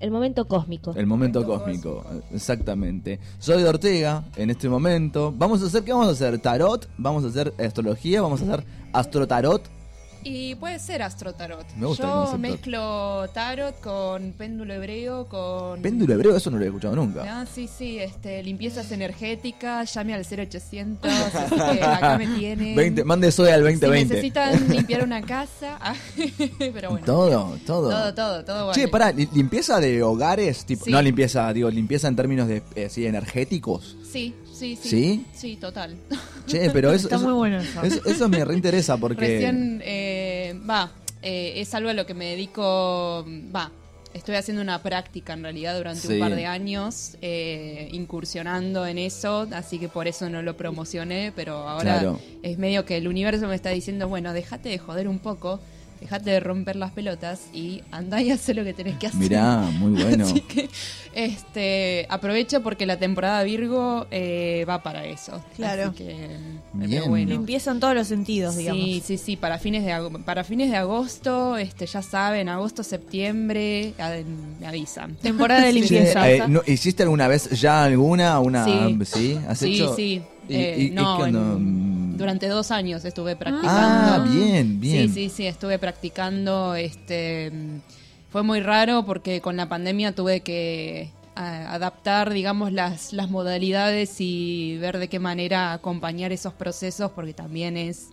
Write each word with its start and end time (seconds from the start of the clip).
el 0.00 0.10
momento 0.10 0.46
cósmico. 0.46 0.92
El 0.96 1.06
momento 1.06 1.44
cósmico, 1.44 2.04
exactamente. 2.32 3.20
Soy 3.38 3.62
de 3.62 3.68
Ortega 3.68 4.24
en 4.36 4.50
este 4.50 4.68
momento. 4.68 5.32
Vamos 5.36 5.62
a 5.62 5.66
hacer, 5.66 5.82
¿qué 5.84 5.92
vamos 5.92 6.08
a 6.08 6.12
hacer? 6.12 6.38
Tarot, 6.38 6.88
vamos 6.98 7.24
a 7.24 7.28
hacer 7.28 7.54
astrología, 7.58 8.22
vamos 8.22 8.42
a 8.42 8.44
hacer 8.44 8.66
astrotarot. 8.92 9.73
Y 10.26 10.54
puede 10.54 10.78
ser 10.78 11.02
astrotarot. 11.02 11.66
Me 11.76 11.86
gusta 11.86 12.04
el 12.04 12.08
Yo 12.08 12.14
concepto. 12.14 12.38
mezclo 12.38 13.28
tarot 13.34 13.78
con 13.80 14.32
péndulo 14.32 14.72
hebreo, 14.72 15.26
con... 15.28 15.82
Péndulo 15.82 16.14
hebreo, 16.14 16.34
eso 16.34 16.50
no 16.50 16.56
lo 16.56 16.64
he 16.64 16.68
escuchado 16.68 16.96
nunca. 16.96 17.24
Ah, 17.28 17.44
sí, 17.46 17.68
sí, 17.68 17.98
este, 17.98 18.42
limpiezas 18.42 18.90
energéticas, 18.90 19.92
llame 19.92 20.14
al 20.14 20.24
0800, 20.24 21.10
así 21.12 21.54
que 21.54 21.82
acá 21.82 22.16
me 22.16 22.26
tienen. 22.38 22.74
20, 22.74 23.04
mande 23.04 23.30
soy 23.30 23.50
al 23.50 23.60
Si 23.60 23.64
2020. 23.64 24.14
necesitan 24.14 24.68
limpiar 24.70 25.04
una 25.04 25.20
casa, 25.20 25.76
ah, 25.80 25.94
pero 26.58 26.90
bueno. 26.92 27.04
Todo, 27.04 27.58
todo. 27.66 27.90
Todo, 27.90 28.14
todo, 28.14 28.44
todo 28.44 28.72
Che, 28.72 28.80
vale. 28.86 28.88
pará, 28.90 29.12
li- 29.12 29.28
limpieza 29.34 29.78
de 29.78 30.02
hogares, 30.02 30.64
tipo, 30.64 30.86
Sí. 30.86 30.90
no 30.90 31.02
limpieza, 31.02 31.52
digo, 31.52 31.68
limpieza 31.70 32.08
en 32.08 32.16
términos 32.16 32.48
de, 32.48 32.62
eh, 32.76 32.88
sí, 32.88 33.04
energéticos. 33.06 33.96
Sí, 34.10 34.34
sí, 34.54 34.76
sí. 34.80 34.88
¿Sí? 34.88 35.26
Sí, 35.34 35.56
total. 35.56 35.96
Che, 36.46 36.70
pero 36.70 36.92
eso, 36.92 37.06
Está 37.06 37.16
eso, 37.16 37.24
muy 37.24 37.34
bueno 37.34 37.58
eso. 37.60 37.82
eso, 37.82 38.00
eso 38.04 38.28
me 38.28 38.44
reinteresa 38.44 38.96
porque... 38.96 39.20
Recién, 39.26 39.82
eh, 39.84 40.54
va, 40.68 40.92
eh, 41.22 41.54
es 41.56 41.74
algo 41.74 41.88
a 41.90 41.94
lo 41.94 42.04
que 42.06 42.14
me 42.14 42.26
dedico, 42.26 43.24
va, 43.54 43.70
estoy 44.12 44.36
haciendo 44.36 44.62
una 44.62 44.82
práctica 44.82 45.32
en 45.32 45.42
realidad 45.42 45.76
durante 45.76 46.06
Sí. 46.06 46.12
un 46.14 46.20
par 46.20 46.34
de 46.36 46.46
años, 46.46 47.16
eh, 47.22 47.88
incursionando 47.92 48.86
en 48.86 48.98
eso, 48.98 49.48
así 49.52 49.78
que 49.78 49.88
por 49.88 50.06
eso 50.06 50.28
no 50.30 50.42
lo 50.42 50.56
promocioné, 50.56 51.32
pero 51.34 51.68
ahora 51.68 51.98
Claro. 52.00 52.20
es 52.42 52.58
medio 52.58 52.84
que 52.84 52.96
el 52.98 53.08
universo 53.08 53.48
me 53.48 53.54
está 53.54 53.70
diciendo, 53.70 54.06
bueno, 54.08 54.32
déjate 54.32 54.68
de 54.68 54.78
joder 54.78 55.08
un 55.08 55.18
poco, 55.18 55.60
déjate 56.00 56.30
de 56.30 56.40
romper 56.40 56.76
las 56.76 56.90
pelotas 56.92 57.42
y 57.52 57.82
andá 57.90 58.20
y 58.20 58.30
haz 58.32 58.48
lo 58.48 58.64
que 58.64 58.72
tenés 58.74 58.98
que 58.98 59.06
hacer. 59.08 59.20
Mirá, 59.20 59.58
muy 59.58 59.92
bueno. 60.02 60.24
Así 60.24 60.40
que 60.40 60.68
este, 61.14 62.06
aprovecho 62.08 62.62
porque 62.62 62.86
la 62.86 62.98
temporada 62.98 63.42
Virgo 63.44 64.06
eh, 64.10 64.64
va 64.68 64.82
para 64.82 65.04
eso. 65.06 65.42
Claro. 65.56 65.88
Así 65.94 65.96
que, 66.04 66.28
Bien. 66.72 67.02
bueno. 67.08 67.30
Limpieza 67.30 67.70
en 67.70 67.80
todos 67.80 67.94
los 67.94 68.06
sentidos, 68.08 68.56
digamos. 68.56 68.82
Sí, 68.82 69.02
sí, 69.04 69.18
sí, 69.18 69.36
para 69.36 69.58
fines 69.58 69.84
de 69.84 69.94
para 70.24 70.44
fines 70.44 70.70
de 70.70 70.76
agosto, 70.76 71.56
este 71.56 71.86
ya 71.86 72.02
saben, 72.02 72.48
agosto, 72.48 72.82
septiembre, 72.82 73.94
a- 73.98 74.16
me 74.60 74.66
avisan. 74.66 75.14
Temporada 75.22 75.64
de 75.66 75.72
limpieza. 75.72 76.30
eh, 76.30 76.42
¿no- 76.48 76.62
¿Hiciste 76.66 77.02
alguna 77.04 77.28
vez 77.28 77.48
ya 77.60 77.84
alguna? 77.84 78.38
Una, 78.40 78.64
Sí. 78.64 78.98
¿Sí? 79.04 79.38
¿Has 79.48 79.58
sí, 79.58 79.74
hecho? 79.76 79.94
sí. 79.94 80.22
¿Y- 80.48 80.54
eh, 80.54 80.76
y- 80.78 80.86
y 80.86 80.90
no, 80.90 81.16
qué 81.16 81.22
onda? 81.22 81.38
en- 81.56 81.93
durante 82.16 82.48
dos 82.48 82.70
años 82.70 83.04
estuve 83.04 83.36
practicando. 83.36 83.70
Ah, 83.70 84.26
bien, 84.28 84.80
bien. 84.80 85.08
Sí, 85.08 85.28
sí, 85.28 85.36
sí, 85.36 85.46
estuve 85.46 85.78
practicando. 85.78 86.74
Este, 86.74 87.52
fue 88.30 88.42
muy 88.42 88.60
raro 88.60 89.04
porque 89.04 89.40
con 89.40 89.56
la 89.56 89.68
pandemia 89.68 90.12
tuve 90.12 90.40
que 90.40 91.10
adaptar, 91.34 92.32
digamos, 92.32 92.72
las, 92.72 93.12
las 93.12 93.30
modalidades 93.30 94.20
y 94.20 94.76
ver 94.78 94.98
de 94.98 95.08
qué 95.08 95.18
manera 95.18 95.72
acompañar 95.72 96.32
esos 96.32 96.52
procesos 96.52 97.10
porque 97.10 97.32
también 97.32 97.76
es, 97.76 98.10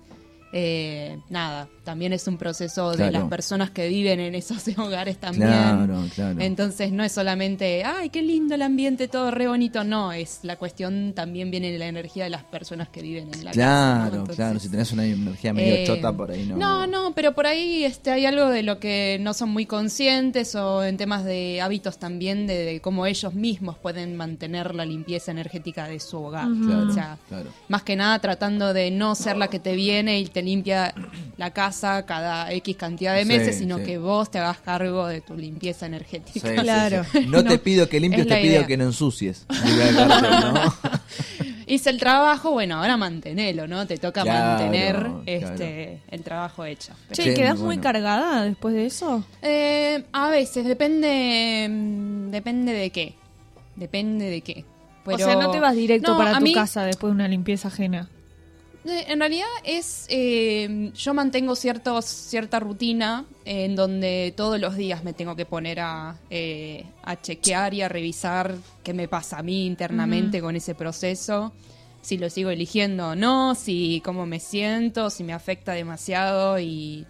eh, 0.53 1.19
nada, 1.29 1.69
también 1.83 2.13
es 2.13 2.27
un 2.27 2.37
proceso 2.37 2.91
de 2.91 2.97
Claro. 2.97 3.11
las 3.11 3.23
personas 3.29 3.71
que 3.71 3.87
viven 3.89 4.19
en 4.19 4.35
esos 4.35 4.67
hogares 4.77 5.17
también. 5.17 5.47
Claro, 5.49 6.05
claro. 6.13 6.39
Entonces 6.41 6.91
no 6.91 7.03
es 7.03 7.11
solamente, 7.11 7.83
ay, 7.83 8.09
qué 8.09 8.21
lindo 8.21 8.53
el 8.55 8.61
ambiente, 8.61 9.07
todo 9.07 9.31
re 9.31 9.47
bonito. 9.47 9.83
No, 9.83 10.11
es 10.11 10.39
la 10.43 10.57
cuestión 10.57 11.13
también 11.15 11.49
viene 11.49 11.71
de 11.71 11.79
la 11.79 11.87
energía 11.87 12.25
de 12.25 12.29
las 12.29 12.43
personas 12.43 12.89
que 12.89 13.01
viven 13.01 13.29
en 13.33 13.45
la 13.45 13.51
casa. 13.51 14.05
¿no? 14.05 14.09
Claro, 14.11 14.35
claro. 14.35 14.59
Si 14.59 14.69
tenés 14.69 14.91
una 14.91 15.05
energía 15.05 15.53
medio 15.53 15.73
eh, 15.75 15.83
chota 15.87 16.11
por 16.15 16.29
ahí, 16.31 16.45
¿no? 16.45 16.57
No, 16.57 16.85
no, 16.87 17.13
pero 17.15 17.33
por 17.33 17.47
ahí 17.47 17.83
este, 17.83 18.11
hay 18.11 18.25
algo 18.25 18.49
de 18.49 18.61
lo 18.63 18.79
que 18.79 19.17
no 19.21 19.33
son 19.33 19.49
muy 19.49 19.65
conscientes 19.65 20.53
o 20.55 20.83
en 20.83 20.97
temas 20.97 21.23
de 21.25 21.61
hábitos 21.61 21.97
también 21.97 22.45
de, 22.47 22.57
de 22.65 22.81
cómo 22.81 23.05
ellos 23.07 23.33
mismos 23.33 23.77
pueden 23.77 24.15
mantener 24.15 24.75
la 24.75 24.85
limpieza 24.85 25.31
energética 25.31 25.87
de 25.87 25.99
su 25.99 26.17
hogar. 26.21 26.47
Claro, 26.63 26.87
O 26.87 26.91
sea, 26.93 27.17
claro. 27.27 27.49
más 27.69 27.81
que 27.83 27.95
nada 27.95 28.19
tratando 28.19 28.73
de 28.73 28.91
no 28.91 29.15
ser 29.15 29.37
la 29.37 29.47
que 29.47 29.59
te 29.59 29.75
viene 29.75 30.19
y 30.19 30.25
te 30.27 30.41
limpia 30.43 30.93
la 31.37 31.51
casa 31.51 31.70
cada 32.05 32.51
X 32.53 32.75
cantidad 32.75 33.13
de 33.15 33.21
Sí, 33.21 33.27
meses, 33.27 33.57
sino 33.57 33.77
sí. 33.77 33.83
que 33.83 33.97
vos 33.97 34.29
te 34.29 34.39
hagas 34.39 34.59
cargo 34.59 35.07
de 35.07 35.21
tu 35.21 35.35
limpieza 35.35 35.85
energética. 35.85 36.49
sí, 36.49 36.55
Claro. 36.55 37.03
sí. 37.11 37.25
No, 37.27 37.43
te 37.43 37.57
pido 37.57 37.87
que 37.89 37.99
limpies, 37.99 38.23
es 38.23 38.27
te 38.27 38.41
pido 38.41 38.65
que 38.67 38.77
no 38.77 38.85
ensucies. 38.85 39.45
Hice 41.67 41.89
el 41.89 41.99
trabajo, 41.99 42.51
bueno, 42.51 42.77
ahora 42.81 42.97
mantenelo, 42.97 43.65
¿no? 43.67 43.87
Te 43.87 43.97
toca 43.97 44.23
Claro, 44.23 44.59
mantener 44.63 44.95
claro. 44.97 45.23
este 45.25 46.01
el 46.09 46.21
trabajo 46.21 46.65
hecho. 46.65 46.91
Che, 47.13 47.23
Sí, 47.23 47.33
¿quedás 47.33 47.59
muy 47.59 47.77
cargada 47.77 48.43
después 48.43 48.73
de 48.73 48.85
eso? 48.87 49.23
Eh, 49.41 50.03
a 50.11 50.29
veces, 50.29 50.65
depende 50.65 51.67
mm, 51.69 52.29
depende 52.31 52.73
de 52.73 52.89
qué. 52.89 53.15
Depende 53.77 54.25
de 54.29 54.41
qué. 54.41 54.65
o 55.05 55.17
sea, 55.17 55.35
no 55.35 55.49
te 55.51 55.59
vas 55.61 55.75
directo 55.75 56.11
No, 56.11 56.17
para 56.17 56.37
tu 56.39 56.43
mí, 56.43 56.53
casa 56.53 56.83
después 56.83 57.11
de 57.11 57.15
una 57.15 57.27
limpieza 57.29 57.69
ajena. 57.69 58.09
Eh, 58.85 59.05
En 59.07 59.19
realidad 59.19 59.47
es, 59.63 60.05
eh, 60.09 60.91
yo 60.95 61.13
mantengo 61.13 61.55
ciertos, 61.55 62.05
cierta 62.05 62.59
rutina 62.59 63.25
en 63.45 63.75
donde 63.75 64.33
todos 64.35 64.59
los 64.59 64.75
días 64.75 65.03
me 65.03 65.13
tengo 65.13 65.35
que 65.35 65.45
poner 65.45 65.79
a, 65.79 66.17
eh, 66.29 66.85
a 67.03 67.19
chequear 67.21 67.73
y 67.73 67.81
a 67.81 67.89
revisar 67.89 68.55
qué 68.83 68.93
me 68.93 69.07
pasa 69.07 69.39
a 69.39 69.43
mí 69.43 69.65
internamente 69.65 70.41
con 70.41 70.55
ese 70.55 70.75
proceso, 70.75 71.53
si 72.01 72.17
lo 72.17 72.29
sigo 72.29 72.49
eligiendo 72.49 73.09
o 73.09 73.15
no, 73.15 73.53
si 73.55 74.01
cómo 74.03 74.25
me 74.25 74.39
siento, 74.39 75.09
si 75.09 75.23
me 75.23 75.33
afecta 75.33 75.73
demasiado 75.73 76.59
y 76.59 77.05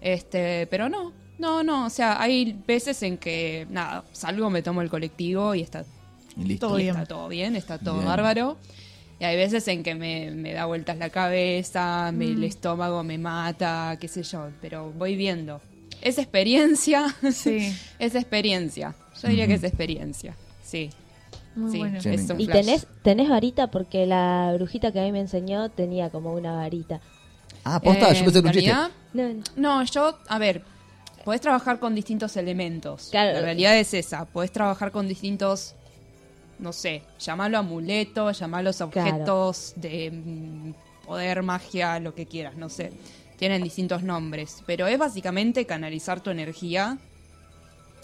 este, 0.00 0.66
pero 0.66 0.88
no, 0.88 1.12
no, 1.38 1.62
no, 1.62 1.86
o 1.86 1.90
sea, 1.90 2.20
hay 2.20 2.56
veces 2.66 3.02
en 3.04 3.18
que 3.18 3.66
nada, 3.70 4.04
salgo, 4.12 4.50
me 4.50 4.62
tomo 4.62 4.82
el 4.82 4.90
colectivo 4.90 5.54
y 5.54 5.60
está 5.62 5.84
Y 6.36 6.44
listo. 6.44 6.66
Todo 6.68 6.78
y 6.80 6.82
bien. 6.84 6.96
está 6.96 7.06
todo 7.06 7.28
bien, 7.28 7.54
está 7.56 7.78
todo 7.78 7.94
Bien. 7.94 8.06
bárbaro. 8.06 8.58
Y 9.22 9.24
hay 9.24 9.36
veces 9.36 9.68
en 9.68 9.84
que 9.84 9.94
me, 9.94 10.32
me 10.32 10.52
da 10.52 10.66
vueltas 10.66 10.98
la 10.98 11.08
cabeza, 11.08 12.10
me- 12.12 12.26
Mm. 12.26 12.36
el 12.38 12.42
estómago 12.44 13.04
me 13.04 13.18
mata, 13.18 13.96
qué 14.00 14.08
sé 14.08 14.24
yo, 14.24 14.48
pero 14.60 14.90
voy 14.90 15.14
viendo. 15.14 15.60
Es 16.00 16.18
experiencia, 16.18 17.06
Sí. 17.32 17.72
es 18.00 18.16
experiencia. 18.16 18.96
Yo 19.22 19.28
diría 19.28 19.46
que 19.46 19.54
es 19.54 19.62
experiencia, 19.62 20.34
sí. 20.60 20.90
Muy 21.54 21.70
sí, 21.70 21.78
bueno. 21.78 21.98
Es 21.98 22.30
un. 22.30 22.40
¿Y 22.40 22.46
flash. 22.46 22.56
tenés, 22.64 22.86
tenés 23.04 23.28
varita? 23.28 23.68
Porque 23.70 24.06
la 24.06 24.50
brujita 24.56 24.90
que 24.90 24.98
a 24.98 25.04
mí 25.04 25.12
me 25.12 25.20
enseñó 25.20 25.68
tenía 25.70 26.10
como 26.10 26.32
una 26.32 26.56
varita. 26.56 27.00
Ah, 27.62 27.78
posta, 27.80 28.10
Eh, 28.10 28.14
yo 28.16 28.24
pensé 28.24 28.40
que 28.42 28.46
un 28.48 28.52
chiste. 28.54 28.72
No, 28.72 28.88
no. 29.14 29.42
No, 29.54 29.84
yo, 29.84 30.18
a 30.28 30.38
ver, 30.38 30.64
podés 31.24 31.40
trabajar 31.40 31.78
con 31.78 31.94
distintos 31.94 32.36
elementos. 32.36 33.08
Claro. 33.12 33.34
La 33.34 33.40
realidad 33.42 33.78
es 33.78 33.94
esa. 33.94 34.24
Podés 34.24 34.50
trabajar 34.50 34.90
con 34.90 35.06
distintos, 35.06 35.76
no 36.62 36.72
sé, 36.72 37.02
llamarlo 37.18 37.58
amuleto, 37.58 38.30
llamarlos 38.30 38.80
objetos 38.80 39.74
de 39.76 40.10
mm, 40.10 41.04
poder, 41.06 41.42
magia, 41.42 42.00
lo 42.00 42.14
que 42.14 42.24
quieras, 42.26 42.56
no 42.56 42.68
sé. 42.70 42.92
Tienen 43.36 43.62
distintos 43.62 44.02
nombres. 44.02 44.62
Pero 44.66 44.86
es 44.86 44.96
básicamente 44.98 45.66
canalizar 45.66 46.20
tu 46.22 46.30
energía 46.30 46.96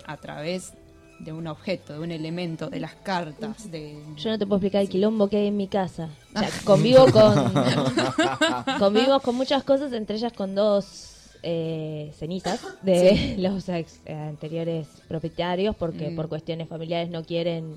a 0.06 0.16
través 0.16 0.72
de 1.20 1.32
un 1.32 1.46
objeto, 1.48 1.92
de 1.94 1.98
un 2.00 2.10
elemento, 2.12 2.70
de 2.70 2.78
las 2.80 2.94
cartas, 2.94 3.70
de... 3.70 3.96
Yo 4.16 4.30
no 4.30 4.38
te 4.38 4.46
puedo 4.46 4.56
explicar 4.58 4.82
el 4.82 4.88
quilombo 4.88 5.28
que 5.28 5.36
hay 5.38 5.46
en 5.48 5.56
mi 5.56 5.66
casa. 5.68 6.08
O 6.34 6.38
sea, 6.38 6.50
convivo 6.64 7.06
con. 7.10 7.52
convivo 8.78 9.18
con 9.20 9.34
muchas 9.34 9.64
cosas, 9.64 9.92
entre 9.92 10.16
ellas 10.16 10.32
con 10.32 10.54
dos 10.54 11.14
eh, 11.42 12.12
cenizas 12.18 12.60
de 12.82 13.34
los 13.38 13.68
ex- 13.68 14.00
eh, 14.06 14.14
anteriores 14.14 14.86
propietarios, 15.08 15.74
porque 15.76 16.10
Mm. 16.10 16.16
por 16.16 16.28
cuestiones 16.28 16.68
familiares 16.68 17.10
no 17.10 17.24
quieren. 17.24 17.76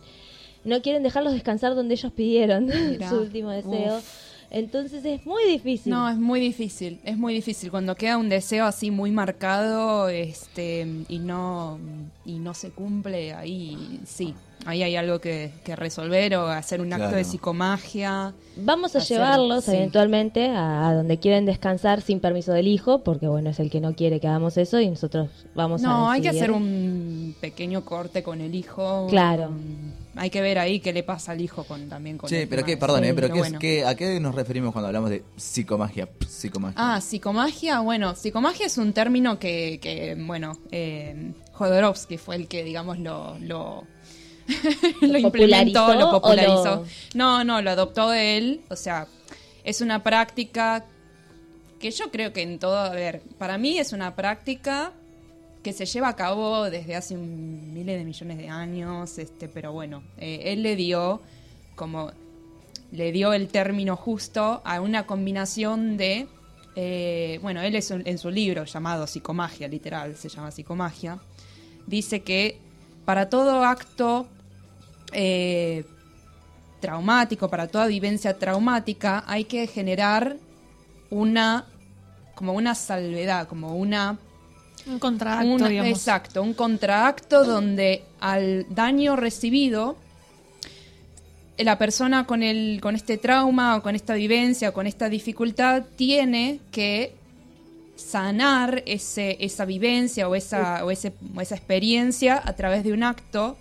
No 0.63 0.81
quieren 0.81 1.03
dejarlos 1.03 1.33
descansar 1.33 1.75
donde 1.75 1.95
ellos 1.95 2.11
pidieron 2.13 2.65
Mirá. 2.91 3.09
su 3.09 3.17
último 3.21 3.49
deseo. 3.51 3.97
Uf. 3.97 4.31
Entonces 4.53 5.05
es 5.05 5.25
muy 5.25 5.45
difícil. 5.45 5.91
No, 5.93 6.09
es 6.09 6.17
muy 6.17 6.41
difícil, 6.41 6.99
es 7.05 7.17
muy 7.17 7.33
difícil. 7.33 7.71
Cuando 7.71 7.95
queda 7.95 8.17
un 8.17 8.27
deseo 8.27 8.65
así 8.65 8.91
muy 8.91 9.09
marcado 9.09 10.09
este, 10.09 10.85
y, 11.07 11.19
no, 11.19 11.79
y 12.25 12.33
no 12.39 12.53
se 12.53 12.71
cumple, 12.71 13.33
ahí 13.33 14.01
sí, 14.05 14.33
ahí 14.65 14.83
hay 14.83 14.97
algo 14.97 15.19
que, 15.19 15.53
que 15.63 15.77
resolver 15.77 16.35
o 16.35 16.47
hacer 16.47 16.81
un 16.81 16.91
acto 16.91 17.15
de 17.15 17.23
psicomagia. 17.23 18.33
Vamos 18.57 18.93
a 18.93 18.97
hacer- 18.97 19.19
llevarlos 19.19 19.63
sí. 19.63 19.71
eventualmente 19.71 20.49
a, 20.49 20.89
a 20.89 20.95
donde 20.95 21.17
quieren 21.17 21.45
descansar 21.45 22.01
sin 22.01 22.19
permiso 22.19 22.51
del 22.51 22.67
hijo, 22.67 22.99
porque 23.05 23.29
bueno, 23.29 23.51
es 23.51 23.59
el 23.61 23.69
que 23.69 23.79
no 23.79 23.95
quiere 23.95 24.19
que 24.19 24.27
hagamos 24.27 24.57
eso 24.57 24.81
y 24.81 24.89
nosotros 24.89 25.29
vamos 25.55 25.81
a 25.81 25.87
No, 25.87 26.11
hay 26.11 26.19
que 26.21 26.27
hacer 26.27 26.51
un 26.51 27.35
pequeño 27.39 27.85
corte 27.85 28.21
con 28.21 28.41
el 28.41 28.53
hijo. 28.53 29.07
Claro. 29.09 29.47
un- 29.47 30.00
hay 30.15 30.29
que 30.29 30.41
ver 30.41 30.59
ahí 30.59 30.79
qué 30.79 30.91
le 30.93 31.03
pasa 31.03 31.31
al 31.31 31.41
hijo 31.41 31.63
con 31.63 31.87
también 31.89 32.17
con 32.17 32.29
Sí, 32.29 32.35
el 32.35 32.47
pero 32.47 32.63
qué, 32.65 32.77
perdón, 32.77 33.03
Sí, 33.03 33.09
eh, 33.09 33.13
pero 33.13 33.27
pero 33.27 33.33
qué, 33.33 33.39
es- 33.39 33.45
bueno. 33.45 33.59
qué- 33.59 33.85
¿a 33.85 33.95
qué 33.95 34.19
nos 34.19 34.35
referimos 34.35 34.71
cuando 34.73 34.87
hablamos 34.87 35.09
de 35.09 35.23
psicomagia? 35.37 36.09
Psicomagia. 36.27 36.75
Ah, 36.95 37.01
psicomagia. 37.01 37.79
Bueno, 37.79 38.15
psicomagia 38.15 38.65
es 38.65 38.77
un 38.77 38.93
término 38.93 39.39
que, 39.39 39.79
que 39.81 40.15
bueno, 40.19 40.57
eh, 40.71 41.31
Jodorowsky 41.53 42.17
fue 42.17 42.35
el 42.35 42.47
que, 42.47 42.63
digamos, 42.63 42.99
lo, 42.99 43.37
lo, 43.39 43.83
lo 45.01 45.17
implementó, 45.17 45.85
popularizó 45.87 45.93
lo 45.95 46.11
popularizó. 46.11 46.75
lo- 46.75 46.85
No, 47.13 47.43
no, 47.43 47.61
lo 47.61 47.71
adoptó 47.71 48.13
él. 48.13 48.61
O 48.69 48.75
sea, 48.75 49.07
es 49.63 49.81
una 49.81 50.03
práctica 50.03 50.85
que 51.79 51.91
yo 51.91 52.11
creo 52.11 52.31
que 52.33 52.41
en 52.41 52.59
todo, 52.59 52.77
a 52.77 52.89
ver, 52.89 53.21
para 53.37 53.57
mí 53.57 53.77
es 53.77 53.91
una 53.93 54.15
práctica 54.15 54.91
que 55.63 55.73
se 55.73 55.85
lleva 55.85 56.09
a 56.09 56.15
cabo 56.15 56.69
desde 56.69 56.95
hace 56.95 57.15
miles 57.15 57.97
de 57.97 58.03
millones 58.03 58.37
de 58.37 58.49
años, 58.49 59.17
este, 59.17 59.47
pero 59.47 59.71
bueno, 59.71 60.03
eh, 60.17 60.41
él 60.45 60.63
le 60.63 60.75
dio 60.75 61.21
como 61.75 62.11
le 62.91 63.11
dio 63.11 63.31
el 63.31 63.47
término 63.47 63.95
justo 63.95 64.61
a 64.65 64.81
una 64.81 65.05
combinación 65.05 65.95
de 65.97 66.27
eh, 66.75 67.39
bueno, 67.41 67.61
él 67.61 67.75
es 67.75 67.91
en 67.91 68.17
su 68.17 68.29
libro 68.29 68.63
llamado 68.63 69.05
Psicomagia, 69.05 69.67
literal, 69.67 70.15
se 70.15 70.29
llama 70.29 70.51
Psicomagia, 70.51 71.19
dice 71.85 72.21
que 72.21 72.59
para 73.03 73.29
todo 73.29 73.63
acto 73.65 74.27
eh, 75.11 75.85
traumático, 76.79 77.49
para 77.49 77.67
toda 77.67 77.87
vivencia 77.87 78.37
traumática, 78.37 79.23
hay 79.27 79.45
que 79.45 79.67
generar 79.67 80.37
una 81.09 81.65
como 82.35 82.53
una 82.53 82.73
salvedad, 82.73 83.47
como 83.47 83.75
una 83.75 84.17
Un 85.45 85.59
digamos. 85.69 85.91
exacto, 85.91 86.41
un 86.41 86.53
contraacto 86.53 87.43
donde 87.45 88.03
al 88.19 88.65
daño 88.69 89.15
recibido 89.15 89.95
la 91.57 91.77
persona 91.77 92.25
con 92.25 92.41
el 92.43 92.79
con 92.81 92.95
este 92.95 93.17
trauma 93.17 93.75
o 93.75 93.81
con 93.83 93.95
esta 93.95 94.15
vivencia 94.15 94.69
o 94.69 94.73
con 94.73 94.87
esta 94.87 95.09
dificultad 95.09 95.83
tiene 95.95 96.59
que 96.71 97.13
sanar 97.95 98.81
ese, 98.87 99.37
esa 99.39 99.65
vivencia 99.65 100.27
o 100.27 100.33
esa, 100.33 100.83
o, 100.83 100.89
ese- 100.89 101.13
o 101.35 101.41
esa 101.41 101.55
experiencia 101.55 102.41
a 102.43 102.53
través 102.55 102.83
de 102.83 102.93
un 102.93 103.03
acto. 103.03 103.57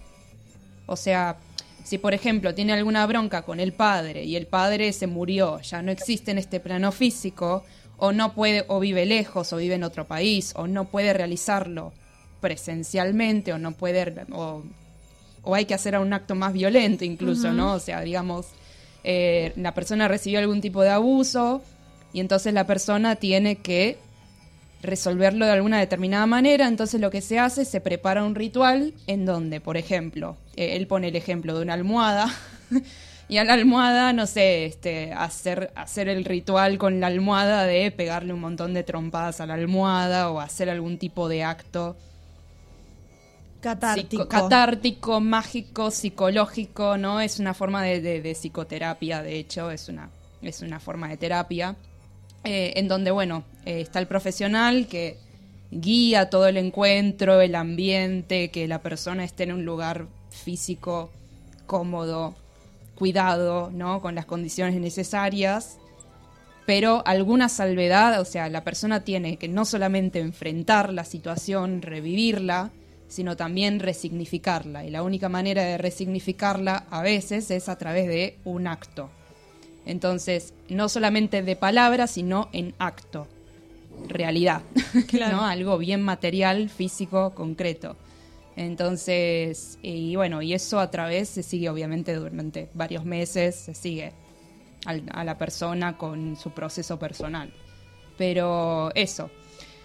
O 0.87 0.97
sea, 0.97 1.37
si 1.85 1.99
por 1.99 2.15
ejemplo 2.15 2.55
tiene 2.55 2.73
alguna 2.73 3.05
bronca 3.07 3.43
con 3.43 3.61
el 3.61 3.73
padre 3.75 4.25
y 4.25 4.37
el 4.37 4.47
padre 4.47 4.93
se 4.95 5.07
murió, 5.07 5.61
ya 5.61 5.83
no 5.83 5.91
existe 5.93 6.31
en 6.31 6.39
este 6.39 6.59
plano 6.59 6.91
físico, 6.93 7.65
o 8.01 8.13
no 8.13 8.35
puede, 8.35 8.65
o 8.69 8.81
vive 8.81 9.07
lejos, 9.07 9.53
o 9.53 9.59
vive 9.59 9.75
en 9.75 9.85
otro 9.85 10.07
país, 10.07 10.53
o 10.57 10.67
no 10.67 10.87
puede 10.87 11.13
realizarlo 11.13 11.93
presencialmente, 12.41 13.53
o 13.53 13.59
no 13.59 13.73
puede, 13.73 14.25
o, 14.33 14.63
o 15.43 15.55
hay 15.55 15.67
que 15.67 15.75
hacer 15.75 15.97
un 15.99 16.13
acto 16.13 16.35
más 16.35 16.53
violento 16.53 17.05
incluso, 17.05 17.53
¿no? 17.53 17.75
O 17.75 17.79
sea, 17.79 18.01
digamos, 18.01 18.47
eh, 19.05 19.53
la 19.57 19.75
persona 19.75 20.09
recibió 20.09 20.39
algún 20.39 20.61
tipo 20.61 20.83
de 20.83 20.91
abuso 20.91 21.63
y 22.13 22.21
entonces 22.21 22.53
la 22.53 22.67
persona 22.67 23.17
tiene 23.17 23.57
que 23.57 23.99
resolverlo 24.83 25.45
de 25.45 25.53
alguna 25.53 25.79
determinada 25.79 26.27
manera, 26.27 26.67
entonces 26.67 27.01
lo 27.01 27.11
que 27.11 27.21
se 27.21 27.39
hace, 27.39 27.67
se 27.67 27.81
prepara 27.81 28.25
un 28.25 28.35
ritual 28.35 28.95
en 29.07 29.27
donde, 29.27 29.61
por 29.61 29.77
ejemplo, 29.77 30.37
eh, 30.57 30.77
él 30.77 30.87
pone 30.87 31.09
el 31.09 31.17
ejemplo 31.17 31.55
de 31.55 31.63
una 31.63 31.75
almohada, 31.75 32.35
y 33.31 33.39
a 33.39 33.45
la 33.45 33.55
almohada, 33.55 34.13
no 34.13 34.27
sé, 34.27 34.67
este, 34.67 35.13
hacer, 35.13 35.71
hacer 35.77 36.09
el 36.09 36.25
ritual 36.25 36.77
con 36.79 37.01
la 37.01 37.07
almohada 37.07 37.65
de 37.65 37.91
pegarle 37.93 38.33
un 38.35 38.41
montón 38.41 38.75
de 38.75 38.83
trompadas 38.83 39.41
a 39.41 39.47
la 39.47 39.55
almohada 39.55 40.31
o 40.31 40.41
hacer 40.41 40.69
algún 40.69 40.99
tipo 40.99 41.29
de 41.29 41.45
acto 41.45 41.97
Catártico. 43.61 44.23
psico- 44.25 44.29
catártico, 44.29 45.21
mágico, 45.21 45.91
psicológico, 45.91 46.97
¿no? 46.97 47.21
Es 47.21 47.39
una 47.39 47.53
forma 47.53 47.83
de, 47.83 48.01
de- 48.01 48.23
de 48.23 48.33
psicoterapia, 48.35 49.23
de 49.23 49.39
hecho, 49.39 49.71
es 49.71 49.89
una, 49.89 50.09
es 50.41 50.63
una 50.63 50.81
forma 50.81 51.09
de 51.09 51.19
terapia, 51.19 51.77
eh, 52.45 52.73
en 52.77 52.89
donde, 52.89 53.11
bueno, 53.11 53.45
eh, 53.67 53.83
está 53.83 53.99
el 53.99 54.07
profesional 54.07 54.87
que 54.87 55.19
guía 55.71 56.31
todo 56.31 56.47
el 56.49 56.57
encuentro, 56.57 57.43
el 57.43 57.55
ambiente, 57.55 58.51
que 58.51 58.67
la 58.67 58.81
persona 58.81 59.25
esté 59.25 59.43
en 59.45 59.53
un 59.53 59.65
lugar 59.67 60.07
físico 60.31 61.11
cómodo, 61.67 62.35
cuidado, 63.01 63.73
¿no? 63.73 64.01
Con 64.01 64.15
las 64.15 64.27
condiciones 64.27 64.81
necesarias 64.81 65.81
pero 66.71 67.03
alguna 67.05 67.49
salvedad, 67.49 68.21
o 68.21 68.25
sea, 68.25 68.49
la 68.49 68.63
persona 68.63 69.01
tiene 69.01 69.39
que 69.39 69.49
no 69.49 69.65
solamente 69.65 70.21
enfrentar 70.21 70.93
la 70.93 71.03
situación, 71.03 71.83
revivirla, 71.83 72.71
sino 73.09 73.37
también 73.37 73.81
resignificarla. 73.81 74.85
Y 74.85 74.91
la 74.91 75.03
única 75.03 75.29
manera 75.29 75.65
de 75.65 75.79
resignificarla 75.79 76.85
a 76.89 77.03
veces 77.03 77.51
es 77.51 77.69
a 77.69 77.77
través 77.77 78.07
de 78.07 78.39
un 78.45 78.69
acto. 78.69 79.11
Entonces, 79.85 80.55
no 80.69 80.89
solamente 80.89 81.43
de 81.43 81.57
palabras, 81.57 82.13
sino 82.13 82.49
en 82.53 82.73
acto, 82.79 83.27
realidad, 84.07 84.63
¿no? 85.13 85.45
Algo 85.45 85.77
bien 85.77 86.03
material, 86.03 86.71
físico, 86.71 87.35
concreto. 87.35 87.97
Entonces, 88.57 89.79
y 89.83 90.17
bueno, 90.17 90.43
y 90.43 90.53
eso 90.55 90.81
a 90.81 90.91
través 90.91 91.29
se 91.29 91.43
sigue 91.43 91.69
obviamente 91.71 92.15
durante 92.15 92.69
varios 92.75 93.05
meses, 93.05 93.55
se 93.57 93.75
sigue 93.75 94.13
a 95.13 95.25
la 95.25 95.37
persona 95.39 95.97
con 95.99 96.37
su 96.37 96.51
proceso 96.53 96.99
personal. 96.99 97.53
Pero 98.19 98.91
eso, 98.95 99.31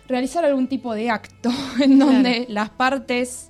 realizar 0.08 0.44
algún 0.46 0.68
tipo 0.68 0.94
de 0.94 1.10
acto 1.10 1.50
en 1.82 2.00
donde 2.00 2.46
las 2.50 2.70
partes, 2.70 3.50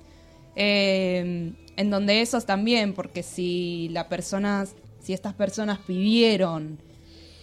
eh, 0.54 1.52
en 1.76 1.90
donde 1.90 2.20
esos 2.20 2.46
también, 2.46 2.92
porque 2.94 3.22
si 3.22 3.88
la 3.90 4.08
persona, 4.08 4.66
si 5.00 5.12
estas 5.12 5.34
personas 5.34 5.78
pidieron 5.78 6.78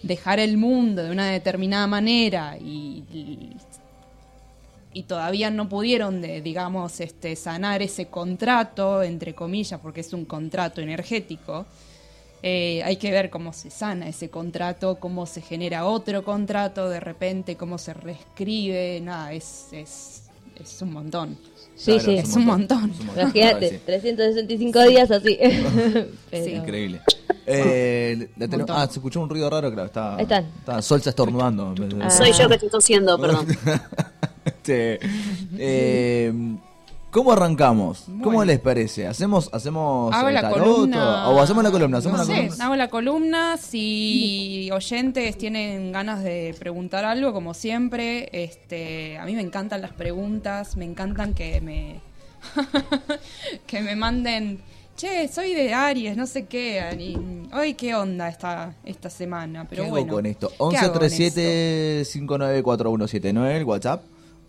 dejar 0.02 0.38
el 0.38 0.58
mundo 0.58 1.02
de 1.02 1.10
una 1.10 1.30
determinada 1.30 1.86
manera 1.86 2.56
y, 2.58 3.04
y- 3.12 3.56
y 4.94 5.02
todavía 5.02 5.50
no 5.50 5.68
pudieron, 5.68 6.22
de, 6.22 6.40
digamos, 6.40 7.00
este, 7.00 7.36
sanar 7.36 7.82
ese 7.82 8.06
contrato, 8.06 9.02
entre 9.02 9.34
comillas, 9.34 9.78
porque 9.80 10.00
es 10.00 10.12
un 10.12 10.24
contrato 10.24 10.80
energético, 10.80 11.66
eh, 12.42 12.82
hay 12.84 12.96
que 12.96 13.10
ver 13.10 13.28
cómo 13.30 13.52
se 13.52 13.70
sana 13.70 14.08
ese 14.08 14.30
contrato, 14.30 14.96
cómo 15.00 15.26
se 15.26 15.40
genera 15.40 15.84
otro 15.86 16.22
contrato 16.24 16.88
de 16.88 17.00
repente, 17.00 17.56
cómo 17.56 17.76
se 17.78 17.92
reescribe, 17.94 19.00
nada, 19.02 19.32
es, 19.32 19.66
es, 19.72 20.22
es 20.60 20.82
un 20.82 20.92
montón. 20.92 21.38
Sí, 21.76 21.92
Claro, 21.98 22.04
sí. 22.04 22.14
Es 22.18 22.36
un 22.36 22.44
montón. 22.44 22.90
es 22.92 23.00
un 23.00 23.20
Imagínate, 23.20 23.68
Sí. 23.70 23.78
365 23.84 24.82
días 24.84 25.10
así. 25.10 25.36
Pero- 26.30 26.44
Sí. 26.44 26.50
Increíble. 26.52 27.00
Eh, 27.46 28.28
la 28.36 28.46
tenemos- 28.46 28.58
montón. 28.68 28.76
ah, 28.78 28.86
se 28.86 28.92
escuchó 29.00 29.20
un 29.20 29.28
ruido 29.28 29.50
raro, 29.50 29.72
claro. 29.72 29.86
Está, 29.86 30.14
Ahí 30.16 30.22
están. 30.22 30.44
está 30.58 30.80
Sol 30.82 30.98
está 30.98 31.10
estornudando. 31.10 31.74
Ah. 32.00 32.10
Soy 32.10 32.32
yo 32.32 32.46
que 32.48 32.54
estoy 32.54 32.68
tosiendo, 32.70 33.18
perdón. 33.18 33.46
Este, 34.64 34.98
eh, 35.58 36.32
¿Cómo 37.10 37.32
arrancamos? 37.32 38.06
¿Cómo 38.22 38.42
les 38.44 38.58
parece? 38.58 39.06
¿Hacemos, 39.06 39.48
hacemos 39.52 40.12
Hago 40.12 40.30
la 40.30 40.50
columna. 40.50 41.28
o, 41.28 41.38
hacemos 41.40 41.62
la 41.62 41.70
columna? 41.70 41.98
¿Hacemos 41.98 42.18
No 42.18 42.24
la 42.24 42.34
sé, 42.34 42.42
columna? 42.46 42.64
hago 42.64 42.76
la 42.76 42.88
columna. 42.88 43.56
Si 43.58 44.68
oyentes 44.72 45.36
tienen 45.38 45.92
ganas 45.92 46.24
de 46.24 46.56
preguntar 46.58 47.04
algo, 47.04 47.32
como 47.34 47.52
siempre, 47.54 48.28
este, 48.32 49.18
a 49.18 49.26
mí 49.26 49.34
me 49.34 49.42
encantan 49.42 49.80
las 49.82 49.92
preguntas, 49.92 50.76
me 50.76 50.86
encantan 50.86 51.34
que 51.34 51.60
me 51.60 52.00
que 53.66 53.80
me 53.80 53.94
manden, 53.96 54.58
che, 54.96 55.28
soy 55.28 55.54
de 55.54 55.72
Aries, 55.72 56.16
no 56.16 56.26
sé 56.26 56.46
qué, 56.46 56.82
y, 56.98 57.16
hoy 57.54 57.74
qué 57.74 57.94
onda 57.94 58.28
esta 58.28 58.74
esta 58.84 59.08
semana, 59.08 59.66
pero 59.68 59.84
¿Qué 59.84 59.90
bueno. 59.90 60.06
hago 60.06 60.16
con 60.16 60.26
esto? 60.26 60.48
¿qué 60.70 60.76
hago 60.78 60.92
con 60.94 61.04
esto? 61.04 61.40
1137-594179, 61.40 63.50
el 63.56 63.64
WhatsApp. 63.64 64.02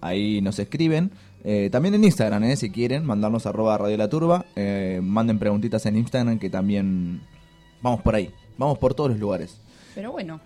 Ahí 0.06 0.42
nos 0.42 0.60
escriben. 0.60 1.12
Eh, 1.44 1.70
también 1.72 1.94
en 1.96 2.04
Instagram, 2.04 2.44
eh, 2.46 2.56
si 2.56 2.70
quieren, 2.72 3.06
mandarnos 3.06 3.46
arroba 3.46 3.78
Radio 3.78 3.98
La 3.98 4.10
Turba. 4.10 4.46
Eh, 4.56 5.00
manden 5.04 5.40
preguntitas 5.40 5.86
en 5.86 5.96
Instagram 5.98 6.40
que 6.40 6.50
también 6.50 7.22
vamos 7.82 8.02
por 8.02 8.16
ahí. 8.16 8.32
Vamos 8.58 8.78
por 8.78 8.94
todos 8.94 9.12
los 9.12 9.20
lugares. 9.20 9.58
Pero 9.94 10.12
bueno, 10.12 10.40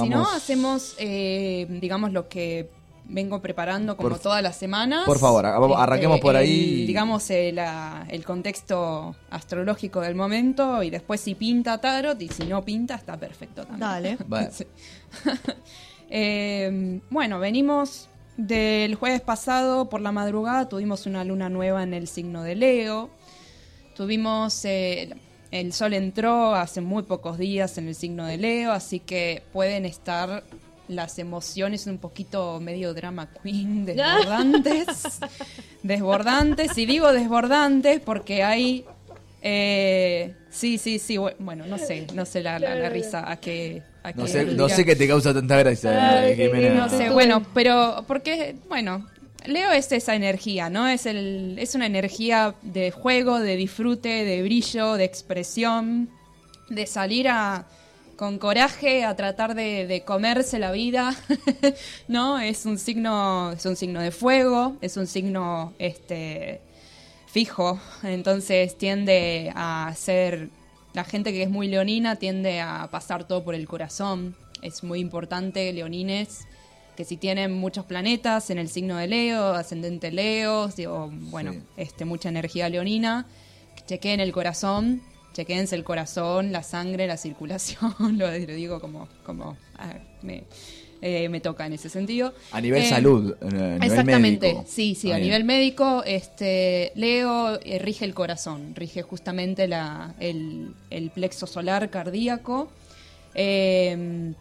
si 0.00 0.08
no 0.08 0.22
hacemos, 0.30 0.94
eh, 0.98 1.66
digamos 1.80 2.12
lo 2.12 2.28
que 2.28 2.70
vengo 3.10 3.40
preparando 3.40 3.96
como 3.96 4.10
Por- 4.10 4.18
todas 4.18 4.42
las 4.42 4.56
semanas. 4.56 5.04
por 5.06 5.18
favor, 5.18 5.44
a- 5.46 5.56
arranquemos 5.82 6.20
por 6.20 6.36
el- 6.36 6.42
ahí. 6.42 6.86
digamos 6.86 7.28
eh, 7.30 7.52
la- 7.52 8.06
el 8.10 8.24
contexto 8.24 9.14
astrológico 9.30 10.00
del 10.02 10.14
momento 10.14 10.82
y 10.82 10.90
después 10.90 11.20
si 11.20 11.34
pinta 11.34 11.78
tarot 11.80 12.20
y 12.20 12.28
si 12.28 12.44
no 12.44 12.62
pinta 12.64 12.94
está 12.96 13.16
perfecto 13.16 13.62
también. 13.64 13.80
Dale. 13.80 14.18
Eh, 16.10 17.00
bueno, 17.10 17.38
venimos 17.38 18.08
del 18.38 18.94
jueves 18.94 19.20
pasado 19.20 19.90
por 19.90 20.00
la 20.00 20.12
madrugada, 20.12 20.68
tuvimos 20.68 21.04
una 21.06 21.24
luna 21.24 21.48
nueva 21.48 21.82
en 21.82 21.92
el 21.92 22.06
signo 22.06 22.42
de 22.44 22.54
Leo. 22.54 23.10
Tuvimos, 23.94 24.64
eh, 24.64 25.12
el 25.50 25.72
sol 25.72 25.92
entró 25.92 26.54
hace 26.54 26.80
muy 26.80 27.02
pocos 27.02 27.36
días 27.36 27.76
en 27.78 27.88
el 27.88 27.96
signo 27.96 28.24
de 28.26 28.38
Leo, 28.38 28.72
así 28.72 29.00
que 29.00 29.42
pueden 29.52 29.84
estar 29.84 30.44
las 30.86 31.18
emociones 31.18 31.86
un 31.88 31.98
poquito 31.98 32.60
medio 32.60 32.94
drama 32.94 33.28
queen, 33.42 33.84
desbordantes. 33.86 35.18
desbordantes, 35.82 36.78
y 36.78 36.86
digo 36.86 37.12
desbordantes 37.12 38.00
porque 38.00 38.44
hay... 38.44 38.86
eh, 39.42 40.34
sí, 40.50 40.78
sí, 40.78 40.98
sí, 40.98 41.16
bu- 41.16 41.34
bueno, 41.38 41.66
no 41.66 41.78
sé, 41.78 42.06
no 42.14 42.24
sé 42.26 42.42
la, 42.42 42.58
la- 42.58 42.74
la 42.74 42.88
risa 42.88 43.30
a 43.30 43.36
qué... 43.36 43.82
a 44.02 44.12
no 44.12 44.24
qué 44.24 44.28
sé, 44.30 44.44
no 44.44 44.68
sé 44.68 44.84
qué 44.84 44.96
te 44.96 45.06
causa 45.08 45.32
tanta 45.34 45.56
gracia, 45.58 46.20
Ay, 46.20 46.32
eh, 46.32 46.36
Jimena. 46.36 46.74
No 46.74 46.88
sé, 46.88 47.10
bueno, 47.10 47.42
pero 47.54 48.04
porque, 48.06 48.56
bueno, 48.68 49.06
Leo 49.46 49.70
es 49.72 49.92
esa 49.92 50.14
energía, 50.14 50.68
¿no? 50.70 50.88
Es, 50.88 51.06
el, 51.06 51.56
es 51.58 51.74
una 51.74 51.86
energía 51.86 52.54
de 52.62 52.90
juego, 52.90 53.38
de 53.40 53.56
disfrute, 53.56 54.24
de 54.24 54.42
brillo, 54.42 54.94
de 54.94 55.04
expresión, 55.04 56.08
de 56.70 56.86
salir 56.86 57.28
a, 57.28 57.66
con 58.16 58.38
coraje 58.38 59.04
a 59.04 59.14
tratar 59.14 59.54
de, 59.54 59.86
de 59.86 60.02
comerse 60.02 60.58
la 60.58 60.72
vida, 60.72 61.14
¿no? 62.08 62.38
Es 62.40 62.66
un 62.66 62.78
signo, 62.78 63.52
es 63.52 63.64
un 63.64 63.76
signo 63.76 64.00
de 64.02 64.10
fuego, 64.10 64.76
es 64.80 64.96
un 64.96 65.06
signo 65.06 65.72
este 65.78 66.60
fijo, 67.30 67.78
entonces 68.02 68.76
tiende 68.76 69.52
a 69.54 69.92
ser 69.96 70.50
la 70.94 71.04
gente 71.04 71.32
que 71.32 71.42
es 71.42 71.50
muy 71.50 71.68
leonina 71.68 72.16
tiende 72.16 72.60
a 72.60 72.88
pasar 72.90 73.24
todo 73.26 73.44
por 73.44 73.54
el 73.54 73.68
corazón. 73.68 74.34
Es 74.62 74.82
muy 74.82 74.98
importante, 74.98 75.72
leonines, 75.72 76.46
que 76.96 77.04
si 77.04 77.16
tienen 77.16 77.52
muchos 77.52 77.84
planetas 77.84 78.50
en 78.50 78.58
el 78.58 78.68
signo 78.68 78.96
de 78.96 79.06
Leo, 79.06 79.54
ascendente 79.54 80.10
Leo, 80.10 80.68
o 80.88 81.10
bueno, 81.10 81.52
Sí. 81.52 81.62
este, 81.76 82.04
mucha 82.04 82.28
energía 82.28 82.68
leonina, 82.68 83.26
que 83.76 83.84
chequeen 83.84 84.18
el 84.18 84.32
corazón, 84.32 85.02
chequeense 85.34 85.76
el 85.76 85.84
corazón, 85.84 86.50
la 86.50 86.64
sangre, 86.64 87.06
la 87.06 87.16
circulación, 87.16 87.94
lo, 88.18 88.26
lo 88.30 88.36
digo 88.36 88.80
como, 88.80 89.06
como 89.24 89.56
ah, 89.76 89.94
me, 90.22 90.42
eh, 91.02 91.28
me 91.28 91.40
toca 91.40 91.66
en 91.66 91.72
ese 91.74 91.88
sentido. 91.88 92.32
A 92.52 92.60
nivel 92.60 92.82
Eh, 92.82 92.88
salud, 92.88 93.34
eh, 93.40 93.46
a 93.46 93.50
nivel 93.50 93.82
Exactamente, 93.82 94.46
médico. 94.46 94.64
sí, 94.68 94.94
sí, 94.94 95.10
Ah, 95.10 95.14
a 95.14 95.18
bien. 95.18 95.28
nivel 95.28 95.44
médico, 95.44 96.02
este, 96.06 96.92
Leo 96.94 97.58
eh, 97.62 97.78
rige 97.78 98.04
el 98.04 98.14
corazón, 98.14 98.74
rige 98.74 99.02
justamente 99.02 99.68
la, 99.68 100.14
el, 100.20 100.72
el 100.90 101.10
plexo 101.10 101.46
solar 101.46 101.90
cardíaco. 101.90 102.70
Eh, 103.34 104.32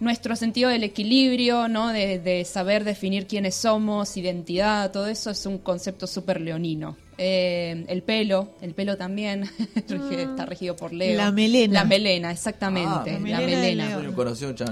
nuestro 0.00 0.34
sentido 0.34 0.70
del 0.70 0.82
equilibrio, 0.82 1.68
¿no? 1.68 1.88
De, 1.92 2.18
de 2.18 2.44
saber 2.46 2.84
definir 2.84 3.26
quiénes 3.26 3.54
somos, 3.54 4.16
identidad, 4.16 4.90
todo 4.92 5.06
eso 5.08 5.30
es 5.30 5.44
un 5.44 5.58
concepto 5.58 6.06
súper 6.06 6.40
leonino. 6.40 6.96
Eh, 7.22 7.84
el 7.88 8.02
pelo, 8.02 8.48
el 8.62 8.72
pelo 8.72 8.96
también 8.96 9.44
rige- 9.88 10.30
está 10.30 10.46
regido 10.46 10.74
por 10.74 10.94
Leo. 10.94 11.18
La 11.18 11.30
melena. 11.30 11.80
La 11.80 11.84
melena, 11.84 12.30
exactamente. 12.32 12.90
Ah, 13.10 13.12
la 13.12 13.18
melena 13.18 13.40
de 13.40 13.46
melena. 13.46 13.84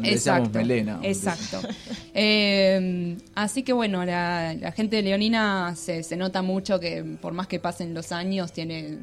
Le 0.01 0.13
Exacto, 0.13 0.59
melena. 0.59 0.99
exacto. 1.03 1.61
Eh, 2.21 3.17
así 3.35 3.63
que 3.63 3.73
bueno, 3.73 4.05
la, 4.05 4.55
la 4.59 4.73
gente 4.73 4.97
de 4.97 5.03
Leonina 5.03 5.75
se, 5.77 6.03
se 6.03 6.17
nota 6.17 6.43
mucho 6.43 6.81
que 6.81 7.05
por 7.21 7.33
más 7.33 7.47
que 7.47 7.61
pasen 7.61 7.95
los 7.95 8.11
años 8.13 8.53
tiene 8.53 8.99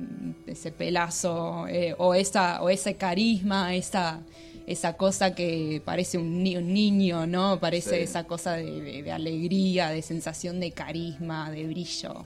ese 0.47 0.71
pelazo 0.71 1.65
eh, 1.69 1.95
o 1.97 2.13
esa 2.13 2.61
o 2.61 2.69
ese 2.69 2.95
carisma, 2.95 3.73
esa 3.75 4.19
esa 4.67 4.93
cosa 4.97 5.35
que 5.35 5.81
parece 5.85 6.17
un, 6.17 6.41
ni- 6.43 6.57
un 6.57 6.73
niño, 6.73 7.25
¿no? 7.27 7.59
Parece 7.59 7.97
Sí. 7.97 8.03
esa 8.03 8.23
cosa 8.25 8.53
de, 8.53 8.81
de- 8.81 9.03
de 9.03 9.11
alegría, 9.11 9.89
de 9.89 10.01
sensación 10.01 10.59
de 10.59 10.71
carisma, 10.71 11.51
de 11.51 11.65
brillo, 11.67 12.25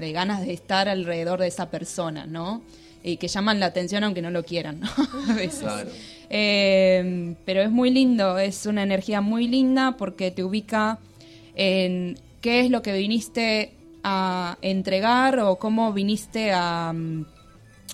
de 0.00 0.12
ganas 0.12 0.40
de 0.44 0.52
estar 0.52 0.88
alrededor 0.88 1.40
de 1.40 1.48
esa 1.48 1.70
persona, 1.70 2.26
¿no? 2.26 2.62
Y 3.02 3.16
que 3.16 3.28
llaman 3.28 3.60
la 3.60 3.66
atención 3.66 4.04
aunque 4.04 4.22
no 4.22 4.30
lo 4.30 4.44
quieran, 4.44 4.80
¿no? 4.80 4.88
A 5.28 5.34
veces. 5.34 5.60
Claro. 5.60 5.90
Eh, 6.28 7.34
pero 7.44 7.62
es 7.62 7.70
muy 7.70 7.90
lindo, 7.90 8.38
es 8.38 8.66
una 8.66 8.82
energía 8.82 9.20
muy 9.20 9.48
linda 9.48 9.96
porque 9.96 10.30
te 10.30 10.44
ubica 10.44 10.98
en 11.54 12.18
qué 12.40 12.60
es 12.60 12.70
lo 12.70 12.82
que 12.82 12.92
viniste 12.92 13.72
a 14.02 14.56
entregar 14.62 15.40
o 15.40 15.56
cómo 15.56 15.92
viniste 15.92 16.52
a 16.52 16.92
mm, 16.94 17.26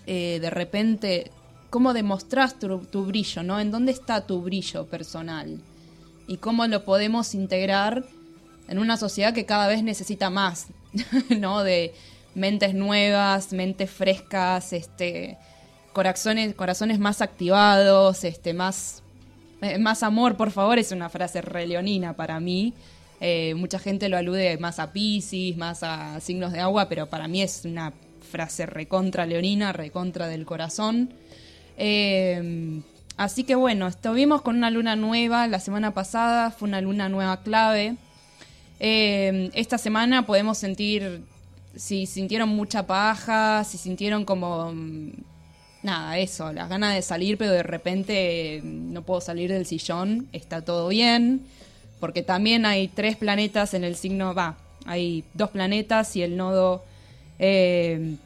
eh, 0.06 0.38
de 0.40 0.50
repente, 0.50 1.30
cómo 1.70 1.92
demostrás 1.92 2.58
tu, 2.58 2.78
tu 2.78 3.04
brillo, 3.04 3.42
¿no? 3.42 3.58
En 3.58 3.70
dónde 3.70 3.92
está 3.92 4.26
tu 4.26 4.40
brillo 4.40 4.86
personal 4.86 5.60
y 6.28 6.36
cómo 6.36 6.66
lo 6.66 6.84
podemos 6.84 7.34
integrar 7.34 8.04
en 8.68 8.78
una 8.78 8.96
sociedad 8.96 9.34
que 9.34 9.46
cada 9.46 9.68
vez 9.68 9.82
necesita 9.82 10.30
más, 10.30 10.68
¿no? 11.38 11.62
De 11.62 11.94
mentes 12.34 12.74
nuevas, 12.74 13.52
mentes 13.52 13.90
frescas, 13.90 14.72
este, 14.72 15.38
corazones, 15.92 16.54
corazones 16.54 16.98
más 16.98 17.22
activados, 17.22 18.24
este, 18.24 18.52
más, 18.52 19.02
eh, 19.62 19.78
más 19.78 20.02
amor, 20.02 20.36
por 20.36 20.50
favor, 20.50 20.78
es 20.78 20.92
una 20.92 21.08
frase 21.08 21.40
re 21.40 21.66
leonina 21.66 22.12
para 22.12 22.38
mí. 22.40 22.74
Eh, 23.20 23.54
mucha 23.54 23.78
gente 23.78 24.10
lo 24.10 24.18
alude 24.18 24.58
más 24.58 24.78
a 24.78 24.92
Pisces, 24.92 25.56
más 25.56 25.82
a 25.82 26.20
signos 26.20 26.52
de 26.52 26.60
agua, 26.60 26.88
pero 26.88 27.06
para 27.06 27.28
mí 27.28 27.40
es 27.40 27.64
una 27.64 27.94
frase 28.30 28.66
recontra 28.66 29.24
leonina, 29.24 29.72
recontra 29.72 30.28
del 30.28 30.44
corazón. 30.44 31.14
Eh, 31.78 32.82
así 33.16 33.44
que 33.44 33.54
bueno, 33.54 33.86
estuvimos 33.86 34.42
con 34.42 34.56
una 34.56 34.70
luna 34.70 34.96
nueva 34.96 35.46
la 35.46 35.60
semana 35.60 35.94
pasada, 35.94 36.50
fue 36.50 36.68
una 36.68 36.82
luna 36.82 37.08
nueva 37.08 37.42
clave. 37.42 37.96
Eh, 38.78 39.50
esta 39.54 39.78
semana 39.78 40.26
podemos 40.26 40.58
sentir 40.58 41.22
si 41.76 42.06
sintieron 42.06 42.48
mucha 42.48 42.86
paja, 42.86 43.64
si 43.64 43.78
sintieron 43.78 44.24
como 44.24 44.72
mm, 44.72 45.10
nada, 45.82 46.18
eso, 46.18 46.52
las 46.52 46.68
ganas 46.68 46.94
de 46.94 47.02
salir, 47.02 47.38
pero 47.38 47.52
de 47.52 47.62
repente 47.62 48.56
eh, 48.56 48.62
no 48.62 49.02
puedo 49.02 49.20
salir 49.20 49.50
del 49.50 49.66
sillón, 49.66 50.28
está 50.32 50.62
todo 50.62 50.88
bien, 50.88 51.42
porque 52.00 52.22
también 52.22 52.66
hay 52.66 52.88
tres 52.88 53.16
planetas 53.16 53.74
en 53.74 53.84
el 53.84 53.96
signo, 53.96 54.34
va, 54.34 54.56
hay 54.84 55.24
dos 55.34 55.50
planetas 55.50 56.16
y 56.16 56.22
el 56.22 56.36
nodo 56.36 56.84
eh, 57.38 58.16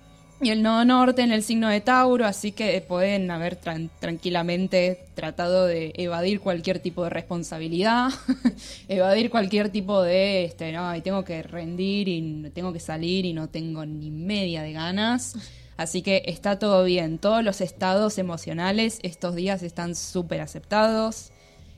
y 0.42 0.50
el 0.50 0.62
nodo 0.62 0.84
norte 0.84 1.22
en 1.22 1.32
el 1.32 1.42
signo 1.42 1.68
de 1.68 1.80
Tauro, 1.80 2.24
así 2.24 2.52
que 2.52 2.80
pueden 2.80 3.30
haber 3.30 3.60
tran- 3.60 3.90
tranquilamente 3.98 5.04
tratado 5.14 5.66
de 5.66 5.92
evadir 5.96 6.40
cualquier 6.40 6.78
tipo 6.78 7.04
de 7.04 7.10
responsabilidad, 7.10 8.08
evadir 8.88 9.30
cualquier 9.30 9.68
tipo 9.70 10.02
de, 10.02 10.44
este, 10.44 10.72
no, 10.72 10.94
y 10.96 11.02
tengo 11.02 11.24
que 11.24 11.42
rendir 11.42 12.08
y 12.08 12.50
tengo 12.54 12.72
que 12.72 12.80
salir 12.80 13.24
y 13.26 13.32
no 13.34 13.48
tengo 13.48 13.84
ni 13.84 14.10
media 14.10 14.62
de 14.62 14.72
ganas. 14.72 15.34
Así 15.76 16.02
que 16.02 16.22
está 16.26 16.58
todo 16.58 16.84
bien. 16.84 17.18
Todos 17.18 17.42
los 17.42 17.60
estados 17.60 18.18
emocionales 18.18 18.98
estos 19.02 19.34
días 19.34 19.62
están 19.62 19.94
súper 19.94 20.40
aceptados. 20.42 21.30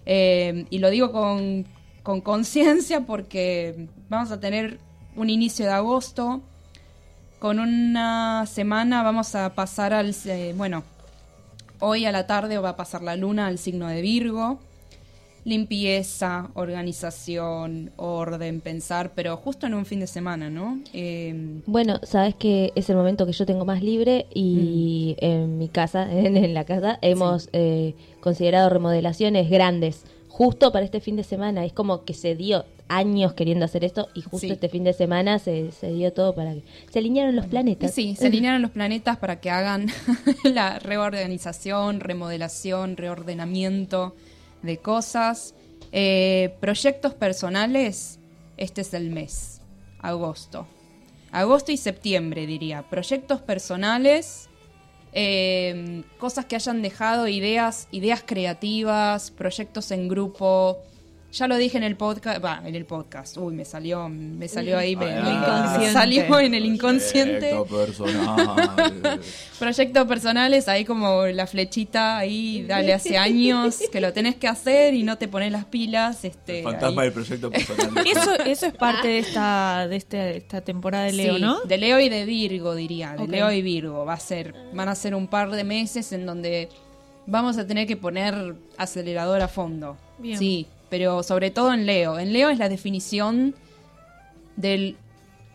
Eh, 0.06 0.66
y 0.70 0.78
lo 0.78 0.90
digo 0.90 1.12
con 1.12 2.20
conciencia 2.20 3.02
porque 3.02 3.86
vamos 4.08 4.32
a 4.32 4.40
tener 4.40 4.78
un 5.16 5.30
inicio 5.30 5.66
de 5.66 5.72
agosto. 5.72 6.42
Con 7.42 7.58
una 7.58 8.46
semana 8.46 9.02
vamos 9.02 9.34
a 9.34 9.52
pasar 9.56 9.92
al... 9.92 10.14
eh, 10.26 10.54
bueno, 10.56 10.84
hoy 11.80 12.04
a 12.04 12.12
la 12.12 12.28
tarde 12.28 12.56
va 12.58 12.68
a 12.68 12.76
pasar 12.76 13.02
la 13.02 13.16
luna 13.16 13.48
al 13.48 13.58
signo 13.58 13.88
de 13.88 14.00
Virgo. 14.00 14.60
Limpieza, 15.44 16.50
organización, 16.54 17.90
orden, 17.96 18.60
pensar, 18.60 19.10
pero 19.16 19.36
justo 19.36 19.66
en 19.66 19.74
un 19.74 19.86
fin 19.86 19.98
de 19.98 20.06
semana, 20.06 20.50
¿no? 20.50 20.78
Eh, 20.92 21.60
Bueno, 21.66 21.98
sabes 22.04 22.36
que 22.36 22.70
es 22.76 22.88
el 22.90 22.94
momento 22.94 23.26
que 23.26 23.32
yo 23.32 23.44
tengo 23.44 23.64
más 23.64 23.82
libre 23.82 24.26
y 24.32 25.16
Mm. 25.20 25.24
en 25.24 25.58
mi 25.58 25.68
casa, 25.68 26.08
en, 26.16 26.36
en 26.36 26.54
la 26.54 26.62
casa, 26.64 27.00
hemos 27.02 27.48
eh, 27.52 27.96
considerado 28.20 28.68
remodelaciones 28.70 29.50
grandes 29.50 30.04
justo 30.28 30.70
para 30.70 30.84
este 30.84 31.00
fin 31.00 31.16
de 31.16 31.24
semana. 31.24 31.64
Es 31.64 31.72
como 31.72 32.04
que 32.04 32.14
se 32.14 32.36
dio 32.36 32.64
años 32.96 33.34
queriendo 33.34 33.64
hacer 33.64 33.84
esto 33.84 34.08
y 34.14 34.22
justo 34.22 34.38
Sí. 34.46 34.50
este 34.50 34.68
fin 34.68 34.84
de 34.84 34.92
semana 34.92 35.38
se, 35.38 35.70
se 35.72 35.92
dio 35.92 36.12
todo 36.12 36.34
para 36.34 36.54
que 36.54 36.62
se 36.90 36.98
alinearon 36.98 37.36
los 37.36 37.46
planetas. 37.46 37.92
Sí, 37.92 38.16
se 38.16 38.26
alinearon 38.26 38.62
los 38.62 38.70
planetas 38.70 39.16
para 39.18 39.40
que 39.40 39.50
hagan 39.50 39.86
la 40.44 40.78
reorganización, 40.78 42.00
remodelación, 42.00 42.96
reordenamiento 42.96 44.14
de 44.62 44.78
cosas. 44.78 45.54
Eh, 45.92 46.54
proyectos 46.60 47.14
personales, 47.14 48.18
este 48.56 48.80
es 48.80 48.94
el 48.94 49.10
mes, 49.10 49.60
agosto. 50.00 50.66
Agosto 51.32 51.72
y 51.72 51.76
septiembre, 51.76 52.46
diría. 52.46 52.82
Proyectos 52.90 53.40
personales, 53.40 54.48
eh, 55.12 56.02
cosas 56.18 56.44
que 56.46 56.56
hayan 56.56 56.82
dejado, 56.82 57.28
ideas, 57.28 57.88
ideas 57.90 58.22
creativas, 58.24 59.30
proyectos 59.30 59.90
en 59.90 60.08
grupo. 60.08 60.78
Ya 61.32 61.48
lo 61.48 61.56
dije 61.56 61.78
en 61.78 61.82
el 61.84 61.96
podcast, 61.96 62.44
va, 62.44 62.60
en 62.62 62.74
el 62.74 62.84
podcast. 62.84 63.38
Uy, 63.38 63.54
me 63.54 63.64
salió, 63.64 64.06
me 64.10 64.48
salió 64.48 64.76
ahí, 64.76 64.96
me, 64.96 65.06
Ah, 65.10 65.76
me- 65.80 65.90
salió 65.90 66.38
en 66.38 66.52
el 66.52 66.66
inconsciente. 66.66 67.50
Proyecto 67.66 67.74
personal. 68.04 69.20
Proyectos 69.58 70.06
personales, 70.06 70.68
ahí 70.68 70.84
como 70.84 71.24
la 71.26 71.46
flechita 71.46 72.18
ahí, 72.18 72.64
dale 72.68 72.92
hace 72.92 73.16
años 73.16 73.78
que 73.90 74.00
lo 74.02 74.12
tenés 74.12 74.36
que 74.36 74.46
hacer 74.46 74.92
y 74.92 75.04
no 75.04 75.16
te 75.16 75.26
pones 75.26 75.50
las 75.52 75.64
pilas. 75.64 76.22
Este, 76.24 76.62
Fantasma 76.62 77.02
ahí. 77.02 77.08
del 77.08 77.14
proyecto 77.14 77.50
personal. 77.50 78.06
Eso, 78.06 78.34
eso 78.44 78.66
es 78.66 78.74
parte 78.74 79.08
de 79.08 79.18
esta, 79.20 79.88
de 79.88 79.96
este- 79.96 80.36
esta 80.36 80.60
temporada 80.60 81.04
de 81.04 81.12
Leo, 81.12 81.36
Sí, 81.36 81.40
¿no? 81.40 81.60
De 81.62 81.78
Leo 81.78 81.98
y 81.98 82.10
de 82.10 82.26
Virgo, 82.26 82.74
diría. 82.74 83.14
De. 83.16 83.26
Leo 83.26 83.50
y 83.50 83.62
Virgo. 83.62 84.04
Va 84.04 84.14
a 84.14 84.20
ser, 84.20 84.54
van 84.74 84.88
a 84.90 84.94
ser 84.94 85.14
un 85.14 85.26
par 85.28 85.50
de 85.50 85.64
meses 85.64 86.12
en 86.12 86.26
donde 86.26 86.68
vamos 87.26 87.56
a 87.56 87.66
tener 87.66 87.86
que 87.86 87.96
poner 87.96 88.54
acelerador 88.76 89.40
a 89.40 89.48
fondo. 89.48 89.96
Bien. 90.18 90.38
Sí, 90.38 90.66
pero 90.92 91.22
sobre 91.22 91.50
todo 91.50 91.72
en 91.72 91.86
Leo. 91.86 92.18
En 92.18 92.34
Leo 92.34 92.50
es 92.50 92.58
la 92.58 92.68
definición 92.68 93.54
del 94.56 94.98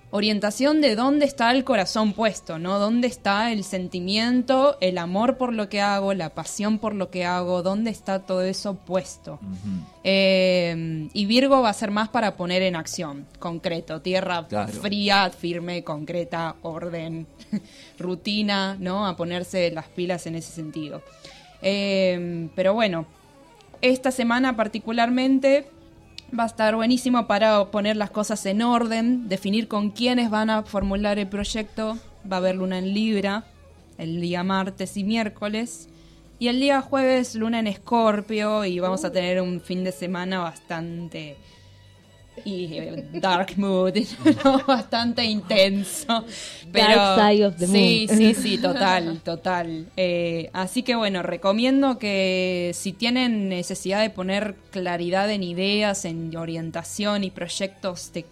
orientación 0.10 0.82
de 0.82 0.96
dónde 0.96 1.26
está 1.26 1.52
el 1.52 1.64
corazón 1.64 2.14
puesto, 2.14 2.58
¿no? 2.58 2.80
Dónde 2.80 3.06
está 3.08 3.52
el 3.52 3.64
sentimiento, 3.64 4.78
el 4.82 4.98
amor 4.98 5.38
por 5.38 5.54
lo 5.54 5.70
que 5.70 5.80
hago, 5.80 6.16
la 6.16 6.32
pasión 6.34 6.80
por 6.80 6.96
lo 6.96 7.12
que 7.12 7.24
hago, 7.24 7.62
dónde 7.62 7.92
está 7.92 8.26
todo 8.26 8.42
eso 8.42 8.78
puesto. 8.78 9.38
Eh, 10.04 11.08
y 11.14 11.26
Virgo 11.28 11.62
va 11.62 11.70
a 11.70 11.74
ser 11.74 11.92
más 11.92 12.10
para 12.10 12.36
poner 12.36 12.64
en 12.64 12.76
acción, 12.76 13.28
concreto, 13.38 14.02
tierra 14.02 14.48
Claro. 14.48 14.74
fría, 14.74 15.30
firme, 15.30 15.84
concreta, 15.84 16.56
orden, 16.64 17.28
rutina, 18.00 18.76
¿no? 18.80 19.06
A 19.06 19.16
ponerse 19.16 19.70
las 19.70 19.86
pilas 19.86 20.26
en 20.26 20.34
ese 20.34 20.52
sentido. 20.52 21.04
Eh, 21.62 22.50
pero 22.56 22.74
bueno, 22.74 23.06
esta 23.82 24.12
semana 24.12 24.56
particularmente 24.56 25.70
va 26.38 26.44
a 26.44 26.48
estar 26.48 26.76
buenísimo 26.76 27.28
para 27.28 27.72
poner 27.72 27.96
las 27.96 28.10
cosas 28.10 28.46
en 28.46 28.62
orden, 28.62 29.30
definir 29.30 29.68
con 29.68 29.92
quiénes 29.92 30.30
van 30.30 30.50
a 30.50 30.64
formular 30.64 31.20
el 31.20 31.28
proyecto. 31.28 31.98
Va 32.30 32.38
a 32.38 32.40
haber 32.40 32.56
luna 32.56 32.80
en 32.80 32.94
Libra 32.94 33.46
el 33.98 34.22
día 34.22 34.44
martes 34.44 34.98
y 34.98 35.04
miércoles. 35.04 35.90
Y 36.40 36.50
el 36.50 36.60
día 36.60 36.82
jueves 36.82 37.36
luna 37.36 37.60
en 37.60 37.68
Escorpio 37.68 38.64
y 38.66 38.80
vamos 38.80 39.04
a 39.06 39.12
tener 39.12 39.42
un 39.42 39.60
fin 39.60 39.84
de 39.84 39.92
semana 39.92 40.40
bastante 40.40 41.36
y 42.46 42.78
eh, 42.78 43.10
dark 43.14 43.58
mood, 43.58 43.94
¿no? 44.44 44.60
bastante 44.66 45.24
intenso. 45.24 46.26
Pero, 46.72 46.88
Dark 46.88 47.32
side 47.32 47.46
of 47.46 47.56
the 47.58 47.68
sí, 47.68 48.08
moon. 48.08 48.18
sí, 48.18 48.34
sí, 48.34 48.58
total, 48.58 49.20
total. 49.24 49.88
Eh, 49.98 50.50
así 50.54 50.84
que 50.84 50.96
bueno, 50.96 51.24
recomiendo 51.24 51.98
que 51.98 52.72
si 52.74 52.94
tienen 52.94 53.50
necesidad 53.50 54.02
de 54.02 54.10
poner 54.10 54.56
claridad 54.72 55.30
en 55.32 55.44
ideas, 55.44 56.06
en 56.06 56.36
orientación 56.36 57.24
y 57.24 57.32
proyectos 57.32 58.12
de, 58.14 58.26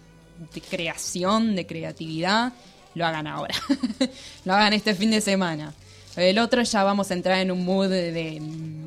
de 0.54 0.60
creación, 0.60 1.56
de 1.56 1.66
creatividad, 1.66 2.52
lo 2.94 3.06
hagan 3.06 3.26
ahora. 3.26 3.54
lo 4.44 4.54
hagan 4.54 4.72
este 4.72 4.94
fin 4.94 5.10
de 5.10 5.20
semana. 5.20 5.74
El 6.16 6.38
otro 6.38 6.62
ya 6.62 6.82
vamos 6.82 7.10
a 7.10 7.14
entrar 7.14 7.38
en 7.40 7.50
un 7.50 7.64
mood 7.64 7.88
de, 7.90 8.10
de, 8.12 8.42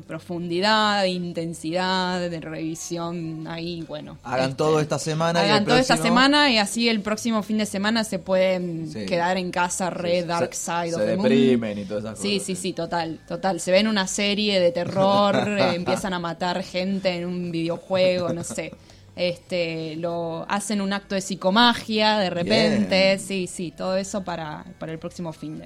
profundidad, 0.06 1.02
de 1.02 1.08
intensidad, 1.10 2.28
de 2.28 2.40
revisión. 2.40 3.46
Ahí, 3.46 3.82
bueno. 3.86 4.18
Hagan 4.24 4.50
este, 4.50 4.56
todo 4.56 4.80
esta 4.80 4.98
semana. 4.98 5.40
y 5.40 5.44
Hagan 5.44 5.58
el 5.62 5.64
todo 5.68 5.78
esta 5.78 5.96
semana 5.96 6.50
y 6.50 6.58
así 6.58 6.88
el 6.88 7.00
próximo 7.00 7.42
fin 7.44 7.58
de 7.58 7.66
semana 7.66 8.02
se 8.02 8.18
pueden 8.18 8.90
Sí. 8.92 9.06
quedar 9.06 9.36
en 9.36 9.52
casa 9.52 9.88
re 9.90 10.22
Sí, 10.22 10.26
dark 10.26 10.52
se- 10.54 10.64
side 10.64 10.94
of 10.94 11.00
se 11.00 11.06
the 11.06 11.16
moon. 11.16 11.28
deprimen 11.28 11.78
y 11.78 11.84
todas 11.84 12.04
esas 12.04 12.18
Sí, 12.18 12.32
cosas. 12.34 12.46
sí, 12.46 12.56
sí, 12.56 12.72
total, 12.72 13.20
total. 13.28 13.60
Se 13.60 13.70
ven 13.70 13.86
una 13.86 14.08
serie 14.08 14.58
de 14.58 14.72
terror, 14.72 15.36
eh, 15.58 15.74
empiezan 15.76 16.12
a 16.14 16.18
matar 16.18 16.62
gente 16.64 17.10
en 17.10 17.26
un 17.26 17.52
videojuego, 17.52 18.32
no 18.32 18.42
sé. 18.42 18.72
Este, 19.14 19.96
lo 19.96 20.46
hacen 20.48 20.80
un 20.80 20.92
acto 20.92 21.14
de 21.14 21.20
psicomagia 21.20 22.18
de 22.18 22.30
repente, 22.30 23.06
Bien. 23.16 23.20
sí, 23.20 23.46
sí, 23.46 23.70
todo 23.70 23.96
eso 23.96 24.24
para, 24.24 24.64
para 24.78 24.90
el 24.92 24.98
próximo 24.98 25.32
fin 25.32 25.58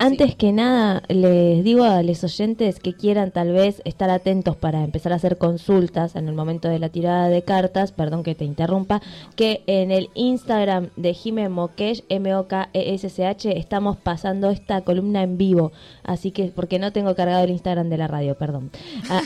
Antes 0.00 0.36
que 0.36 0.52
nada, 0.52 1.02
les 1.08 1.64
digo 1.64 1.82
a 1.82 2.04
los 2.04 2.22
oyentes 2.22 2.78
que 2.78 2.94
quieran 2.94 3.32
tal 3.32 3.50
vez 3.50 3.82
estar 3.84 4.10
atentos 4.10 4.54
para 4.54 4.84
empezar 4.84 5.12
a 5.12 5.16
hacer 5.16 5.38
consultas 5.38 6.14
en 6.14 6.28
el 6.28 6.36
momento 6.36 6.68
de 6.68 6.78
la 6.78 6.88
tirada 6.88 7.28
de 7.28 7.42
cartas, 7.42 7.90
perdón 7.90 8.22
que 8.22 8.36
te 8.36 8.44
interrumpa, 8.44 9.02
que 9.34 9.64
en 9.66 9.90
el 9.90 10.08
Instagram 10.14 10.90
de 10.94 11.14
Jime 11.14 11.48
Mokesh, 11.48 12.04
M-O-K-E-S-C-H, 12.10 13.58
estamos 13.58 13.96
pasando 13.96 14.50
esta 14.50 14.82
columna 14.82 15.24
en 15.24 15.36
vivo, 15.36 15.72
así 16.04 16.30
que, 16.30 16.52
porque 16.54 16.78
no 16.78 16.92
tengo 16.92 17.16
cargado 17.16 17.42
el 17.42 17.50
Instagram 17.50 17.88
de 17.88 17.98
la 17.98 18.06
radio, 18.06 18.36
perdón. 18.36 18.70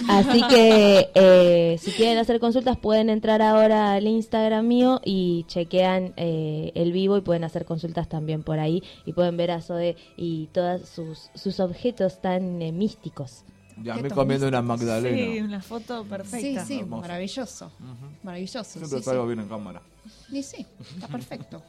Así 0.08 0.40
que, 0.48 1.10
eh, 1.14 1.76
si 1.80 1.90
quieren 1.90 2.16
hacer 2.16 2.40
consultas, 2.40 2.78
pueden 2.78 3.10
entrar 3.10 3.42
ahora 3.42 3.92
al 3.92 4.06
Instagram 4.06 4.66
mío 4.66 5.02
y 5.04 5.44
chequean 5.48 6.14
eh, 6.16 6.72
el 6.74 6.92
vivo 6.92 7.18
y 7.18 7.20
pueden 7.20 7.44
hacer 7.44 7.66
consultas 7.66 8.08
también 8.08 8.42
por 8.42 8.58
ahí 8.58 8.82
y 9.04 9.12
pueden 9.12 9.36
ver 9.36 9.50
a 9.50 9.60
Zoe 9.60 9.96
y 10.16 10.46
todos 10.62 10.88
sus, 10.88 11.31
sus 11.35 11.61
objetos 11.61 12.21
tan 12.21 12.61
eh, 12.62 12.73
místicos. 12.73 13.45
Y 13.83 13.88
a 13.88 13.95
mí 13.95 14.02
Estos 14.02 14.12
comiendo 14.12 14.47
una 14.49 14.61
Sí, 14.61 14.66
Magdalena. 14.66 15.45
una 15.45 15.62
foto 15.62 16.02
Sí, 16.04 16.09
perfecta. 16.09 16.64
sí, 16.66 16.78
Hermoso. 16.81 17.00
maravilloso. 17.02 17.73
Maravilloso. 18.23 18.64
Siempre 18.64 18.99
sí, 18.99 19.04
salgo 19.04 19.23
sí. 19.23 19.26
bien 19.28 19.40
en 19.40 19.49
cámara. 19.49 19.83
Y 20.31 20.42
sí, 20.42 20.66
está 20.95 21.09
perfecto. 21.09 21.62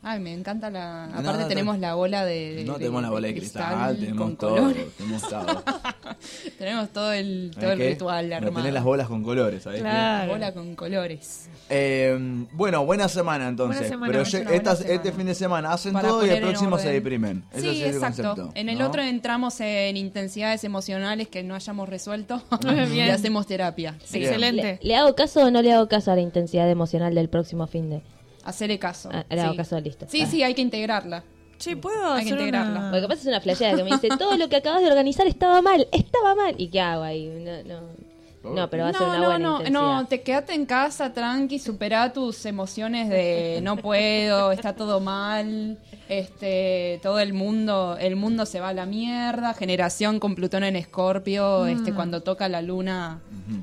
Ay, 0.00 0.20
me 0.20 0.32
encanta 0.32 0.70
la. 0.70 1.08
No, 1.08 1.18
Aparte, 1.18 1.42
no, 1.42 1.48
tenemos 1.48 1.78
la 1.80 1.94
bola 1.94 2.24
de. 2.24 2.62
No 2.64 2.74
de- 2.74 2.78
tenemos 2.78 3.02
la 3.02 3.10
bola 3.10 3.26
de 3.28 3.34
cristal, 3.34 3.96
tenemos 3.98 4.22
con 4.22 4.36
todo. 4.36 4.56
colores. 4.56 4.86
Tenemos 4.96 5.22
todo. 5.28 5.62
Tenemos 6.58 6.88
todo 6.90 7.12
el, 7.12 7.50
todo 7.54 7.60
¿Sabes 7.62 7.80
el 7.80 7.88
ritual 7.92 8.32
armado. 8.32 8.54
tenés 8.56 8.72
las 8.72 8.82
bolas 8.84 9.06
con 9.08 9.22
colores. 9.22 9.64
La 9.66 9.72
Claro. 9.78 10.32
bola 10.32 10.52
con 10.52 10.74
colores. 10.74 11.48
Eh, 11.68 12.18
bueno, 12.52 12.84
buena 12.84 13.08
semana 13.08 13.48
entonces. 13.48 13.78
Buena 13.80 13.88
semana, 13.88 14.12
Pero 14.12 14.24
buena 14.24 14.74
semana, 14.76 14.94
este 14.94 15.12
fin 15.12 15.26
de 15.26 15.34
semana 15.34 15.72
hacen 15.72 15.92
Para 15.92 16.08
todo 16.08 16.26
y 16.26 16.30
el 16.30 16.40
próximo 16.40 16.78
se 16.78 16.90
deprimen. 16.90 17.44
Ese 17.52 17.60
sí, 17.60 17.82
es 17.82 17.88
el 17.90 17.94
exacto. 17.96 18.22
concepto. 18.34 18.52
en 18.54 18.68
el 18.68 18.78
¿no? 18.78 18.86
otro 18.88 19.02
entramos 19.02 19.60
en 19.60 19.96
intensidades 19.96 20.64
emocionales 20.64 21.28
que 21.28 21.42
no 21.44 21.54
hayamos 21.54 21.88
resuelto 21.88 22.42
y 22.92 23.00
hacemos 23.00 23.46
terapia. 23.46 23.94
Sí. 24.04 24.18
Excelente. 24.24 24.78
¿Le, 24.82 24.88
le 24.88 24.96
hago 24.96 25.14
caso 25.14 25.44
o 25.44 25.50
no 25.50 25.62
le 25.62 25.72
hago 25.72 25.86
caso 25.88 26.10
a 26.10 26.14
la 26.16 26.22
intensidad 26.22 26.68
emocional 26.70 27.14
del 27.14 27.28
próximo 27.28 27.66
fin 27.66 27.90
de? 27.90 28.02
Hacerle 28.48 28.78
caso. 28.78 29.10
Ah, 29.12 29.24
le 29.30 29.40
hago 29.40 29.52
sí. 29.52 29.56
caso, 29.56 29.80
listo. 29.80 30.06
Sí, 30.08 30.22
Ah. 30.22 30.26
sí, 30.26 30.42
hay 30.42 30.54
que 30.54 30.62
integrarla. 30.62 31.24
Che, 31.58 31.76
¿puedo 31.76 32.12
Hay 32.12 32.20
que 32.24 32.28
hacer 32.30 32.38
integrarla. 32.40 32.78
una... 32.78 32.90
Lo 32.92 33.00
que 33.00 33.08
pasa 33.08 33.20
es 33.22 33.26
una 33.26 33.40
flasheada 33.40 33.76
que 33.76 33.82
me 33.84 33.90
dice, 33.90 34.08
todo 34.18 34.36
lo 34.36 34.48
que 34.48 34.56
acabas 34.56 34.80
de 34.80 34.86
organizar 34.88 35.26
estaba 35.26 35.60
mal, 35.60 35.88
estaba 35.92 36.34
mal. 36.36 36.54
¿Y 36.56 36.68
qué 36.68 36.80
hago 36.80 37.02
ahí? 37.02 37.26
No, 37.26 37.80
no. 37.80 38.07
No, 38.54 38.70
pero 38.70 38.84
va 38.84 38.90
a 38.90 38.92
ser 38.92 39.02
no, 39.02 39.08
una 39.08 39.18
no, 39.18 39.26
buena 39.26 39.38
no, 39.38 39.58
intensidad. 39.58 39.80
no, 39.80 40.06
te 40.06 40.20
quedaste 40.22 40.54
en 40.54 40.66
casa 40.66 41.12
tranqui, 41.12 41.58
supera 41.58 42.12
tus 42.12 42.44
emociones 42.46 43.08
de 43.08 43.60
no 43.62 43.76
puedo, 43.76 44.52
está 44.52 44.74
todo 44.74 45.00
mal, 45.00 45.78
este, 46.08 47.00
todo 47.02 47.20
el 47.20 47.32
mundo, 47.32 47.96
el 48.00 48.16
mundo 48.16 48.46
se 48.46 48.60
va 48.60 48.70
a 48.70 48.72
la 48.72 48.86
mierda, 48.86 49.54
generación 49.54 50.20
con 50.20 50.34
Plutón 50.34 50.64
en 50.64 50.76
Escorpio, 50.76 51.66
este, 51.66 51.92
cuando 51.92 52.22
toca 52.22 52.48
la 52.48 52.62
luna, 52.62 53.20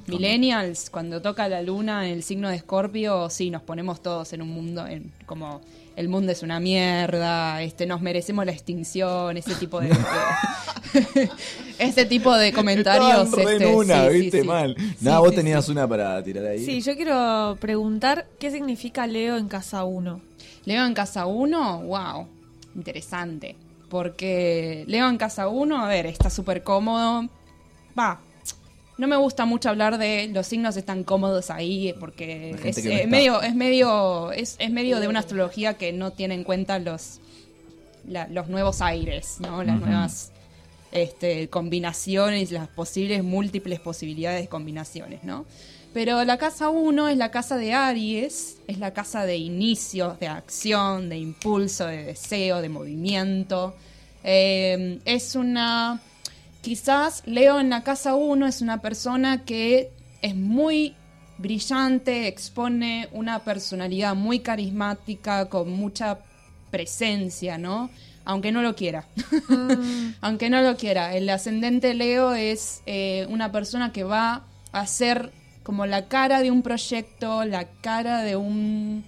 millennials, 0.08 0.90
cuando 0.90 1.22
toca 1.22 1.48
la 1.48 1.62
luna 1.62 2.08
en 2.08 2.14
el 2.14 2.24
signo 2.24 2.50
de 2.50 2.58
Escorpio, 2.58 3.30
sí, 3.30 3.50
nos 3.50 3.62
ponemos 3.62 4.02
todos 4.02 4.34
en 4.34 4.42
un 4.42 4.50
mundo, 4.50 4.86
en, 4.88 5.12
como 5.26 5.62
el 5.96 6.10
mundo 6.10 6.32
es 6.32 6.44
una 6.44 6.60
mierda, 6.60 7.62
este, 7.62 7.86
nos 7.86 8.02
merecemos 8.02 8.46
la 8.46 8.52
extinción, 8.52 9.38
ese 9.38 9.56
tipo 9.56 9.80
de, 9.80 9.90
ese 11.80 12.06
tipo 12.06 12.36
de 12.36 12.52
comentarios, 12.54 13.32
re 13.32 13.54
este, 13.54 13.66
una, 13.68 14.08
sí, 14.10 14.20
viste 14.20 14.42
sí. 14.42 14.48
mal. 14.48 14.76
Sí, 14.78 14.96
Nada, 15.02 15.20
vos 15.20 15.30
sí, 15.30 15.36
tenías 15.36 15.66
sí. 15.66 15.72
una 15.72 15.88
para 15.88 16.24
tirar 16.24 16.46
ahí. 16.46 16.64
Sí, 16.66 16.82
yo 16.82 16.96
quiero 16.96 17.58
preguntar 17.60 18.28
qué 18.40 18.52
significa 18.52 19.08
Leo 19.08 19.38
en 19.38 19.48
casa 19.48 19.84
1. 19.84 20.22
Leo 20.66 20.86
en 20.86 20.94
casa 20.94 21.26
1, 21.26 21.82
wow, 21.84 22.28
interesante. 22.76 23.56
Porque 23.90 24.84
Leo 24.88 25.08
en 25.10 25.18
casa 25.18 25.48
1, 25.48 25.84
a 25.84 25.88
ver, 25.88 26.06
está 26.08 26.30
súper 26.30 26.64
cómodo. 26.64 27.28
Va, 27.98 28.20
no 28.98 29.08
me 29.08 29.16
gusta 29.18 29.46
mucho 29.46 29.70
hablar 29.70 29.98
de 29.98 30.30
los 30.34 30.48
signos 30.48 30.78
están 30.78 31.04
cómodos 31.04 31.50
ahí 31.52 31.94
porque 32.00 32.56
es, 32.64 32.84
no 32.86 32.92
eh, 32.92 33.08
medio, 33.08 33.42
es 33.42 33.54
medio, 33.54 34.32
es, 34.32 34.56
es 34.58 34.72
medio 34.72 35.00
de 35.02 35.08
una 35.10 35.20
astrología 35.20 35.74
que 35.76 35.92
no 35.92 36.12
tiene 36.12 36.34
en 36.34 36.44
cuenta 36.46 36.80
los, 36.80 37.20
la- 38.08 38.28
los 38.30 38.48
nuevos 38.48 38.82
aires, 38.82 39.36
¿no? 39.40 39.64
Las 39.64 39.80
nuevas 39.82 40.32
este, 40.92 41.50
combinaciones, 41.50 42.52
las 42.52 42.68
posibles 42.68 43.24
múltiples 43.24 43.80
posibilidades 43.80 44.42
de 44.42 44.48
combinaciones, 44.48 45.24
¿no? 45.24 45.46
Pero 45.94 46.24
la 46.26 46.38
casa 46.38 46.68
1 46.68 47.08
es 47.08 47.18
la 47.18 47.32
casa 47.32 47.58
de 47.58 47.74
Aries, 47.74 48.58
es 48.68 48.80
la 48.80 48.94
casa 48.94 49.26
de 49.26 49.38
inicios, 49.38 50.20
de 50.20 50.28
acción, 50.28 51.08
de 51.08 51.18
impulso, 51.18 51.88
de 51.88 52.04
deseo, 52.04 52.62
de 52.62 52.68
movimiento. 52.68 53.76
Eh, 54.24 55.00
es 55.06 55.36
una... 55.36 56.02
Quizás 56.62 57.24
Leo 57.26 57.60
en 57.60 57.70
la 57.70 57.84
casa 57.84 58.16
1 58.16 58.46
es 58.46 58.62
una 58.62 58.82
persona 58.82 59.46
que 59.46 59.92
es 60.22 60.36
muy 60.36 60.96
brillante, 61.38 62.28
expone 62.28 63.08
una 63.12 63.44
personalidad 63.44 64.16
muy 64.16 64.40
carismática, 64.40 65.48
con 65.48 65.72
mucha 65.72 66.20
presencia, 66.72 67.58
¿no? 67.58 67.90
Aunque 68.26 68.52
no 68.52 68.62
lo 68.62 68.76
quiera. 68.76 69.06
Aunque 70.22 70.50
no 70.50 70.62
lo 70.62 70.76
quiera. 70.78 71.16
El 71.16 71.30
ascendente 71.30 71.94
Leo 71.94 72.34
es 72.34 72.82
eh, 72.86 73.26
una 73.30 73.52
persona 73.52 73.92
que 73.92 74.04
va 74.04 74.44
a 74.72 74.88
ser 74.88 75.32
como 75.64 75.86
la 75.86 76.08
cara 76.08 76.42
de 76.42 76.52
un 76.52 76.62
proyecto, 76.62 77.44
la 77.46 77.66
cara 77.82 78.22
de 78.22 78.36
un, 78.36 79.04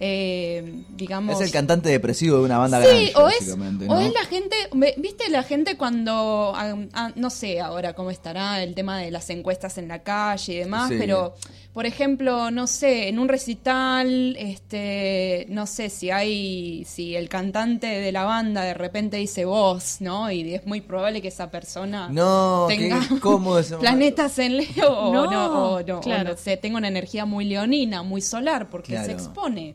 eh, 0.00 0.82
digamos... 0.96 1.40
Es 1.40 1.46
el 1.46 1.52
cantante 1.52 1.88
depresivo 1.88 2.38
de 2.38 2.42
una 2.44 2.58
banda 2.58 2.80
Sí, 2.82 2.86
grande, 2.86 3.12
o 3.16 3.28
es, 3.28 3.56
o 3.88 4.00
es 4.00 4.12
la 4.12 4.24
gente, 4.24 4.56
viste 4.98 5.30
la 5.30 5.44
gente 5.44 5.76
cuando, 5.76 6.52
ah, 6.56 6.74
ah, 6.94 7.12
no 7.14 7.30
sé 7.30 7.60
ahora 7.60 7.92
cómo 7.94 8.10
estará 8.10 8.62
el 8.62 8.74
tema 8.74 8.98
de 8.98 9.10
las 9.12 9.30
encuestas 9.30 9.78
en 9.78 9.86
la 9.88 10.00
calle 10.02 10.52
y 10.52 10.56
demás, 10.56 10.88
Sí. 10.88 10.96
pero 10.98 11.34
por 11.74 11.86
ejemplo, 11.86 12.50
no 12.52 12.66
sé, 12.68 13.08
en 13.08 13.18
un 13.18 13.28
recital, 13.28 14.36
este, 14.38 15.46
no 15.50 15.66
sé 15.66 15.90
si 15.90 16.10
hay, 16.10 16.84
si 16.86 17.16
el 17.16 17.28
cantante 17.28 17.88
de 17.88 18.12
la 18.12 18.22
banda 18.24 18.62
de 18.62 18.74
repente 18.74 19.16
dice 19.16 19.44
voz, 19.44 19.96
¿no? 20.00 20.30
Y 20.30 20.54
es 20.54 20.66
muy 20.66 20.80
probable 20.80 21.20
que 21.20 21.28
esa 21.28 21.50
persona 21.50 22.08
No, 22.10 22.66
tenga 22.68 23.00
ese 23.00 23.24
momento. 23.28 23.78
planetas 23.80 24.38
en 24.38 24.56
Leo 24.58 24.88
o 24.88 25.12
No, 25.12 25.30
no, 25.30 25.46
o 25.74 25.82
no, 25.82 25.98
o 25.98 26.00
claro. 26.00 26.30
no 26.30 26.36
sé, 26.36 26.56
tenga 26.56 26.78
una 26.78 26.88
energía 26.88 27.24
muy 27.26 27.44
leonina, 27.44 28.02
muy 28.04 28.20
solar, 28.20 28.68
porque 28.70 28.92
Claro. 28.92 29.06
se 29.06 29.12
expone. 29.12 29.74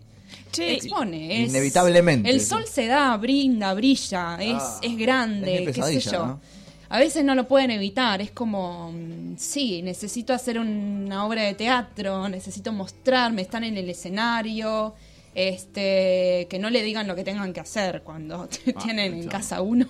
Che, 0.51 0.73
expone. 0.73 1.43
es- 1.43 1.49
Inevitablemente. 1.49 2.29
El 2.29 2.41
sol 2.41 2.63
se 2.65 2.87
da, 2.87 3.15
brinda, 3.17 3.73
brilla, 3.73 4.37
es, 4.39 4.55
Ah, 4.57 4.79
es 4.81 4.97
grande, 4.97 5.63
es 5.65 5.75
qué 5.75 5.83
sé 5.83 5.99
yo. 5.99 6.25
¿no? 6.25 6.41
A 6.89 6.97
veces 6.99 7.23
no 7.23 7.35
lo 7.35 7.47
pueden 7.47 7.69
evitar, 7.71 8.19
es 8.21 8.31
como, 8.31 8.91
mm, 8.91 9.37
sí, 9.37 9.81
necesito 9.83 10.33
hacer 10.33 10.57
una 10.59 11.25
obra 11.25 11.43
de 11.43 11.53
teatro, 11.53 12.27
necesito 12.29 12.71
mostrarme, 12.73 13.41
estar 13.43 13.63
en 13.63 13.77
el 13.77 13.89
escenario. 13.89 14.93
Este, 15.35 16.47
que 16.49 16.57
no 16.59 16.71
le 16.71 16.81
digan 16.81 17.07
lo 17.07 17.15
que 17.15 17.23
tengan 17.23 17.53
que 17.53 17.59
hacer 17.59 18.01
cuando 18.01 18.47
te 18.65 18.73
tienen 18.73 19.13
en 19.13 19.27
casa 19.27 19.61
uno. 19.61 19.87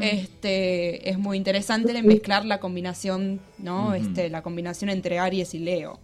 Este, 0.00 1.10
es 1.10 1.18
muy 1.18 1.36
interesante 1.36 2.00
mezclar 2.02 2.44
la 2.44 2.58
combinación, 2.60 3.40
¿no? 3.58 3.92
Este, 3.94 4.30
la 4.30 4.42
combinación 4.42 4.88
entre 4.90 5.18
Aries 5.18 5.54
y 5.54 5.58
Leo. 5.58 5.98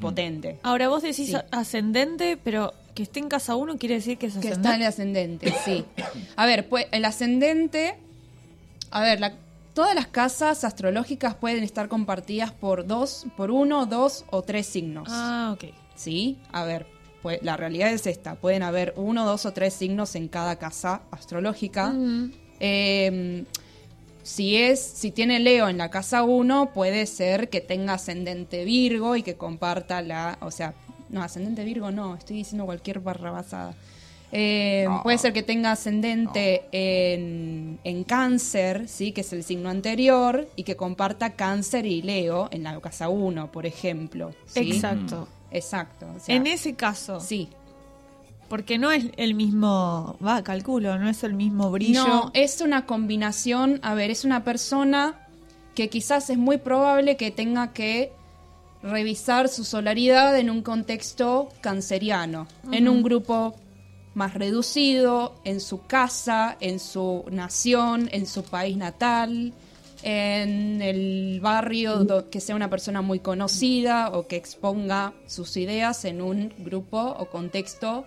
Potente. 0.00 0.58
Ahora 0.62 0.88
vos 0.88 1.02
decís 1.02 1.26
Sí. 1.30 1.36
ascendente, 1.50 2.38
pero 2.42 2.72
que 2.94 3.02
esté 3.02 3.18
en 3.18 3.28
casa 3.28 3.56
uno 3.56 3.76
quiere 3.78 3.96
decir 3.96 4.16
que 4.16 4.26
es 4.26 4.34
Que 4.34 4.38
ascendente. 4.50 4.68
está 4.68 4.76
el 4.76 4.82
ascendente, 4.84 5.54
sí. 5.64 5.84
A 6.36 6.46
ver, 6.46 6.68
pues 6.68 6.86
el 6.92 7.04
ascendente. 7.04 7.96
A 8.92 9.00
ver, 9.02 9.20
la- 9.20 9.32
todas 9.74 9.94
las 9.94 10.06
casas 10.06 10.64
astrológicas 10.64 11.34
pueden 11.34 11.64
estar 11.64 11.88
compartidas 11.88 12.52
por 12.52 12.86
dos, 12.86 13.26
por 13.36 13.50
uno, 13.50 13.86
dos 13.86 14.24
o 14.30 14.42
tres 14.42 14.66
signos. 14.66 15.08
Ah, 15.10 15.54
ok. 15.54 15.72
¿Sí? 15.94 16.38
A 16.52 16.64
ver, 16.64 16.86
pues 17.22 17.40
la 17.42 17.56
realidad 17.56 17.90
es 17.92 18.06
esta: 18.06 18.34
pueden 18.34 18.62
haber 18.62 18.92
uno, 18.96 19.24
dos 19.24 19.46
o 19.46 19.52
tres 19.52 19.74
signos 19.74 20.14
en 20.14 20.28
cada 20.28 20.56
casa 20.56 21.02
astrológica. 21.10 21.92
Eh, 22.60 23.44
si 24.22 24.56
es, 24.56 24.80
si 24.80 25.10
tiene 25.10 25.40
Leo 25.40 25.68
en 25.68 25.78
la 25.78 25.90
casa 25.90 26.22
1, 26.22 26.70
puede 26.72 27.06
ser 27.06 27.48
que 27.48 27.60
tenga 27.60 27.94
ascendente 27.94 28.64
Virgo 28.64 29.16
y 29.16 29.24
que 29.24 29.34
comparta 29.34 30.00
la, 30.00 30.38
o 30.40 30.52
sea, 30.52 30.74
no, 31.08 31.22
ascendente 31.24 31.64
Virgo 31.64 31.90
no, 31.90 32.14
estoy 32.14 32.36
diciendo 32.36 32.64
cualquier 32.64 33.00
barra 33.00 33.32
Eh, 34.34 34.88
Puede 35.02 35.18
ser 35.18 35.34
que 35.34 35.42
tenga 35.42 35.72
ascendente 35.72 36.64
en, 36.72 37.78
en 37.84 38.04
cáncer, 38.04 38.88
¿sí? 38.88 39.12
que 39.12 39.20
es 39.20 39.32
el 39.34 39.44
signo 39.44 39.68
anterior, 39.68 40.48
y 40.56 40.64
que 40.64 40.74
comparta 40.74 41.34
cáncer 41.34 41.84
y 41.84 42.00
Leo 42.00 42.48
en 42.50 42.62
la 42.62 42.80
casa 42.80 43.10
1, 43.10 43.52
por 43.52 43.66
ejemplo. 43.66 44.32
¿sí? 44.46 44.72
Exacto. 44.72 45.28
Exacto. 45.50 46.06
o 46.16 46.18
sea, 46.18 46.34
En 46.34 46.46
ese 46.46 46.74
caso, 46.74 47.20
sí. 47.20 47.48
porque 48.48 48.78
no 48.78 48.90
es 48.90 49.04
el 49.18 49.34
mismo, 49.34 50.16
va, 50.24 50.42
calculo, 50.42 50.98
no 50.98 51.10
es 51.10 51.22
el 51.24 51.34
mismo 51.34 51.70
brillo. 51.70 52.06
No, 52.06 52.30
es 52.32 52.62
una 52.62 52.86
combinación. 52.86 53.80
A 53.82 53.92
ver, 53.92 54.10
es 54.10 54.24
una 54.24 54.44
persona 54.44 55.26
que 55.74 55.90
quizás 55.90 56.30
es 56.30 56.38
muy 56.38 56.56
probable 56.56 57.18
que 57.18 57.30
tenga 57.30 57.74
que 57.74 58.12
revisar 58.82 59.48
su 59.48 59.64
solaridad 59.64 60.38
en 60.38 60.48
un 60.50 60.62
contexto 60.62 61.50
canceriano, 61.60 62.46
en 62.72 62.88
un 62.88 63.02
grupo 63.02 63.54
más 64.14 64.34
reducido, 64.34 65.34
en 65.44 65.60
su 65.60 65.86
casa, 65.86 66.56
en 66.60 66.78
su 66.78 67.24
nación, 67.30 68.08
en 68.12 68.26
su 68.26 68.42
país 68.42 68.76
natal, 68.76 69.52
en 70.02 70.82
el 70.82 71.40
barrio 71.40 72.28
que 72.30 72.40
sea 72.40 72.56
una 72.56 72.68
persona 72.68 73.02
muy 73.02 73.20
conocida 73.20 74.10
o 74.10 74.26
que 74.26 74.36
exponga 74.36 75.12
sus 75.26 75.56
ideas 75.56 76.04
en 76.04 76.20
un 76.20 76.52
grupo 76.58 76.98
o 77.00 77.26
contexto 77.26 78.04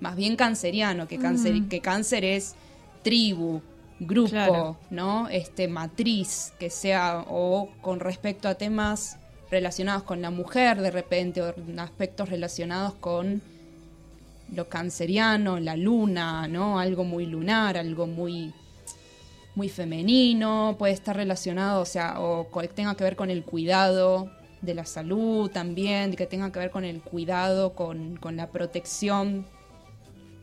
más 0.00 0.16
bien 0.16 0.36
canceriano, 0.36 1.08
que 1.08 1.18
cáncer, 1.18 1.68
que 1.68 1.80
cáncer 1.80 2.24
es 2.24 2.54
tribu, 3.02 3.62
grupo, 4.00 4.30
Claro. 4.30 4.76
¿no? 4.90 5.28
Este 5.28 5.68
matriz, 5.68 6.52
que 6.58 6.70
sea 6.70 7.24
o 7.28 7.68
con 7.80 8.00
respecto 8.00 8.48
a 8.48 8.54
temas 8.54 9.16
relacionados 9.50 10.02
con 10.02 10.20
la 10.20 10.30
mujer 10.30 10.80
de 10.80 10.90
repente 10.90 11.42
o 11.42 11.54
aspectos 11.78 12.28
relacionados 12.28 12.94
con 12.94 13.42
lo 14.54 14.68
canceriano, 14.68 15.60
la 15.60 15.76
luna, 15.76 16.48
¿no? 16.48 16.78
Algo 16.78 17.04
muy 17.04 17.26
lunar, 17.26 17.76
algo 17.76 18.06
muy 18.06 18.52
muy 19.54 19.68
femenino, 19.68 20.76
puede 20.78 20.92
estar 20.92 21.16
relacionado, 21.16 21.80
o 21.80 21.84
sea, 21.84 22.20
o 22.20 22.48
tenga 22.76 22.94
que 22.94 23.02
ver 23.02 23.16
con 23.16 23.28
el 23.28 23.42
cuidado 23.42 24.30
de 24.62 24.72
la 24.72 24.84
salud 24.84 25.50
también, 25.50 26.14
que 26.14 26.26
tenga 26.26 26.52
que 26.52 26.60
ver 26.60 26.70
con 26.70 26.84
el 26.84 27.02
cuidado, 27.02 27.74
con, 27.74 28.16
con 28.18 28.36
la 28.36 28.50
protección 28.50 29.46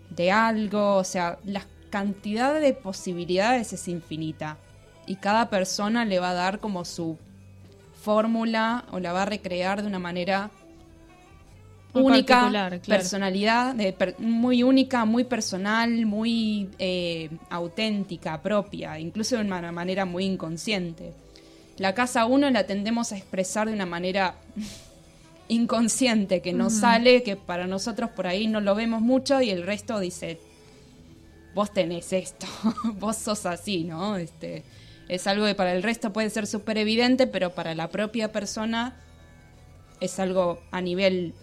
de 0.09 0.31
algo, 0.31 0.95
o 0.95 1.03
sea, 1.05 1.39
la 1.45 1.65
cantidad 1.89 2.59
de 2.59 2.73
posibilidades 2.73 3.71
es 3.71 3.87
infinita 3.87 4.57
y 5.05 5.15
cada 5.15 5.49
persona 5.49 6.03
le 6.03 6.19
va 6.19 6.31
a 6.31 6.33
dar 6.33 6.59
como 6.59 6.83
su 6.83 7.17
fórmula 8.01 8.83
o 8.91 8.99
la 8.99 9.13
va 9.13 9.21
a 9.21 9.25
recrear 9.25 9.81
de 9.81 9.87
una 9.87 9.99
manera 9.99 10.51
única, 11.95 12.49
claro. 12.49 12.79
personalidad, 12.87 13.75
de 13.75 13.93
per- 13.93 14.19
muy 14.19 14.63
única, 14.63 15.05
muy 15.05 15.23
personal, 15.23 16.05
muy 16.05 16.69
eh, 16.79 17.29
auténtica, 17.49 18.41
propia, 18.41 18.99
incluso 18.99 19.35
de 19.35 19.41
una 19.41 19.71
manera 19.71 20.05
muy 20.05 20.25
inconsciente. 20.25 21.13
La 21.77 21.93
casa 21.93 22.25
1 22.25 22.49
la 22.51 22.65
tendemos 22.65 23.11
a 23.11 23.17
expresar 23.17 23.67
de 23.67 23.73
una 23.73 23.85
manera 23.85 24.35
inconsciente, 25.47 26.41
que 26.41 26.53
nos 26.53 26.73
sale, 26.73 27.23
que 27.23 27.35
para 27.35 27.67
nosotros 27.67 28.09
por 28.09 28.27
ahí 28.27 28.47
no 28.47 28.61
lo 28.61 28.75
vemos 28.75 29.01
mucho 29.01 29.41
y 29.41 29.49
el 29.49 29.63
resto 29.63 29.99
dice, 29.99 30.39
vos 31.53 31.73
tenés 31.73 32.13
esto, 32.13 32.47
vos 32.99 33.15
sos 33.17 33.45
así, 33.45 33.83
¿no? 33.83 34.17
Este, 34.17 34.63
es 35.07 35.27
algo 35.27 35.45
que 35.45 35.55
para 35.55 35.73
el 35.73 35.83
resto 35.83 36.11
puede 36.11 36.29
ser 36.29 36.47
súper 36.47 36.77
evidente, 36.77 37.27
pero 37.27 37.51
para 37.53 37.75
la 37.75 37.89
propia 37.89 38.31
persona 38.31 38.95
es 39.99 40.19
algo 40.19 40.59
a 40.71 40.81
nivel 40.81 41.33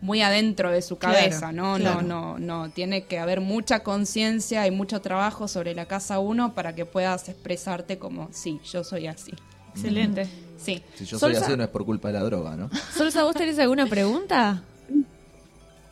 muy 0.00 0.22
adentro 0.22 0.70
de 0.70 0.80
su 0.82 0.96
Claro, 0.98 1.16
cabeza, 1.16 1.50
¿no? 1.52 1.76
claro. 1.76 2.02
No, 2.02 2.38
no, 2.38 2.64
no. 2.66 2.70
Tiene 2.70 3.04
que 3.04 3.18
haber 3.18 3.40
mucha 3.40 3.80
conciencia 3.82 4.66
y 4.66 4.70
mucho 4.70 5.00
trabajo 5.00 5.48
sobre 5.48 5.74
la 5.74 5.86
casa 5.86 6.18
1 6.20 6.54
para 6.54 6.74
que 6.74 6.84
puedas 6.84 7.28
expresarte 7.28 7.98
como, 7.98 8.28
sí, 8.32 8.60
yo 8.70 8.84
soy 8.84 9.06
así. 9.08 9.32
Excelente. 9.74 10.26
Sí. 10.56 10.82
Si 10.94 11.04
yo 11.04 11.18
soy 11.18 11.34
Solsa- 11.34 11.46
así 11.46 11.56
no 11.56 11.62
es 11.64 11.68
por 11.70 11.84
culpa 11.84 12.08
de 12.08 12.14
la 12.14 12.24
droga, 12.24 12.56
¿no? 12.56 12.70
Solsa, 12.96 13.22
¿vos 13.24 13.34
tenés 13.34 13.58
alguna 13.58 13.86
pregunta? 13.86 14.62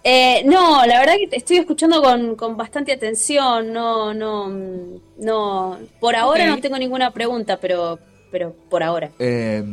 Eh, 0.09 0.45
no, 0.45 0.87
la 0.87 1.01
verdad 1.01 1.15
que 1.19 1.27
te 1.27 1.37
estoy 1.37 1.57
escuchando 1.59 2.01
con, 2.01 2.37
con 2.37 2.57
bastante 2.57 2.93
atención. 2.93 3.73
No, 3.73 4.15
no, 4.15 4.49
no. 5.19 5.79
Por 5.99 6.15
ahora 6.15 6.47
no 6.47 6.59
tengo 6.59 6.79
ninguna 6.79 7.11
pregunta, 7.13 7.59
pero, 7.61 7.99
pero 8.37 8.55
por 8.69 8.83
ahora. 8.83 9.11
Eh, 9.19 9.65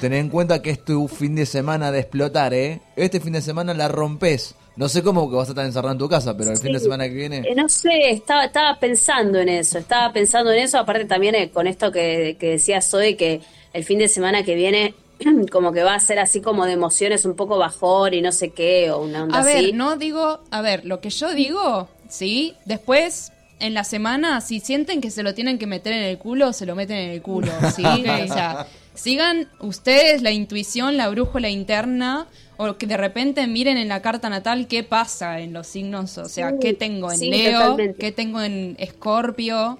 tened 0.00 0.20
en 0.20 0.28
cuenta 0.28 0.62
que 0.62 0.70
es 0.70 0.84
tu 0.84 1.08
fin 1.08 1.34
de 1.34 1.46
semana 1.46 1.90
de 1.90 1.98
explotar, 1.98 2.54
¿eh? 2.54 2.80
Este 2.94 3.18
fin 3.18 3.32
de 3.32 3.42
semana 3.42 3.74
la 3.74 3.88
rompes. 3.88 4.54
No 4.76 4.88
sé 4.88 5.02
cómo 5.02 5.28
que 5.28 5.34
vas 5.34 5.48
a 5.48 5.50
estar 5.50 5.64
encerrado 5.64 5.90
en 5.94 5.98
tu 5.98 6.08
casa, 6.08 6.36
pero 6.36 6.52
el 6.52 6.58
fin 6.58 6.72
de 6.72 6.78
semana 6.78 7.08
que 7.08 7.14
viene... 7.14 7.38
Eh, 7.38 7.56
no 7.56 7.68
sé, 7.68 8.10
estaba, 8.10 8.44
estaba 8.44 8.78
pensando 8.78 9.40
en 9.40 9.48
eso, 9.48 9.78
estaba 9.78 10.12
pensando 10.12 10.52
en 10.52 10.60
eso, 10.60 10.78
aparte 10.78 11.06
también 11.06 11.34
eh, 11.34 11.50
con 11.50 11.66
esto 11.66 11.90
que, 11.90 12.36
que 12.38 12.50
decía 12.50 12.80
Zoe, 12.80 13.16
que 13.16 13.40
el 13.72 13.82
fin 13.82 13.98
de 13.98 14.06
semana 14.06 14.44
que 14.44 14.54
viene 14.54 14.94
como 15.50 15.72
que 15.72 15.82
va 15.82 15.96
a 15.96 16.00
ser 16.00 16.20
así 16.20 16.40
como 16.40 16.64
de 16.66 16.72
emociones 16.74 17.24
un 17.24 17.34
poco 17.34 17.58
bajón 17.58 18.14
y 18.14 18.20
no 18.22 18.30
sé 18.30 18.50
qué, 18.50 18.92
o 18.92 19.00
una 19.02 19.24
onda 19.24 19.40
A 19.40 19.44
ver, 19.44 19.56
así. 19.56 19.72
no 19.72 19.96
digo, 19.96 20.40
a 20.52 20.60
ver, 20.60 20.84
lo 20.84 21.00
que 21.00 21.10
yo 21.10 21.34
digo, 21.34 21.88
sí, 22.08 22.54
después 22.64 23.32
en 23.60 23.74
la 23.74 23.84
semana, 23.84 24.40
si 24.40 24.60
sienten 24.60 25.00
que 25.00 25.10
se 25.10 25.22
lo 25.22 25.34
tienen 25.34 25.58
que 25.58 25.66
meter 25.66 25.92
en 25.92 26.02
el 26.02 26.18
culo, 26.18 26.52
se 26.52 26.66
lo 26.66 26.74
meten 26.74 26.98
en 26.98 27.10
el 27.10 27.22
culo, 27.22 27.52
sí. 27.74 27.82
O 27.84 28.32
sea, 28.32 28.66
sigan 28.94 29.48
ustedes 29.60 30.22
la 30.22 30.30
intuición, 30.32 30.96
la 30.96 31.08
brújula 31.08 31.48
interna, 31.48 32.26
o 32.56 32.76
que 32.76 32.86
de 32.86 32.96
repente 32.96 33.46
miren 33.46 33.76
en 33.76 33.88
la 33.88 34.02
carta 34.02 34.28
natal 34.28 34.66
qué 34.68 34.82
pasa 34.82 35.40
en 35.40 35.52
los 35.52 35.66
signos, 35.66 36.18
o 36.18 36.28
sea, 36.28 36.50
Sí, 36.50 36.56
qué 36.60 36.74
tengo 36.74 37.10
en 37.10 37.18
sí, 37.18 37.30
Leo, 37.30 37.60
totalmente. 37.60 37.98
qué 37.98 38.12
tengo 38.12 38.40
en 38.40 38.76
Escorpio. 38.78 39.78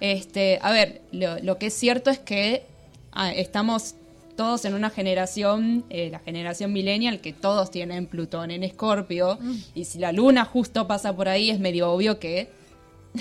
Este, 0.00 0.58
a 0.62 0.72
ver, 0.72 1.00
lo, 1.12 1.38
lo 1.40 1.58
que 1.58 1.66
es 1.66 1.74
cierto 1.74 2.10
es 2.10 2.18
que 2.18 2.64
ah, 3.12 3.32
estamos 3.32 3.94
todos 4.36 4.64
en 4.66 4.74
una 4.74 4.90
generación, 4.90 5.84
eh, 5.88 6.10
la 6.10 6.18
generación 6.18 6.72
millennial, 6.72 7.20
que 7.20 7.32
todos 7.32 7.70
tienen 7.70 8.06
Plutón 8.06 8.50
en 8.50 8.62
Escorpio, 8.62 9.38
y 9.74 9.86
si 9.86 9.98
la 9.98 10.12
luna 10.12 10.44
justo 10.44 10.86
pasa 10.86 11.16
por 11.16 11.28
ahí, 11.28 11.50
es 11.50 11.58
medio 11.58 11.90
obvio 11.90 12.18
que 12.18 12.48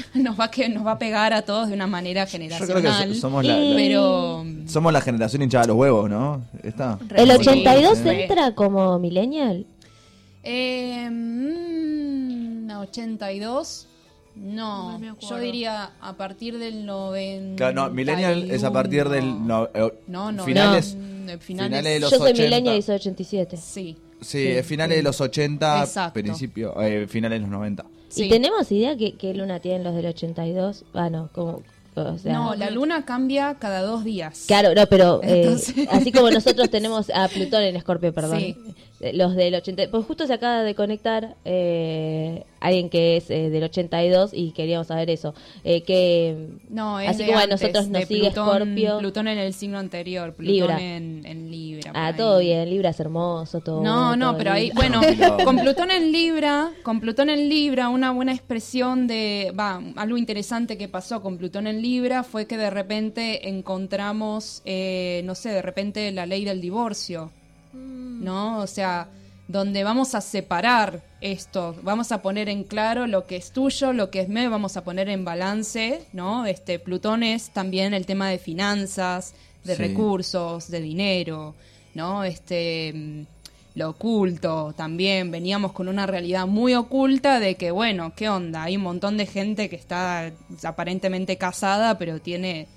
nos 0.15 0.39
va, 0.39 0.45
a 0.45 0.51
que 0.51 0.67
nos 0.69 0.85
va 0.85 0.91
a 0.91 0.99
pegar 0.99 1.33
a 1.33 1.41
todos 1.43 1.67
de 1.69 1.73
una 1.75 1.87
manera 1.87 2.25
Yo 2.25 2.37
creo 2.37 2.49
que 2.49 2.57
generacional. 2.73 3.15
so- 3.15 3.21
somos 3.21 3.45
la, 3.45 3.57
la- 3.57 3.75
pero 3.75 4.45
somos 4.67 4.93
la 4.93 5.01
generación 5.01 5.41
hinchada 5.41 5.63
a 5.65 5.67
los 5.67 5.77
huevos, 5.77 6.09
¿no? 6.09 6.43
Está. 6.63 6.97
¿El 7.15 7.29
Sí, 7.31 7.35
82 7.37 7.97
sí. 7.97 8.09
entra 8.09 8.53
como 8.55 8.97
millennial? 8.99 9.65
eh, 10.43 11.09
mm, 11.09 12.69
82 12.71 13.87
no, 14.35 14.99
No 14.99 15.11
acuerdo. 15.13 15.29
yo 15.29 15.37
diría 15.39 15.91
a 16.01 16.13
partir 16.17 16.57
del 16.59 16.85
90 16.85 17.55
Claro, 17.55 17.73
no, 17.87 17.89
Millennial 17.89 18.51
es 18.51 18.63
a 18.65 18.71
partir 18.73 19.07
del... 19.07 19.47
No, 19.47 19.69
eh, 19.73 19.93
no, 20.07 20.31
no, 20.33 20.43
finales, 20.43 20.93
no, 20.95 21.31
eh, 21.31 21.37
finales 21.37 21.83
de 21.85 21.99
los 22.01 22.11
Yo 22.11 22.17
soy 22.17 22.31
80. 22.31 22.43
millennial 22.43 22.77
y 22.77 22.81
soy 22.81 22.95
87. 22.95 23.57
sí. 23.57 23.97
Sí, 24.21 24.45
es 24.47 24.65
finales 24.65 24.97
de 24.97 25.03
los 25.03 25.19
80, 25.21 25.83
Exacto. 25.83 26.13
principio, 26.13 26.81
eh, 26.81 27.05
finales 27.07 27.37
de 27.37 27.41
los 27.41 27.49
90. 27.49 27.85
Sí. 28.15 28.25
¿Y 28.25 28.29
tenemos 28.29 28.71
idea 28.71 28.95
que, 28.97 29.13
qué 29.13 29.33
luna 29.33 29.59
tienen 29.59 29.83
los 29.83 29.95
del 29.95 30.07
82? 30.07 30.85
Ah, 30.93 31.09
no, 31.09 31.29
como... 31.33 31.61
O 31.97 32.17
sea, 32.17 32.33
no, 32.33 32.55
la 32.55 32.69
luna 32.71 33.05
cambia 33.05 33.55
cada 33.57 33.81
dos 33.81 34.03
días. 34.03 34.43
Claro, 34.47 34.75
no, 34.75 34.85
pero 34.87 35.21
eh, 35.23 35.55
así 35.89 36.11
como 36.11 36.29
nosotros 36.29 36.69
tenemos 36.69 37.09
a 37.09 37.29
Plutón 37.29 37.63
en 37.63 37.77
Escorpio, 37.77 38.13
perdón. 38.13 38.41
Sí. 38.41 38.57
Eh, 38.99 39.13
Los 39.13 39.35
del 39.35 39.55
80, 39.55 39.89
pues 39.91 40.05
justo 40.05 40.27
se 40.27 40.33
acaba 40.33 40.63
de 40.63 40.75
conectar 40.75 41.35
eh, 41.45 42.43
alguien 42.59 42.89
que 42.89 43.15
es 43.17 43.29
eh, 43.29 43.49
del 43.49 43.63
82 43.63 44.31
y 44.33 44.51
queríamos 44.51 44.87
saber 44.87 45.09
eso. 45.09 45.33
Eh, 45.63 45.83
que 45.83 46.49
No, 46.69 46.99
es 46.99 47.09
así 47.09 47.25
como 47.25 47.37
a 47.37 47.43
antes, 47.43 47.61
nosotros 47.61 47.87
nos 47.87 48.05
sigue 48.05 48.31
Plutón, 48.31 48.49
Escorpio. 48.49 48.97
Plutón 48.99 49.27
en 49.29 49.37
el 49.37 49.53
signo 49.53 49.77
anterior, 49.77 50.33
Plutón 50.33 50.53
Libra. 50.53 50.81
En, 50.81 51.25
en 51.25 51.44
Ah, 51.95 52.07
ahí. 52.07 52.13
todo 52.17 52.39
bien, 52.39 52.69
Libra 52.69 52.89
es 52.89 52.99
hermoso, 52.99 53.61
todo 53.61 53.81
No, 53.81 54.15
no, 54.15 54.37
pero 54.37 54.51
ahí, 54.51 54.71
bueno, 54.75 55.01
con 55.45 55.57
Plutón 55.57 55.91
en 55.91 56.11
Libra, 56.11 56.71
con 56.83 56.99
Plutón 56.99 57.29
en 57.29 57.47
Libra, 57.49 57.89
una 57.89 58.11
buena 58.11 58.33
expresión 58.33 59.07
de, 59.07 59.53
va, 59.57 59.81
algo 59.95 60.17
interesante 60.17 60.77
que 60.77 60.87
pasó 60.87 61.21
con 61.21 61.37
Plutón 61.37 61.67
en 61.67 61.81
Libra 61.81 62.23
fue 62.23 62.47
que 62.47 62.57
de 62.57 62.69
repente 62.69 63.47
encontramos, 63.49 64.61
eh, 64.65 65.21
no 65.25 65.35
sé, 65.35 65.49
de 65.49 65.61
repente 65.61 66.11
la 66.11 66.25
ley 66.25 66.43
del 66.45 66.59
divorcio, 66.61 67.31
¿no? 67.73 68.59
O 68.59 68.67
sea, 68.67 69.07
donde 69.47 69.83
vamos 69.83 70.15
a 70.15 70.21
separar 70.21 71.03
esto, 71.21 71.75
vamos 71.83 72.11
a 72.11 72.21
poner 72.21 72.49
en 72.49 72.63
claro 72.63 73.05
lo 73.07 73.25
que 73.25 73.35
es 73.35 73.51
tuyo, 73.51 73.93
lo 73.93 74.09
que 74.09 74.21
es 74.21 74.29
mío, 74.29 74.49
vamos 74.49 74.75
a 74.75 74.83
poner 74.83 75.07
en 75.09 75.23
balance, 75.23 76.01
¿no? 76.13 76.45
Este 76.45 76.79
Plutón 76.79 77.23
es 77.23 77.51
también 77.51 77.93
el 77.93 78.05
tema 78.05 78.29
de 78.29 78.37
finanzas, 78.39 79.33
de 79.63 79.75
Sí. 79.75 79.81
recursos, 79.81 80.69
de 80.69 80.81
dinero, 80.81 81.55
¿no? 81.95 82.23
Este 82.23 82.93
mm, 82.93 83.21
lo 83.73 83.89
oculto 83.89 84.73
también, 84.77 85.31
veníamos 85.31 85.71
con 85.71 85.87
una 85.87 86.05
realidad 86.05 86.45
muy 86.45 86.75
oculta 86.75 87.39
de 87.39 87.55
que, 87.55 87.71
bueno, 87.71 88.13
¿qué 88.15 88.29
onda? 88.29 88.63
Hay 88.63 88.77
un 88.77 88.83
montón 88.83 89.17
de 89.17 89.25
gente 89.25 89.67
que 89.69 89.75
está 89.75 90.31
aparentemente 90.63 91.37
casada, 91.37 91.97
pero 91.97 92.21
tiene 92.21 92.67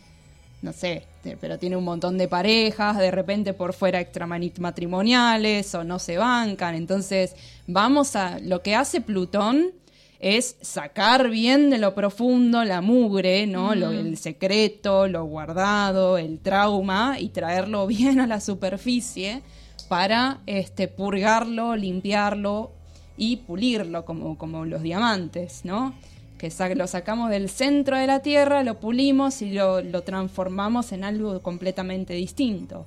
no 0.61 0.73
sé, 0.73 1.05
pero 1.41 1.59
tiene 1.59 1.77
un 1.77 1.85
montón 1.85 2.19
de 2.19 2.27
parejas, 2.27 2.99
de 2.99 3.13
repente 3.13 3.55
por 3.55 3.75
fuera 3.75 4.01
extramatrimoniales 4.01 5.73
o 5.75 5.85
no 5.85 6.01
se 6.01 6.19
bancan. 6.19 6.75
Entonces, 6.75 7.37
vamos 7.67 8.17
a. 8.17 8.41
Lo 8.41 8.63
que 8.63 8.75
hace 8.75 9.01
Plutón 9.01 9.73
es 10.21 10.57
sacar 10.61 11.31
bien 11.31 11.71
de 11.71 11.79
lo 11.79 11.95
profundo 11.95 12.65
la 12.65 12.81
mugre, 12.81 13.47
¿no? 13.47 13.75
Lo- 13.75 13.93
el 13.93 14.17
secreto, 14.17 15.07
lo 15.07 15.25
guardado, 15.25 16.19
el 16.19 16.39
trauma 16.41 17.17
y 17.21 17.29
traerlo 17.29 17.87
bien 17.87 18.19
a 18.21 18.27
la 18.27 18.41
superficie 18.41 19.43
para 19.89 20.41
este, 20.47 20.89
purgarlo, 20.89 21.77
limpiarlo 21.77 22.73
y 23.17 23.37
pulirlo 23.37 24.05
como, 24.05 24.37
como 24.37 24.65
los 24.65 24.83
diamantes, 24.83 25.65
¿no? 25.65 25.95
Que 26.37 26.51
sa- 26.51 26.69
lo 26.75 26.87
sacamos 26.87 27.31
del 27.31 27.49
centro 27.49 27.97
de 27.97 28.07
la 28.07 28.21
Tierra, 28.21 28.63
lo 28.65 28.79
pulimos 28.81 29.41
y 29.43 29.51
lo, 29.53 29.81
lo 29.83 30.03
transformamos 30.03 30.93
en 30.93 31.05
algo 31.05 31.41
completamente 31.43 32.15
distinto. 32.15 32.87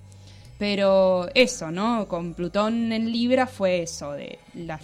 Pero 0.57 1.27
eso, 1.33 1.71
¿no? 1.71 2.07
Con 2.07 2.33
Plutón 2.33 2.91
en 2.91 3.11
Libra 3.11 3.47
fue 3.47 3.81
eso, 3.81 4.11
de 4.11 4.37
las, 4.53 4.81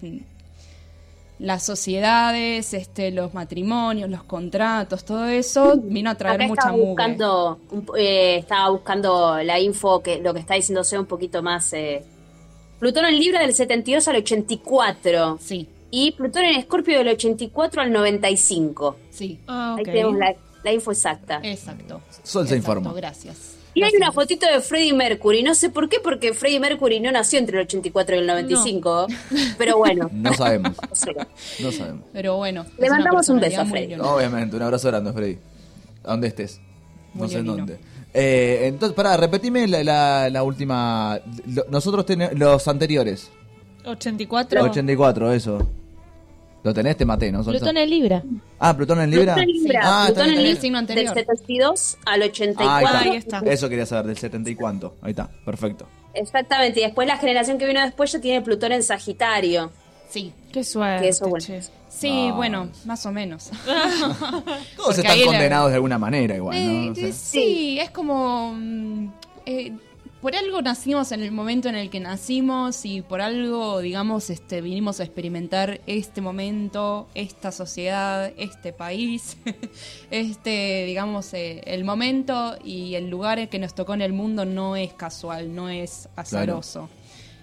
las 1.39 1.63
sociedades, 1.63 2.73
este, 2.73 3.11
los 3.11 3.33
matrimonios, 3.33 4.09
los 4.09 4.23
contratos, 4.23 5.05
todo 5.05 5.25
eso 5.25 5.75
vino 5.77 6.09
a 6.09 6.15
traer 6.15 6.35
Acá 6.41 6.47
mucha 6.47 6.61
estaba 6.61 6.77
buscando, 6.77 7.59
eh, 7.97 8.37
estaba 8.39 8.69
buscando 8.69 9.37
la 9.43 9.59
info 9.59 10.01
que 10.01 10.19
lo 10.19 10.33
que 10.33 10.39
está 10.39 10.55
diciéndose 10.55 10.97
un 10.97 11.05
poquito 11.05 11.43
más. 11.43 11.71
eh, 11.73 12.03
Plutón 12.79 13.05
en 13.05 13.19
Libra 13.19 13.41
del 13.41 13.53
72 13.53 14.07
al 14.07 14.17
84 14.17 15.37
Sí, 15.41 15.67
y 15.91 16.11
Plutón 16.11 16.43
en 16.45 16.55
Escorpio 16.55 16.97
del 16.99 17.09
84 17.09 17.81
al 17.81 17.91
95. 17.91 18.95
sí, 19.09 19.39
Ah, 19.47 19.75
Ahí 19.77 19.81
ok. 19.83 19.85
tenemos 19.87 20.17
la, 20.17 20.35
la 20.63 20.73
info 20.73 20.91
exacta. 20.91 21.39
exacto. 21.43 22.01
Sol 22.23 22.47
se 22.47 22.55
informa. 22.55 22.93
Gracias. 22.93 23.56
Y 23.77 23.83
hay 23.83 23.91
una 23.95 24.11
fotito 24.11 24.47
de 24.47 24.59
Freddie 24.61 24.93
Mercury, 24.93 25.43
no 25.43 25.53
sé 25.53 25.69
por 25.69 25.87
qué, 25.87 25.97
porque 26.03 26.33
Freddie 26.33 26.59
Mercury 26.59 26.99
no 26.99 27.11
nació 27.11 27.39
entre 27.39 27.59
el 27.59 27.65
84 27.65 28.15
y 28.15 28.19
el 28.19 28.27
95, 28.27 29.07
pero 29.57 29.77
bueno. 29.77 30.09
No 30.13 30.33
sabemos. 30.33 30.71
no 30.89 30.95
sé. 30.95 31.15
No 31.59 31.71
sabemos. 31.71 32.03
Pero 32.11 32.37
bueno. 32.37 32.65
Le 32.77 32.89
mandamos 32.89 33.29
un 33.29 33.39
beso 33.39 33.61
a 33.61 33.65
Freddy. 33.65 33.93
Obviamente, 33.95 34.55
un 34.55 34.61
abrazo 34.63 34.87
grande, 34.87 35.13
Freddy. 35.13 35.37
A 36.03 36.11
donde 36.11 36.27
estés. 36.27 36.59
No 37.13 37.21
Muy 37.23 37.29
sé 37.29 37.37
en 37.39 37.45
dónde. 37.45 37.77
Eh, 38.13 38.61
entonces, 38.63 38.95
pará, 38.95 39.15
repetime 39.17 39.67
la, 39.67 39.83
la- 39.83 40.29
la 40.29 40.43
última. 40.43 41.19
lo- 41.45 41.65
nosotros 41.69 42.05
tenemos 42.05 42.33
los 42.37 42.67
anteriores. 42.67 43.29
84. 43.85 44.63
84, 44.63 45.33
eso. 45.33 45.67
¿Lo 46.63 46.73
tenés? 46.73 46.97
Te 46.97 47.05
maté, 47.05 47.31
¿no? 47.31 47.43
Plutón 47.43 47.77
en 47.77 47.89
Libra. 47.89 48.23
Ah, 48.59 48.75
Plutón 48.75 48.99
en 49.01 49.09
Libra. 49.11 49.35
Plutón 49.35 49.49
en 49.49 49.63
Libra, 49.63 49.81
Ah, 49.83 50.01
está 50.09 50.13
Plutón 50.23 50.25
bien, 50.25 50.39
en 50.39 50.45
está 50.47 50.51
el 50.57 50.61
signo 50.61 50.77
Del 50.81 50.89
anterior. 50.89 51.13
72 51.13 51.97
al 52.05 52.21
84. 52.23 52.67
Ah, 52.69 52.99
ahí 52.99 53.09
Ahí 53.09 53.15
está. 53.17 53.37
está. 53.37 53.51
Eso 53.51 53.69
quería 53.69 53.85
saber, 53.85 54.07
del 54.07 54.17
70 54.17 54.49
y 54.49 54.55
cuánto. 54.55 54.95
Ahí 55.01 55.11
está, 55.11 55.29
perfecto. 55.45 55.87
Exactamente, 56.13 56.79
y 56.79 56.83
después 56.83 57.07
la 57.07 57.17
generación 57.17 57.57
que 57.57 57.67
vino 57.67 57.79
después 57.81 58.11
ya 58.11 58.19
tiene 58.19 58.41
Plutón 58.41 58.71
en 58.71 58.83
Sagitario. 58.83 59.71
Sí. 60.09 60.33
Qué 60.51 60.63
suerte. 60.63 61.03
Que 61.03 61.09
eso, 61.09 61.27
bueno. 61.29 61.45
Sí, 61.89 62.27
No. 62.29 62.35
bueno, 62.35 62.69
más 62.85 63.05
o 63.05 63.11
menos. 63.11 63.49
Todos 63.65 64.15
Porque 64.75 65.01
están 65.01 65.19
la- 65.19 65.25
condenados 65.25 65.69
de 65.69 65.75
alguna 65.75 65.97
manera, 65.97 66.35
igual, 66.35 66.57
Eh, 66.57 66.67
¿no? 66.87 66.91
O 66.91 66.95
sea, 66.95 67.07
eh, 67.07 67.13
sí, 67.13 67.79
es 67.79 67.89
como... 67.91 68.53
mm, 68.55 69.07
eh, 69.45 69.73
por 70.27 70.35
algo 70.35 70.61
nacimos 70.61 71.13
en 71.13 71.21
el 71.21 71.31
momento 71.31 71.69
en 71.69 71.75
el 71.75 71.89
que 71.89 72.01
nacimos 72.01 72.83
y 72.83 73.01
por 73.01 73.21
algo, 73.21 73.79
digamos, 73.79 74.29
este, 74.29 74.59
vinimos 74.59 74.99
a 74.99 75.05
experimentar 75.05 75.79
este 75.87 76.19
momento, 76.19 77.07
esta 77.15 77.53
sociedad, 77.53 78.33
este 78.35 78.73
país, 78.73 79.37
este, 80.11 80.83
digamos, 80.85 81.33
eh, 81.33 81.61
el 81.63 81.85
momento 81.85 82.57
y 82.61 82.95
el 82.95 83.09
lugar 83.09 83.47
que 83.47 83.57
nos 83.57 83.73
tocó 83.73 83.93
en 83.93 84.01
el 84.01 84.11
mundo 84.11 84.43
no 84.43 84.75
es 84.75 84.91
casual, 84.91 85.55
no 85.55 85.69
es 85.69 86.09
azaroso. 86.17 86.89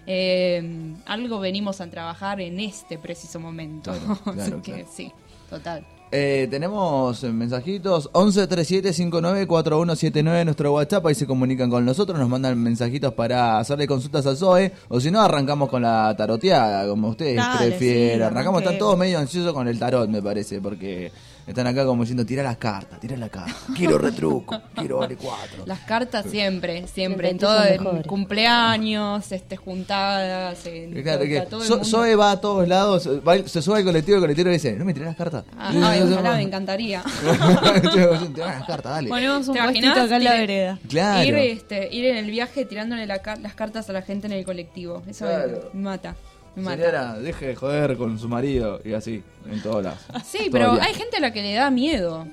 Eh, 0.07 0.93
algo 1.07 1.41
venimos 1.41 1.81
a 1.81 1.89
trabajar 1.89 2.43
en 2.43 2.61
este 2.61 2.99
preciso 2.99 3.41
momento. 3.41 3.93
Claro, 3.93 4.13
Así 4.27 4.35
claro, 4.35 4.63
que 4.63 4.73
claro. 4.73 4.89
sí, 4.95 5.11
total. 5.49 5.87
Eh, 6.17 6.47
tenemos 6.49 7.25
mensajitos 7.25 8.09
1137-594179 8.13 10.45
nuestro 10.45 10.73
WhatsApp, 10.73 11.05
ahí 11.07 11.15
se 11.17 11.27
comunican 11.27 11.69
con 11.69 11.85
nosotros, 11.85 12.17
nos 12.17 12.29
mandan 12.29 12.57
mensajitos 12.57 13.13
para 13.15 13.59
hacerle 13.59 13.89
consultas 13.89 14.25
a 14.25 14.37
Zoe, 14.37 14.71
o 14.87 15.01
si 15.01 15.11
no 15.11 15.21
arrancamos 15.21 15.69
con 15.69 15.83
la 15.83 16.15
taroteada, 16.17 16.87
como 16.87 17.09
ustedes 17.09 17.35
Dale, 17.35 17.71
prefieran. 17.71 18.29
sí, 18.29 18.33
arrancamos, 18.33 18.63
están 18.63 18.79
todos 18.79 18.97
medio 18.97 19.19
ansiosos 19.19 19.53
con 19.53 19.67
el 19.67 19.77
tarot, 19.77 20.09
me 20.09 20.23
parece, 20.23 20.61
porque 20.61 21.11
están 21.47 21.67
acá 21.67 21.85
como 21.85 22.03
diciendo, 22.03 22.25
tira 22.25 22.43
las 22.43 22.57
cartas, 22.57 22.99
tira 23.01 23.17
la 23.17 23.29
carta, 23.29 23.55
quiero 23.77 23.99
retruco, 23.99 24.61
quiero 24.75 24.99
vale 24.99 25.17
cuatro. 25.17 25.65
Las 25.67 25.81
cartas 25.81 26.27
siempre, 26.31 26.87
siempre, 26.87 27.31
en 27.31 27.39
todo, 27.39 27.65
en 27.65 28.03
cumpleaños, 28.03 29.31
este, 29.33 29.57
juntadas, 29.57 30.65
en 30.67 30.93
Claro 31.03 31.19
todo- 31.21 31.29
que 31.29 31.41
todo 31.43 31.63
el 31.63 31.69
Zo- 31.69 31.73
mundo. 31.75 31.85
Zoe 31.89 32.15
va 32.17 32.31
a 32.33 32.41
todos 32.41 32.67
lados, 32.69 33.09
va- 33.27 33.47
se 33.47 33.63
sube 33.63 33.79
al 33.79 33.85
colectivo, 33.85 34.17
el 34.17 34.23
colectivo 34.23 34.47
le 34.49 34.55
dice, 34.55 34.73
no 34.73 34.85
me 34.85 34.93
tirás 34.95 35.09
las 35.09 35.17
cartas. 35.17 35.45
Ah, 35.59 35.73
ay, 35.91 36.03
ojalá, 36.03 36.37
me 36.37 36.43
encantaría. 36.43 37.03
Tirás 37.93 38.59
las 38.59 38.67
cartas, 38.67 38.93
dale. 38.93 39.09
Ponemos 39.09 39.49
un 39.49 39.55
¿Te 39.55 39.63
puestito 39.63 39.91
acá 40.01 40.17
en 40.17 40.25
la 40.25 40.33
vereda. 40.35 40.79
Claro. 40.89 41.29
Ir, 41.29 41.35
este, 41.37 41.89
ir 41.95 42.05
en 42.07 42.17
el 42.17 42.31
viaje 42.31 42.65
tirándole 42.65 43.07
la 43.07 43.21
las 43.41 43.55
cartas 43.55 43.89
a 43.89 43.93
la 43.93 44.03
gente 44.03 44.27
en 44.27 44.33
el 44.35 44.45
colectivo. 44.45 45.03
Eso 45.09 45.25
Claro. 45.27 45.71
me 45.73 45.83
mata. 45.83 46.15
Señora, 46.55 47.19
deje 47.19 47.49
de 47.49 47.55
joder 47.57 47.97
con 47.97 48.19
su 48.19 48.29
marido 48.29 48.81
y 48.85 48.93
así, 48.93 49.23
en 49.51 49.63
todos 49.63 49.83
lados. 49.83 50.01
Sí, 50.25 50.49
pero 50.53 50.73
hay 50.73 50.95
gente 50.95 51.17
a 51.17 51.21
la 51.21 51.33
que 51.33 51.43
le 51.43 51.55
da 51.55 51.71
miedo. 51.71 52.27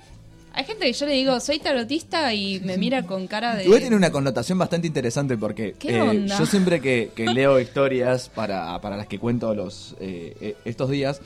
Hay 0.53 0.65
gente 0.65 0.85
que 0.85 0.93
yo 0.93 1.05
le 1.05 1.13
digo, 1.13 1.39
soy 1.39 1.59
tarotista 1.59 2.33
y 2.33 2.59
me 2.59 2.77
mira 2.77 3.03
con 3.03 3.25
cara 3.27 3.55
de... 3.55 3.63
Igual 3.63 3.79
tiene 3.79 3.95
una 3.95 4.11
connotación 4.11 4.57
bastante 4.57 4.85
interesante 4.85 5.37
porque 5.37 5.67
eh, 5.69 5.75
¿Qué 5.79 6.01
onda? 6.01 6.37
yo 6.37 6.45
siempre 6.45 6.81
que, 6.81 7.11
que 7.15 7.25
leo 7.33 7.59
historias 7.59 8.27
para, 8.29 8.79
para 8.81 8.97
las 8.97 9.07
que 9.07 9.17
cuento 9.17 9.55
los 9.55 9.95
eh, 10.01 10.35
eh, 10.41 10.55
estos 10.65 10.89
días, 10.89 11.21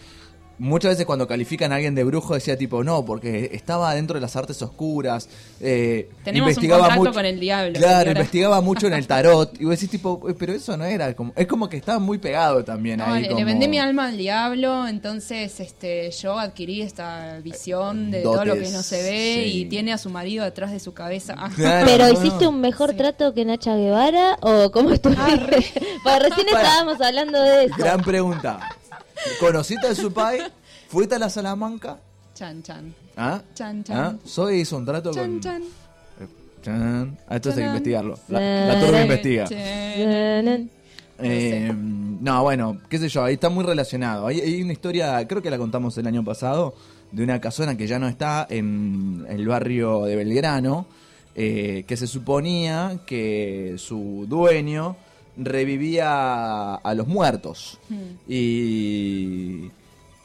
muchas 0.57 0.91
veces 0.91 1.05
cuando 1.05 1.27
califican 1.27 1.71
a 1.71 1.75
alguien 1.75 1.95
de 1.95 2.03
brujo 2.03 2.33
decía 2.35 2.57
tipo, 2.57 2.83
no, 2.83 3.03
porque 3.05 3.49
estaba 3.53 3.93
dentro 3.93 4.15
de 4.15 4.21
las 4.21 4.35
artes 4.35 4.61
oscuras, 4.61 5.27
eh, 5.59 6.09
Tenemos 6.23 6.45
un 6.47 6.49
investigaba 6.51 6.81
contrato 6.83 7.01
mucho, 7.01 7.13
con 7.13 7.25
el 7.25 7.39
diablo, 7.39 7.73
Claro, 7.79 7.99
señora. 7.99 8.11
investigaba 8.11 8.61
mucho 8.61 8.87
en 8.87 8.93
el 8.93 9.07
tarot. 9.07 9.59
Y 9.59 9.65
vos 9.65 9.71
decís 9.75 9.89
tipo, 9.89 10.21
"Eh, 10.29 10.35
pero 10.37 10.53
eso 10.53 10.75
no 10.77 10.85
era, 10.85 11.13
como, 11.15 11.33
es 11.35 11.47
como 11.47 11.67
que 11.69 11.77
estaba 11.77 11.99
muy 11.99 12.17
pegado 12.17 12.63
también 12.63 12.97
No, 12.99 13.05
ahí. 13.05 13.23
le, 13.23 13.27
como- 13.29 13.39
le 13.39 13.45
vendí 13.45 13.67
mi 13.67 13.79
alma 13.79 14.07
al 14.07 14.17
diablo, 14.17 14.87
entonces 14.87 15.59
este 15.59 16.11
yo 16.11 16.37
adquirí 16.39 16.81
esta 16.81 17.39
visión 17.43 18.11
de 18.11 18.21
todo 18.21 18.45
lo 18.45 18.53
que 18.55 18.69
no 18.69 18.81
se 18.83 19.01
ve 19.03 19.41
sí. 19.45 19.59
y 19.61 19.65
tiene 19.65 19.93
a 19.93 19.97
su 19.97 20.09
marido 20.09 20.43
detrás 20.45 20.71
de 20.71 20.79
su 20.79 20.93
cabeza. 20.93 21.35
Ah, 21.37 21.49
Claro, 21.55 21.85
¿Pero 21.89 22.07
no, 22.07 22.13
hiciste 22.13 22.47
un 22.47 22.61
mejor 22.61 22.93
trato 22.93 23.33
que 23.33 23.45
Nacha 23.45 23.75
Guevara 23.75 24.37
o 24.41 24.71
cómo 24.71 24.91
estuviste? 24.91 25.23
Porque 26.03 26.19
recién 26.29 26.47
Para. 26.51 26.61
estábamos 26.67 27.01
hablando 27.01 27.41
de 27.41 27.65
eso. 27.65 27.75
Gran 27.77 28.01
pregunta. 28.01 28.59
¿Conociste 29.39 29.87
a 29.87 29.95
su 29.95 30.11
pai? 30.13 30.39
¿Fuiste 30.87 31.15
a 31.15 31.19
la 31.19 31.29
Salamanca? 31.29 31.99
Chan, 32.33 32.61
chan. 32.63 32.93
¿Ah? 33.17 33.41
Chan, 33.53 33.83
chan. 33.83 33.97
¿Ah? 33.97 34.15
Zoe 34.27 34.57
hizo 34.57 34.77
un 34.77 34.85
trato 34.85 35.11
Chan, 35.13 35.31
con... 35.31 35.39
chan. 35.39 35.61
Eh, 35.63 36.27
chan. 36.61 37.17
Ah, 37.27 37.35
esto 37.37 37.49
hay 37.49 37.55
que 37.55 37.61
investigarlo. 37.63 38.19
La, 38.27 38.39
la 38.73 38.79
turba 38.85 39.01
investiga. 39.01 39.45
Eh, 41.17 41.71
no, 41.73 42.43
bueno, 42.43 42.81
qué 42.89 42.97
sé 42.97 43.07
yo, 43.07 43.23
ahí 43.23 43.35
está 43.35 43.49
muy 43.49 43.63
relacionado. 43.63 44.27
Hay, 44.27 44.41
hay 44.41 44.61
una 44.61 44.73
historia, 44.73 45.25
creo 45.27 45.41
que 45.41 45.49
la 45.49 45.57
contamos 45.57 45.97
el 45.97 46.07
año 46.07 46.25
pasado, 46.25 46.75
de 47.11 47.23
una 47.23 47.39
casona 47.39 47.77
que 47.77 47.87
ya 47.87 47.99
no 47.99 48.09
está 48.09 48.45
en 48.49 49.25
el 49.29 49.47
barrio 49.47 50.03
de 50.03 50.17
Belgrano, 50.17 50.87
eh, 51.35 51.85
que 51.87 51.95
se 51.95 52.07
suponía 52.07 52.99
que 53.05 53.75
su 53.77 54.25
dueño 54.27 54.97
revivía 55.37 56.75
a 56.75 56.93
los 56.93 57.07
muertos. 57.07 57.79
Y, 58.27 59.69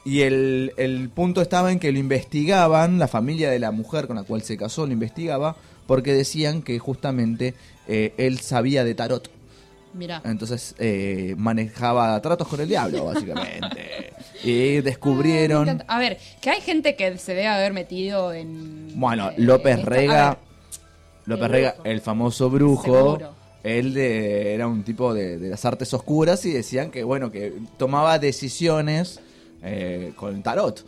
y 0.04 0.20
el, 0.22 0.72
el 0.76 1.08
punto 1.10 1.42
estaba 1.42 1.72
en 1.72 1.78
que 1.78 1.92
lo 1.92 1.98
investigaban, 1.98 2.98
la 2.98 3.08
familia 3.08 3.50
de 3.50 3.58
la 3.58 3.70
mujer 3.70 4.06
con 4.06 4.16
la 4.16 4.22
cual 4.22 4.42
se 4.42 4.56
casó 4.56 4.86
lo 4.86 4.92
investigaba, 4.92 5.56
porque 5.86 6.12
decían 6.14 6.62
que 6.62 6.78
justamente 6.78 7.54
eh, 7.88 8.14
él 8.16 8.38
sabía 8.40 8.84
de 8.84 8.94
tarot. 8.94 9.30
Mirá. 9.92 10.22
Entonces 10.24 10.76
eh, 10.78 11.34
manejaba 11.36 12.20
tratos 12.22 12.46
con 12.46 12.60
el 12.60 12.68
diablo, 12.68 13.04
básicamente. 13.12 14.12
y 14.44 14.80
descubrieron. 14.82 15.82
A 15.88 15.98
ver, 15.98 16.18
que 16.40 16.50
hay 16.50 16.60
gente 16.60 16.94
que 16.94 17.18
se 17.18 17.32
debe 17.34 17.48
haber 17.48 17.72
metido 17.72 18.32
en. 18.32 18.92
Bueno, 18.98 19.30
eh, 19.30 19.34
López 19.38 19.84
Rega. 19.84 20.38
López 21.26 21.44
El 21.46 21.50
Rega, 21.50 21.72
brujo. 21.72 21.88
el 21.88 22.00
famoso 22.00 22.50
brujo. 22.50 22.84
Seguro. 22.84 23.39
Él 23.62 23.92
de- 23.94 24.54
era 24.54 24.66
un 24.66 24.82
tipo 24.84 25.12
de, 25.14 25.38
de 25.38 25.48
las 25.50 25.64
artes 25.64 25.92
oscuras 25.94 26.44
y 26.46 26.52
decían 26.52 26.90
que, 26.90 27.04
bueno, 27.04 27.30
que 27.30 27.52
tomaba 27.76 28.18
decisiones 28.18 29.20
eh, 29.62 30.12
con 30.16 30.42
tarot. 30.42 30.84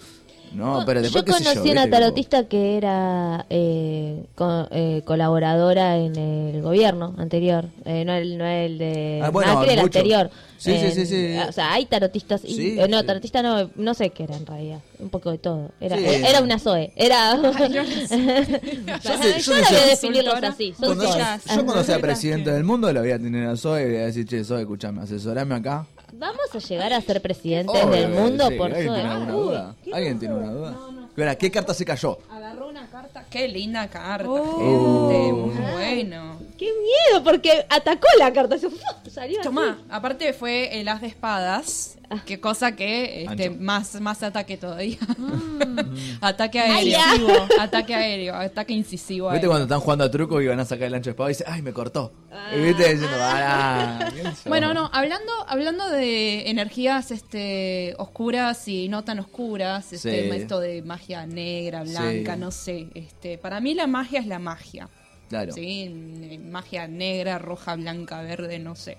No, 0.54 0.82
pero 0.84 1.00
después 1.02 1.24
yo 1.24 1.32
conocí 1.32 1.66
yo, 1.66 1.72
una 1.72 1.88
tarotista 1.88 2.44
que 2.48 2.76
era 2.76 3.46
eh, 3.50 4.24
co- 4.34 4.68
eh, 4.70 5.02
colaboradora 5.04 5.96
en 5.96 6.16
el 6.16 6.60
gobierno 6.62 7.14
anterior, 7.18 7.66
eh, 7.84 8.04
no 8.04 8.12
el 8.14 8.36
no 8.38 8.46
el 8.46 8.78
de 8.78 9.20
Ah, 9.22 9.30
bueno, 9.30 9.54
Macri, 9.54 9.70
el 9.70 9.76
mucho. 9.80 9.98
anterior. 9.98 10.30
Sí, 10.58 10.76
sí, 10.78 10.92
sí, 10.92 11.06
sí. 11.06 11.36
O 11.48 11.52
sea, 11.52 11.72
hay 11.72 11.86
tarotistas, 11.86 12.44
y- 12.44 12.54
Sí, 12.54 12.76
eh, 12.78 12.86
no, 12.88 13.00
sí. 13.00 13.06
tarotista 13.06 13.42
no, 13.42 13.70
no 13.74 13.94
sé 13.94 14.10
qué 14.10 14.24
era 14.24 14.36
en 14.36 14.46
realidad, 14.46 14.78
un 15.00 15.08
poco 15.10 15.30
de 15.32 15.38
todo. 15.38 15.70
Era, 15.80 15.96
Sí. 15.96 16.04
eh, 16.04 16.22
era 16.28 16.40
una 16.40 16.58
Zoe, 16.58 16.92
era... 16.94 17.34
Yo 17.36 17.52
sé- 17.52 19.40
yo 19.40 19.52
yo 19.52 19.56
no 19.56 19.64
sé- 19.64 19.74
voy 19.74 19.82
a 19.82 19.86
definirlos 19.86 20.34
así, 20.42 20.74
son 20.78 20.96
Cuando 20.96 21.04
yo, 21.04 21.64
cuando 21.64 21.84
sea 21.84 21.98
presidente 21.98 22.50
del 22.52 22.64
mundo, 22.64 22.92
le 22.92 23.00
voy 23.00 23.10
a 23.10 23.18
tener 23.18 23.48
a 23.48 23.56
Zoe 23.56 23.82
y 23.82 23.84
le 23.86 23.90
voy 23.92 24.02
a 24.02 24.06
decir, 24.06 24.26
che, 24.26 24.44
Zoe, 24.44 24.60
escuchame, 24.60 25.02
asesorame 25.02 25.54
acá. 25.54 25.86
Vamos 26.12 26.54
a 26.54 26.58
llegar 26.58 26.92
a 26.92 27.00
ser 27.00 27.22
presidentes 27.22 27.74
Obvio, 27.82 27.90
del 28.00 28.08
mundo 28.10 28.48
sí, 28.48 28.54
por 28.56 28.66
¿Alguien 28.72 28.92
tiene 28.94 29.08
alguna 29.08 29.34
Uy, 29.36 29.42
duda? 29.42 29.74
¿Alguien 29.92 30.18
tiene 30.18 30.34
una 30.34 30.50
duda? 30.52 30.76
Ahora, 31.16 31.36
¿qué 31.36 31.50
carta 31.50 31.74
se 31.74 31.84
cayó? 31.84 32.18
Agarró 32.30 32.68
una 32.68 32.86
carta. 32.90 33.24
Qué 33.30 33.48
linda 33.48 33.88
carta, 33.88 34.28
Oh. 34.28 35.08
gente. 35.10 35.32
Muy 35.32 35.72
bueno. 35.72 36.36
¡Qué 36.62 36.70
miedo! 36.80 37.24
Porque 37.24 37.66
atacó 37.68 38.06
la 38.18 38.32
carta, 38.32 38.56
se 38.56 38.68
salió 39.10 39.40
así. 39.40 39.48
Tomá, 39.48 39.82
aparte 39.90 40.32
fue 40.32 40.80
el 40.80 40.86
as 40.88 41.00
de 41.00 41.08
espadas, 41.08 41.98
Ah. 42.14 42.22
que 42.26 42.38
cosa 42.40 42.76
que 42.76 43.24
este, 43.24 43.48
más, 43.48 43.98
más 44.00 44.22
ataque 44.22 44.58
todavía. 44.58 44.98
Mm. 45.16 45.78
ataque 46.20 46.60
aéreo. 46.60 47.48
ataque 47.58 47.94
aéreo, 47.94 48.34
ataque 48.34 48.74
incisivo. 48.74 49.28
¿Viste 49.28 49.36
aéreo. 49.38 49.50
cuando 49.50 49.64
están 49.64 49.80
jugando 49.80 50.04
a 50.04 50.10
truco 50.10 50.40
y 50.42 50.46
van 50.46 50.60
a 50.60 50.64
sacar 50.66 50.88
el 50.88 50.94
ancho 50.94 51.08
de 51.08 51.12
espada 51.12 51.30
y 51.30 51.32
dice, 51.32 51.44
ay, 51.46 51.62
me 51.62 51.72
cortó? 51.72 52.12
Y 52.54 52.60
viste 52.60 52.82
diciendo, 52.82 53.16
"Ah, 53.18 54.10
¿quién 54.12 54.26
sos?". 54.26 54.44
Bueno, 54.44 54.74
no, 54.74 54.90
hablando, 54.92 55.32
hablando 55.48 55.88
de 55.88 56.50
energías 56.50 57.10
este, 57.10 57.94
oscuras 57.98 58.68
y 58.68 58.88
no 58.88 59.04
tan 59.04 59.18
oscuras, 59.18 59.92
este, 59.94 60.30
Sí. 60.30 60.36
esto 60.36 60.60
de 60.60 60.82
magia 60.82 61.24
negra, 61.26 61.82
blanca, 61.82 62.34
Sí. 62.34 62.40
no 62.40 62.50
sé. 62.50 62.88
Este, 62.94 63.38
para 63.38 63.60
mí 63.60 63.72
la 63.74 63.86
magia 63.86 64.20
es 64.20 64.26
la 64.26 64.38
magia. 64.38 64.88
Claro. 65.32 65.52
¿sí? 65.54 66.38
Magia 66.50 66.86
negra, 66.86 67.38
roja, 67.38 67.74
blanca, 67.76 68.20
verde, 68.22 68.58
no 68.58 68.76
sé. 68.76 68.98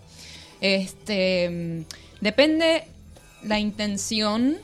Este 0.61 1.85
depende 2.21 2.83
la 3.43 3.59
intención 3.59 4.57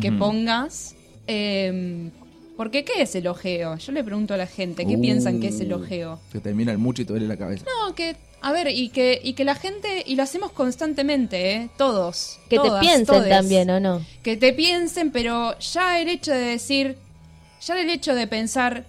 que 0.00 0.12
pongas. 0.12 0.94
eh, 1.26 2.10
porque 2.56 2.84
¿qué 2.84 3.02
es 3.02 3.14
el 3.14 3.26
ojeo? 3.26 3.76
Yo 3.76 3.92
le 3.92 4.02
pregunto 4.02 4.32
a 4.32 4.36
la 4.38 4.46
gente, 4.46 4.86
¿qué 4.86 4.96
Uh, 4.96 5.00
piensan 5.00 5.40
que 5.40 5.48
es 5.48 5.60
el 5.60 5.72
ojeo? 5.74 6.18
Que 6.32 6.40
te 6.40 6.54
mira 6.54 6.72
el 6.72 6.78
mucho 6.78 7.02
y 7.02 7.04
te 7.04 7.12
duele 7.12 7.26
la 7.26 7.36
cabeza. 7.36 7.66
No, 7.66 7.94
que 7.94 8.16
a 8.40 8.52
ver, 8.52 8.68
y 8.68 8.88
que 8.88 9.20
y 9.22 9.34
que 9.34 9.44
la 9.44 9.54
gente 9.54 10.02
y 10.06 10.14
lo 10.16 10.22
hacemos 10.22 10.52
constantemente, 10.52 11.52
¿eh? 11.52 11.68
Todos. 11.76 12.38
Que 12.48 12.56
todas, 12.56 12.80
te 12.80 12.86
piensen 12.86 13.06
todes. 13.06 13.28
también, 13.28 13.68
¿o 13.70 13.78
no? 13.80 14.02
Que 14.22 14.36
te 14.38 14.52
piensen, 14.54 15.10
pero 15.10 15.58
ya 15.58 16.00
el 16.00 16.08
hecho 16.08 16.32
de 16.32 16.38
decir, 16.40 16.96
ya 17.60 17.78
el 17.78 17.90
hecho 17.90 18.14
de 18.14 18.26
pensar, 18.26 18.84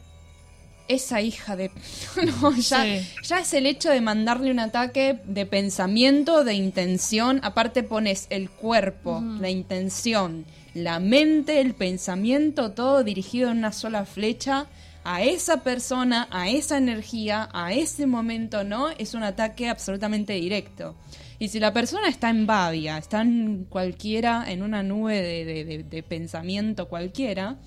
esa 0.87 1.21
hija 1.21 1.55
de... 1.55 1.71
no, 2.41 2.55
ya, 2.55 2.83
Sí. 2.83 3.07
ya 3.23 3.39
es 3.39 3.53
el 3.53 3.65
hecho 3.65 3.89
de 3.89 4.01
mandarle 4.01 4.51
un 4.51 4.59
ataque 4.59 5.19
de 5.25 5.45
pensamiento, 5.45 6.43
de 6.43 6.53
intención. 6.53 7.39
Aparte 7.43 7.83
pones 7.83 8.27
el 8.29 8.49
cuerpo, 8.49 9.21
la 9.39 9.49
intención, 9.49 10.45
la 10.73 10.99
mente, 10.99 11.59
el 11.61 11.73
pensamiento, 11.73 12.71
todo 12.71 13.03
dirigido 13.03 13.51
en 13.51 13.57
una 13.59 13.71
sola 13.71 14.05
flecha 14.05 14.67
a 15.03 15.21
esa 15.23 15.63
persona, 15.63 16.27
a 16.31 16.49
esa 16.49 16.77
energía, 16.77 17.47
a 17.53 17.71
ese 17.73 18.05
momento, 18.07 18.63
¿no? 18.63 18.89
Es 18.89 19.13
un 19.13 19.23
ataque 19.23 19.69
absolutamente 19.69 20.33
directo. 20.33 20.95
Y 21.39 21.47
si 21.49 21.59
la 21.59 21.71
persona 21.71 22.09
está 22.09 22.29
en 22.29 22.45
babia, 22.45 22.97
está 22.97 23.21
en 23.21 23.65
cualquiera, 23.69 24.43
en 24.51 24.63
una 24.63 24.83
nube 24.83 25.21
de, 25.21 25.45
de- 25.45 25.65
de- 25.65 25.83
de 25.83 26.03
pensamiento 26.03 26.87
cualquiera, 26.89 27.57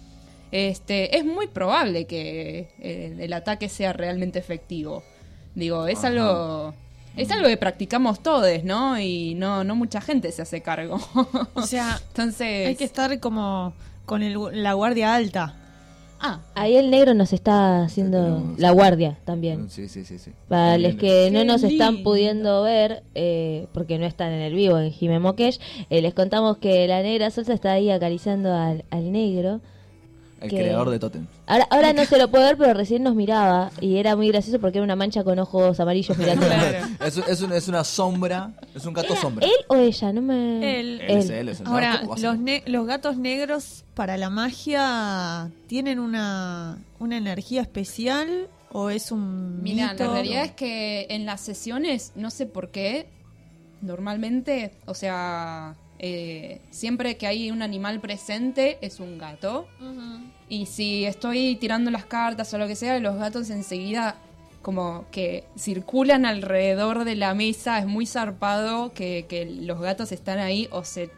este, 0.52 1.16
es 1.18 1.24
muy 1.24 1.46
probable 1.46 2.06
que 2.06 2.68
eh, 2.80 3.16
el 3.18 3.32
ataque 3.32 3.68
sea 3.68 3.92
realmente 3.92 4.38
efectivo. 4.38 5.02
Digo, 5.54 5.86
es 5.86 5.98
Ajá. 5.98 6.08
algo. 6.08 6.74
Es 7.16 7.30
algo 7.32 7.48
que 7.48 7.56
practicamos 7.56 8.22
todos, 8.22 8.62
¿no? 8.64 8.98
Y 9.00 9.34
no, 9.34 9.64
no 9.64 9.74
mucha 9.74 10.00
gente 10.00 10.30
se 10.32 10.42
hace 10.42 10.60
cargo. 10.62 10.98
O 11.54 11.62
sea, 11.62 12.00
Entonces. 12.08 12.68
hay 12.68 12.76
que 12.76 12.84
estar 12.84 13.18
como 13.20 13.72
con 14.06 14.22
el- 14.22 14.38
la 14.62 14.72
guardia 14.74 15.14
alta. 15.14 15.56
Ah, 16.22 16.40
Ahí 16.54 16.76
el 16.76 16.90
negro 16.90 17.14
nos 17.14 17.32
está 17.32 17.82
haciendo 17.82 18.22
Tenemos- 18.22 18.58
la 18.60 18.70
guardia 18.72 19.18
también. 19.24 19.70
Sí, 19.70 19.88
sí, 19.88 20.04
sí. 20.04 20.18
sí. 20.18 20.32
Para 20.48 20.76
los 20.78 20.94
que 20.96 21.30
no 21.32 21.44
nos 21.44 21.62
están 21.62 21.94
lindo. 21.94 22.10
pudiendo 22.10 22.62
ver, 22.62 23.02
eh, 23.14 23.66
porque 23.72 23.98
no 23.98 24.04
están 24.06 24.30
en 24.32 24.42
el 24.42 24.54
vivo 24.54 24.78
en 24.78 24.92
Jime 24.92 25.18
Mokesh, 25.18 25.58
eh, 25.88 26.02
les 26.02 26.12
contamos 26.14 26.58
que 26.58 26.86
la 26.86 27.02
negra 27.02 27.30
Solsa 27.30 27.54
está 27.54 27.72
ahí 27.72 27.90
acariciando 27.90 28.54
al, 28.54 28.84
al 28.90 29.10
negro. 29.12 29.60
El 30.40 30.48
que- 30.50 30.57
creador 30.57 30.88
de 30.90 30.98
Totem. 30.98 31.26
Ahora, 31.46 31.66
ahora 31.70 31.92
no 31.92 32.05
se 32.07 32.16
lo 32.18 32.31
puede 32.31 32.44
ver, 32.44 32.57
pero 32.57 32.72
recién 32.74 33.03
nos 33.03 33.14
miraba 33.14 33.70
y 33.81 33.96
era 33.96 34.16
muy 34.16 34.29
gracioso 34.29 34.59
porque 34.61 34.79
era 34.79 34.85
una 34.85 34.96
mancha 34.96 35.22
con 35.22 35.38
ojos 35.38 35.79
amarillos 35.81 36.16
mirando. 36.16 36.46
Es, 37.05 37.16
es, 37.18 37.42
un- 37.42 37.53
es 37.53 37.68
una 37.68 37.85
sombra, 37.85 38.53
es 38.74 38.87
un 38.87 38.94
gato 38.94 39.14
sombra. 39.16 39.44
¿Él 39.46 39.53
o 39.68 39.76
ella? 39.76 40.12
No 40.12 40.22
me... 40.22 40.81
Él. 40.81 41.00
Él 41.03 41.18
es 41.18 41.31
él, 41.31 41.48
es 41.50 41.61
el 41.61 41.66
Ahora, 41.66 41.98
gato, 41.98 42.14
los, 42.20 42.38
ne- 42.38 42.62
los 42.66 42.87
gatos 42.87 43.16
negros 43.18 43.85
para 43.94 44.16
la 44.16 44.31
magia 44.31 45.50
tienen 45.66 45.98
una, 45.98 46.79
una 46.98 47.16
energía 47.18 47.61
especial 47.61 48.48
o 48.72 48.88
es 48.88 49.12
un 49.12 49.62
Mira, 49.62 49.92
mito? 49.92 50.05
la 50.07 50.12
realidad 50.12 50.44
es 50.44 50.53
que 50.53 51.07
en 51.11 51.26
las 51.26 51.40
sesiones, 51.42 52.12
no 52.14 52.31
sé 52.31 52.46
por 52.46 52.70
qué, 52.70 53.09
normalmente, 53.83 54.72
o 54.87 54.94
sea, 54.94 55.74
eh, 56.02 56.60
siempre 56.70 57.16
que 57.18 57.26
hay 57.26 57.50
un 57.50 57.60
animal 57.62 58.00
presente 58.00 58.78
es 58.80 59.00
un 59.00 59.18
gato. 59.18 59.68
Y 60.48 60.66
si 60.66 61.04
estoy 61.04 61.56
tirando 61.56 61.90
las 61.90 62.06
cartas 62.06 62.52
o 62.54 62.58
lo 62.58 62.66
que 62.66 62.74
sea, 62.74 62.98
los 62.98 63.16
gatos 63.16 63.50
enseguida 63.50 64.16
como 64.62 65.04
que 65.10 65.44
circulan 65.58 66.24
alrededor 66.26 67.04
de 67.04 67.14
la 67.16 67.34
mesa, 67.34 67.78
es 67.78 67.86
muy 67.86 68.06
zarpado 68.06 68.92
que, 68.92 69.26
que 69.28 69.44
los 69.46 69.80
gatos 69.80 70.10
están 70.12 70.38
ahí 70.38 70.68
o 70.72 70.84
se 70.84 71.10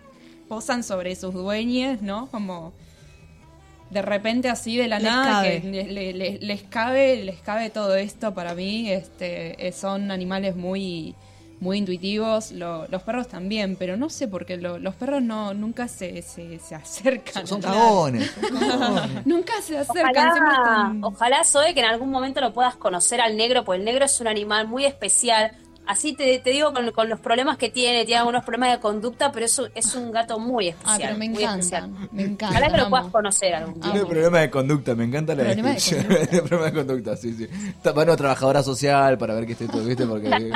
posan 0.49 0.83
sobre 0.85 1.15
sus 1.17 1.33
dueños, 1.33 2.03
¿no? 2.03 2.27
Como 2.31 2.73
de 3.91 4.03
repente 4.03 4.49
así 4.49 4.77
de 4.77 4.89
la 4.89 4.99
Les 4.99 5.05
nada 5.11 5.31
cabe. 5.43 5.61
que 5.61 5.69
le- 5.71 5.85
le- 5.93 6.13
le- 6.13 6.39
les 6.41 6.63
cabe 6.63 7.23
les 7.25 7.41
cabe 7.41 7.69
todo 7.71 7.95
esto 7.97 8.33
para 8.33 8.55
mí 8.55 8.91
este 8.91 9.67
eh, 9.67 9.73
son 9.73 10.11
animales 10.11 10.57
muy 10.57 11.15
muy 11.63 11.79
intuitivos 11.79 12.51
lo- 12.53 12.87
los 12.89 13.03
perros 13.05 13.29
también 13.29 13.77
pero 13.77 13.97
no 13.97 14.11
sé 14.11 14.27
por 14.27 14.45
qué 14.45 14.57
lo- 14.57 14.79
los 14.79 14.95
perros 14.97 15.23
no 15.23 15.55
nunca 15.55 15.87
se, 15.87 16.21
se, 16.23 16.59
se 16.59 16.75
acercan 16.75 17.47
Son 17.47 17.63
cagones. 17.63 18.31
son 18.33 18.59
cagones. 18.59 19.27
nunca 19.27 19.53
se 19.63 19.79
acercan 19.79 20.13
siempre 20.33 20.43
Ojalá, 20.53 20.73
están- 20.89 21.05
ojalá 21.05 21.45
Zoe 21.45 21.73
que 21.73 21.81
en 21.81 21.87
algún 21.87 22.11
momento 22.11 22.41
lo 22.41 22.53
puedas 22.53 22.75
conocer 22.77 23.21
al 23.21 23.37
negro, 23.37 23.65
porque 23.65 23.79
el 23.79 23.85
negro 23.85 24.05
es 24.05 24.21
un 24.21 24.27
animal 24.27 24.67
muy 24.67 24.85
especial. 24.85 25.53
Así 25.87 26.15
te, 26.15 26.39
te 26.39 26.51
digo 26.51 26.73
con, 26.73 26.91
con 26.93 27.09
los 27.09 27.19
problemas 27.19 27.57
que 27.59 27.69
tiene, 27.69 28.05
tiene 28.05 28.21
algunos 28.21 28.45
problemas 28.45 28.71
de 28.73 28.79
conducta, 28.81 29.33
pero 29.33 29.47
es 29.47 29.59
un, 29.59 29.69
es 29.75 29.95
un 29.97 30.13
gato 30.13 30.39
muy 30.39 30.69
especial. 30.69 30.95
ah 30.95 31.05
pero 31.07 31.19
me 31.19 31.29
muy 31.29 31.43
especial. 31.43 31.85
encantan 31.85 32.09
me 32.13 32.23
encantan 32.23 32.49
Ojalá 32.51 32.71
que 32.71 32.77
lo 32.83 32.89
puedas 32.91 33.07
conocer 33.09 33.55
algún 33.55 33.81
día. 33.81 33.93
Tiene 33.93 34.07
problemas 34.07 34.41
de 34.43 34.51
conducta, 34.51 34.95
me 34.95 35.05
encanta 35.05 35.35
la 35.35 35.43
Problema 35.45 35.69
de 35.71 35.75
descripción. 35.75 36.29
Tiene 36.29 36.43
problemas 36.49 36.73
de 36.73 36.79
conducta, 36.87 37.17
sí, 37.17 37.35
sí. 37.35 37.49
Bueno, 37.95 38.17
trabajadora 38.17 38.63
social 38.63 39.19
para 39.19 39.35
ver 39.35 39.47
que 39.47 39.53
esté 39.53 39.67
todo, 39.67 39.85
¿viste? 39.85 40.07
Porque. 40.07 40.31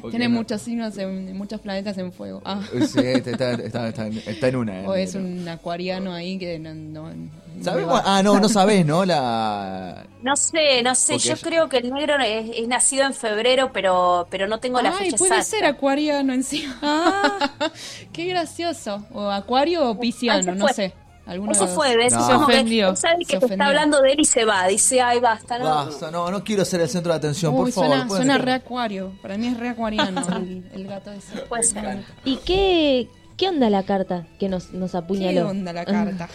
porque 0.00 0.10
tiene 0.10 0.28
no- 0.28 0.36
muchos 0.36 0.60
signos 0.62 0.96
en 0.98 1.36
muchos 1.36 1.60
planetas 1.60 1.96
en 1.98 2.12
fuego 2.12 2.42
ah. 2.44 2.60
Sí, 2.86 3.00
está, 3.00 3.52
está, 3.52 3.88
está, 3.88 4.06
está 4.08 4.48
en 4.48 4.56
una. 4.56 4.80
o 4.88 4.94
eh, 4.94 5.02
es 5.04 5.14
un 5.14 5.48
acuariano 5.48 6.12
ahí 6.12 6.38
que 6.38 6.58
no, 6.58 6.74
no- 6.74 7.10
no 7.62 7.70
¿Sabés 7.70 7.84
me 7.86 7.90
cuál- 7.92 8.04
va. 8.04 8.16
Ah, 8.18 8.22
no, 8.22 8.40
no 8.40 8.48
sabés, 8.48 8.84
¿no? 8.86 9.04
La. 9.04 10.04
No 10.22 10.36
sé, 10.36 10.84
no 10.84 10.94
sé, 10.94 11.14
Porque 11.14 11.28
yo 11.30 11.36
creo 11.36 11.68
que 11.68 11.78
el 11.78 11.92
negro 11.92 12.14
es, 12.20 12.48
es 12.56 12.68
nacido 12.68 13.04
en 13.04 13.12
febrero, 13.12 13.70
pero, 13.72 14.28
pero 14.30 14.46
no 14.46 14.60
tengo 14.60 14.80
la 14.80 14.90
Ay, 14.90 15.06
fecha 15.06 15.16
puede 15.16 15.36
exacta. 15.38 15.56
ser 15.56 15.64
acuariano 15.64 16.32
encima. 16.32 16.78
Qué 18.12 18.26
gracioso. 18.26 19.04
O 19.12 19.28
acuario 19.28 19.90
o 19.90 19.98
pisciano, 19.98 20.54
no 20.54 20.68
sé. 20.68 20.94
Alguno 21.26 21.50
Eso 21.50 21.66
fue. 21.66 21.96
¿ves? 21.96 22.12
No. 22.12 22.24
Se 22.24 22.32
como 22.34 22.46
que 22.46 22.52
ofendió. 22.52 22.94
sabe 22.94 23.24
que 23.26 23.40
Se 23.40 23.46
te 23.46 23.54
está 23.54 23.66
hablando 23.66 24.00
de 24.00 24.12
él 24.12 24.20
y 24.20 24.24
se 24.24 24.44
va. 24.44 24.64
Dice, 24.68 25.00
ay, 25.00 25.18
basta, 25.18 25.58
no. 25.58 25.64
Basta, 25.64 26.10
no, 26.12 26.30
no 26.30 26.44
quiero 26.44 26.64
ser 26.64 26.80
el 26.82 26.88
centro 26.88 27.10
de 27.12 27.18
atención, 27.18 27.54
por 27.56 27.64
Uy, 27.66 27.72
favor. 27.72 27.90
suena, 27.90 28.08
suena 28.08 28.38
re 28.38 28.52
acuario. 28.52 29.12
Para 29.22 29.36
mí 29.36 29.48
es 29.48 29.56
re 29.58 29.70
acuariano 29.70 30.20
el, 30.36 30.70
el 30.72 30.86
gato 30.86 31.10
ese. 31.10 31.38
Puede 31.48 31.64
ser. 31.64 32.04
¿Y 32.24 32.36
qué, 32.36 33.08
qué 33.36 33.48
onda 33.48 33.68
la 33.70 33.82
carta 33.82 34.24
que 34.38 34.48
nos, 34.48 34.72
nos 34.72 34.94
apuñaló? 34.94 35.42
¿Qué 35.46 35.50
onda 35.50 35.72
la 35.72 35.84
carta? 35.84 36.28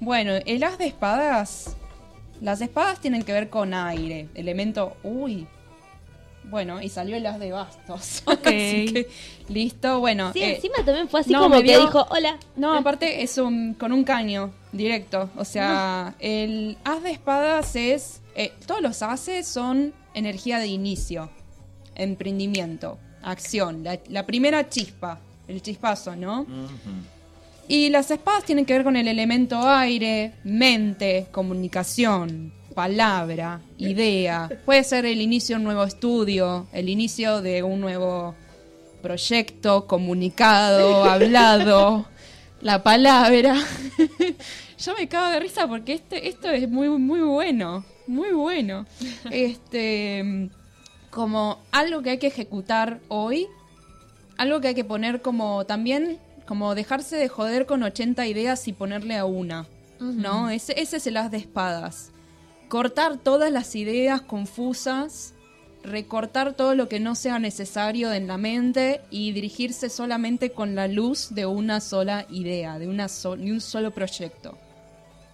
Bueno, 0.00 0.32
el 0.46 0.62
as 0.64 0.78
de 0.78 0.86
espadas. 0.86 1.76
Las 2.40 2.60
espadas 2.62 3.00
tienen 3.00 3.22
que 3.22 3.32
ver 3.32 3.50
con 3.50 3.74
aire. 3.74 4.28
Elemento. 4.34 4.96
Uy. 5.02 5.46
Bueno, 6.44 6.80
y 6.82 6.88
salió 6.88 7.16
el 7.16 7.26
as 7.26 7.38
de 7.38 7.52
bastos. 7.52 8.22
Ok. 8.26 8.46
Así 8.46 8.92
que, 8.92 9.08
listo, 9.48 10.00
bueno. 10.00 10.32
Sí, 10.32 10.42
eh, 10.42 10.56
encima 10.56 10.76
también 10.84 11.08
fue 11.08 11.20
así 11.20 11.30
no, 11.32 11.40
como 11.42 11.56
me 11.56 11.62
que 11.62 11.78
dijo, 11.78 12.06
hola. 12.10 12.38
No, 12.56 12.74
aparte 12.74 13.22
es 13.22 13.36
un, 13.38 13.74
con 13.74 13.92
un 13.92 14.02
caño 14.04 14.50
directo. 14.72 15.28
O 15.36 15.44
sea, 15.44 16.14
el 16.18 16.78
as 16.84 17.02
de 17.02 17.10
espadas 17.10 17.76
es. 17.76 18.20
eh, 18.34 18.52
todos 18.66 18.80
los 18.80 19.02
ases 19.02 19.46
son 19.46 19.92
energía 20.14 20.58
de 20.58 20.66
inicio, 20.68 21.30
emprendimiento, 21.94 22.98
acción, 23.22 23.84
la, 23.84 23.98
la 24.08 24.24
primera 24.26 24.68
chispa, 24.68 25.20
el 25.46 25.60
chispazo, 25.62 26.16
¿no? 26.16 26.46
Y 27.70 27.88
las 27.88 28.10
espadas 28.10 28.42
tienen 28.42 28.66
que 28.66 28.72
ver 28.72 28.82
con 28.82 28.96
el 28.96 29.06
elemento 29.06 29.56
aire, 29.62 30.32
mente, 30.42 31.28
comunicación, 31.30 32.52
palabra, 32.74 33.60
idea. 33.78 34.50
Puede 34.64 34.82
ser 34.82 35.06
el 35.06 35.20
inicio 35.20 35.54
de 35.54 35.58
un 35.58 35.64
nuevo 35.66 35.84
estudio, 35.84 36.66
el 36.72 36.88
inicio 36.88 37.40
de 37.40 37.62
un 37.62 37.80
nuevo 37.80 38.34
proyecto, 39.00 39.86
comunicado, 39.86 41.04
hablado, 41.08 42.06
la 42.60 42.82
palabra. 42.82 43.54
Yo 44.84 44.96
me 44.98 45.06
cago 45.06 45.30
de 45.30 45.38
risa 45.38 45.68
porque 45.68 45.92
este, 45.92 46.26
esto 46.26 46.50
es 46.50 46.68
muy, 46.68 46.88
muy 46.88 47.20
bueno, 47.20 47.84
muy 48.08 48.32
bueno. 48.32 48.84
Este, 49.30 50.50
como 51.10 51.60
algo 51.70 52.02
que 52.02 52.10
hay 52.10 52.18
que 52.18 52.26
ejecutar 52.26 52.98
hoy, 53.06 53.46
algo 54.38 54.60
que 54.60 54.66
hay 54.66 54.74
que 54.74 54.84
poner 54.84 55.22
como 55.22 55.66
también, 55.66 56.18
como 56.50 56.74
dejarse 56.74 57.14
de 57.14 57.28
joder 57.28 57.64
con 57.64 57.84
80 57.84 58.26
ideas 58.26 58.66
y 58.66 58.72
ponerle 58.72 59.14
a 59.16 59.24
una, 59.24 59.68
¿no? 60.00 60.50
Ese, 60.50 60.74
ese 60.80 60.96
es 60.96 61.06
el 61.06 61.16
as 61.16 61.30
de 61.30 61.36
espadas. 61.36 62.10
Cortar 62.68 63.18
todas 63.18 63.52
las 63.52 63.76
ideas 63.76 64.20
confusas, 64.22 65.32
recortar 65.84 66.54
todo 66.54 66.74
lo 66.74 66.88
que 66.88 66.98
no 66.98 67.14
sea 67.14 67.38
necesario 67.38 68.12
en 68.12 68.26
la 68.26 68.36
mente 68.36 69.00
y 69.10 69.30
dirigirse 69.30 69.88
solamente 69.90 70.50
con 70.50 70.74
la 70.74 70.88
luz 70.88 71.28
de 71.36 71.46
una 71.46 71.80
sola 71.80 72.26
idea, 72.30 72.80
de, 72.80 72.88
una 72.88 73.08
so- 73.08 73.36
de 73.36 73.52
un 73.52 73.60
solo 73.60 73.92
proyecto. 73.92 74.58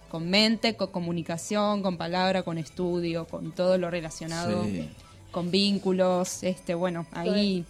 Con 0.09 0.29
mente, 0.29 0.75
con 0.75 0.91
comunicación, 0.91 1.81
con 1.81 1.97
palabra, 1.97 2.43
con 2.43 2.59
estudio, 2.59 3.25
con 3.25 3.53
todo 3.53 3.79
lo 3.79 3.89
relacionado, 3.89 4.63
Sí. 4.65 4.87
con 5.31 5.49
vínculos, 5.49 6.43
este, 6.43 6.75
bueno, 6.75 7.07
ahí... 7.11 7.65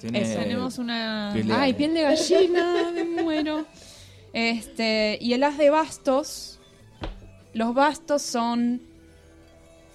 Tiene 0.00 0.22
Eso. 0.22 0.38
Tenemos 0.38 0.78
una... 0.78 1.30
piel 1.32 1.48
de 1.48 1.54
Ay, 1.54 1.72
piel 1.72 1.94
de 1.94 2.02
gallina, 2.02 2.92
me 2.92 3.22
muero. 3.22 3.66
Este, 4.32 5.18
y 5.20 5.32
el 5.32 5.42
as 5.42 5.58
de 5.58 5.70
bastos, 5.70 6.60
los 7.54 7.74
bastos 7.74 8.22
son 8.22 8.82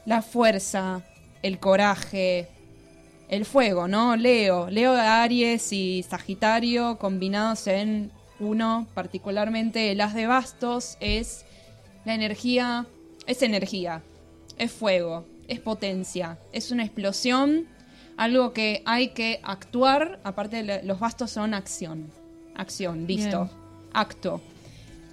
la 0.06 0.22
fuerza, 0.22 1.02
el 1.42 1.60
coraje, 1.60 2.48
el 3.30 3.46
fuego, 3.46 3.88
¿no? 3.88 4.16
Leo, 4.16 4.70
Leo, 4.70 4.94
Aries 4.94 5.72
y 5.72 6.04
Sagitario 6.04 6.98
combinados 6.98 7.68
en 7.68 8.12
uno, 8.40 8.88
particularmente 8.94 9.92
el 9.92 10.02
as 10.02 10.14
de 10.14 10.28
bastos 10.28 10.98
es 11.00 11.46
la 12.06 12.14
energía, 12.14 12.86
es 13.26 13.42
energía, 13.42 14.02
es 14.58 14.72
fuego, 14.72 15.26
es 15.48 15.60
potencia, 15.60 16.38
es 16.52 16.72
una 16.72 16.84
explosión, 16.84 17.68
algo 18.18 18.54
que 18.54 18.82
hay 18.86 19.10
que 19.10 19.40
actuar, 19.44 20.20
aparte 20.24 20.64
de 20.64 20.84
los 20.84 21.00
bastos 21.00 21.32
son 21.32 21.54
acción, 21.54 22.08
acción, 22.56 23.06
listo, 23.08 23.46
Bien. 23.46 23.58
acto, 23.94 24.42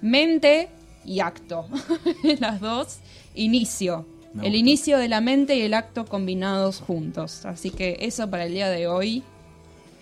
mente 0.01 0.69
y 1.05 1.19
acto, 1.19 1.65
las 2.39 2.59
dos, 2.59 2.99
inicio, 3.35 4.05
Me 4.33 4.43
el 4.43 4.51
gusta. 4.51 4.57
inicio 4.57 4.97
de 4.97 5.07
la 5.09 5.21
mente 5.21 5.55
y 5.55 5.61
el 5.61 5.73
acto 5.73 6.05
combinados 6.05 6.79
juntos, 6.79 7.45
así 7.45 7.69
que 7.71 7.97
eso 8.01 8.29
para 8.29 8.45
el 8.45 8.53
día 8.53 8.69
de 8.69 8.87
hoy. 8.87 9.23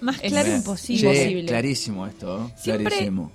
Más 0.02 0.18
claro 0.20 0.56
imposible. 0.56 1.46
Clarísimo 1.46 2.08
esto, 2.08 2.46
¿eh? 2.48 2.54
Siempre- 2.56 2.86
clarísimo. 2.86 3.32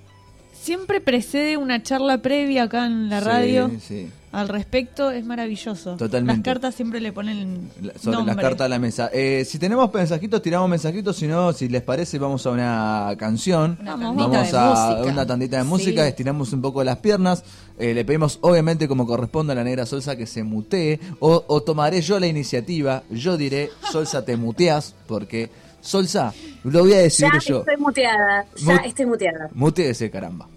Siempre 0.65 0.99
precede 0.99 1.57
una 1.57 1.83
charla 1.83 2.17
previa 2.23 2.63
acá 2.63 2.87
en 2.87 3.07
la 3.07 3.19
Sí, 3.19 3.25
radio 3.25 3.71
sí. 3.79 4.07
al 4.31 4.47
respecto. 4.49 5.11
Es 5.11 5.23
maravilloso. 5.23 5.95
Totalmente. 5.95 6.37
Las 6.39 6.43
cartas 6.55 6.73
siempre 6.73 6.99
le 6.99 7.13
ponen 7.13 7.69
La- 7.83 7.93
Sobre 7.99 8.17
nombre. 8.17 8.33
las 8.35 8.43
cartas 8.43 8.65
a 8.65 8.69
la 8.69 8.79
mesa. 8.79 9.11
Eh, 9.13 9.45
si 9.47 9.59
tenemos 9.59 9.93
mensajitos, 9.93 10.41
tiramos 10.41 10.67
mensajitos. 10.67 11.17
Si 11.17 11.27
no, 11.27 11.53
si 11.53 11.69
les 11.69 11.83
parece, 11.83 12.17
vamos 12.17 12.43
a 12.47 12.49
una 12.49 13.13
canción. 13.19 13.77
Una 13.79 13.95
Vamos, 13.95 14.25
a 14.25 14.39
música. 14.39 15.03
una 15.11 15.23
tandita 15.27 15.57
de 15.57 15.63
Sí. 15.63 15.69
música, 15.69 16.07
estiramos 16.07 16.51
un 16.51 16.61
poco 16.63 16.83
las 16.83 16.97
piernas. 16.97 17.43
eh, 17.77 17.93
le 17.93 18.05
pedimos, 18.05 18.39
obviamente, 18.41 18.87
como 18.87 19.05
corresponde 19.05 19.51
a 19.51 19.55
la 19.57 19.63
negra 19.65 19.85
Solsa, 19.85 20.15
que 20.15 20.25
se 20.25 20.43
mutee. 20.43 20.97
O, 21.19 21.43
o 21.47 21.61
tomaré 21.61 22.01
yo 22.01 22.19
la 22.21 22.25
iniciativa. 22.25 23.03
Yo 23.11 23.35
diré, 23.37 23.69
Solsa, 23.91 24.23
te 24.25 24.35
muteas. 24.37 24.95
Porque, 25.07 25.49
Solsa, 25.85 26.33
lo 26.63 26.79
voy 26.81 26.93
a 26.93 26.95
Ya 26.95 27.01
decir 27.03 27.27
yo. 27.45 27.59
estoy 27.59 27.77
muteada. 27.77 28.45
Ya 28.57 28.73
Mut- 28.73 28.85
estoy 28.85 29.05
muteada. 29.05 29.49
Muteese, 29.53 30.09
caramba. 30.09 30.47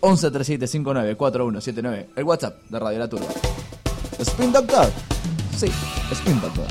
11 0.00 0.30
37 0.30 0.66
59 0.66 1.14
4179. 1.16 2.08
El 2.16 2.24
WhatsApp 2.24 2.62
de 2.70 2.78
Radio 2.78 2.98
La 3.00 3.08
Turba. 3.08 3.26
Spin 4.18 4.50
Doctor. 4.52 4.90
Sí, 5.56 5.66
Spin 6.12 6.40
Doctor. 6.40 6.66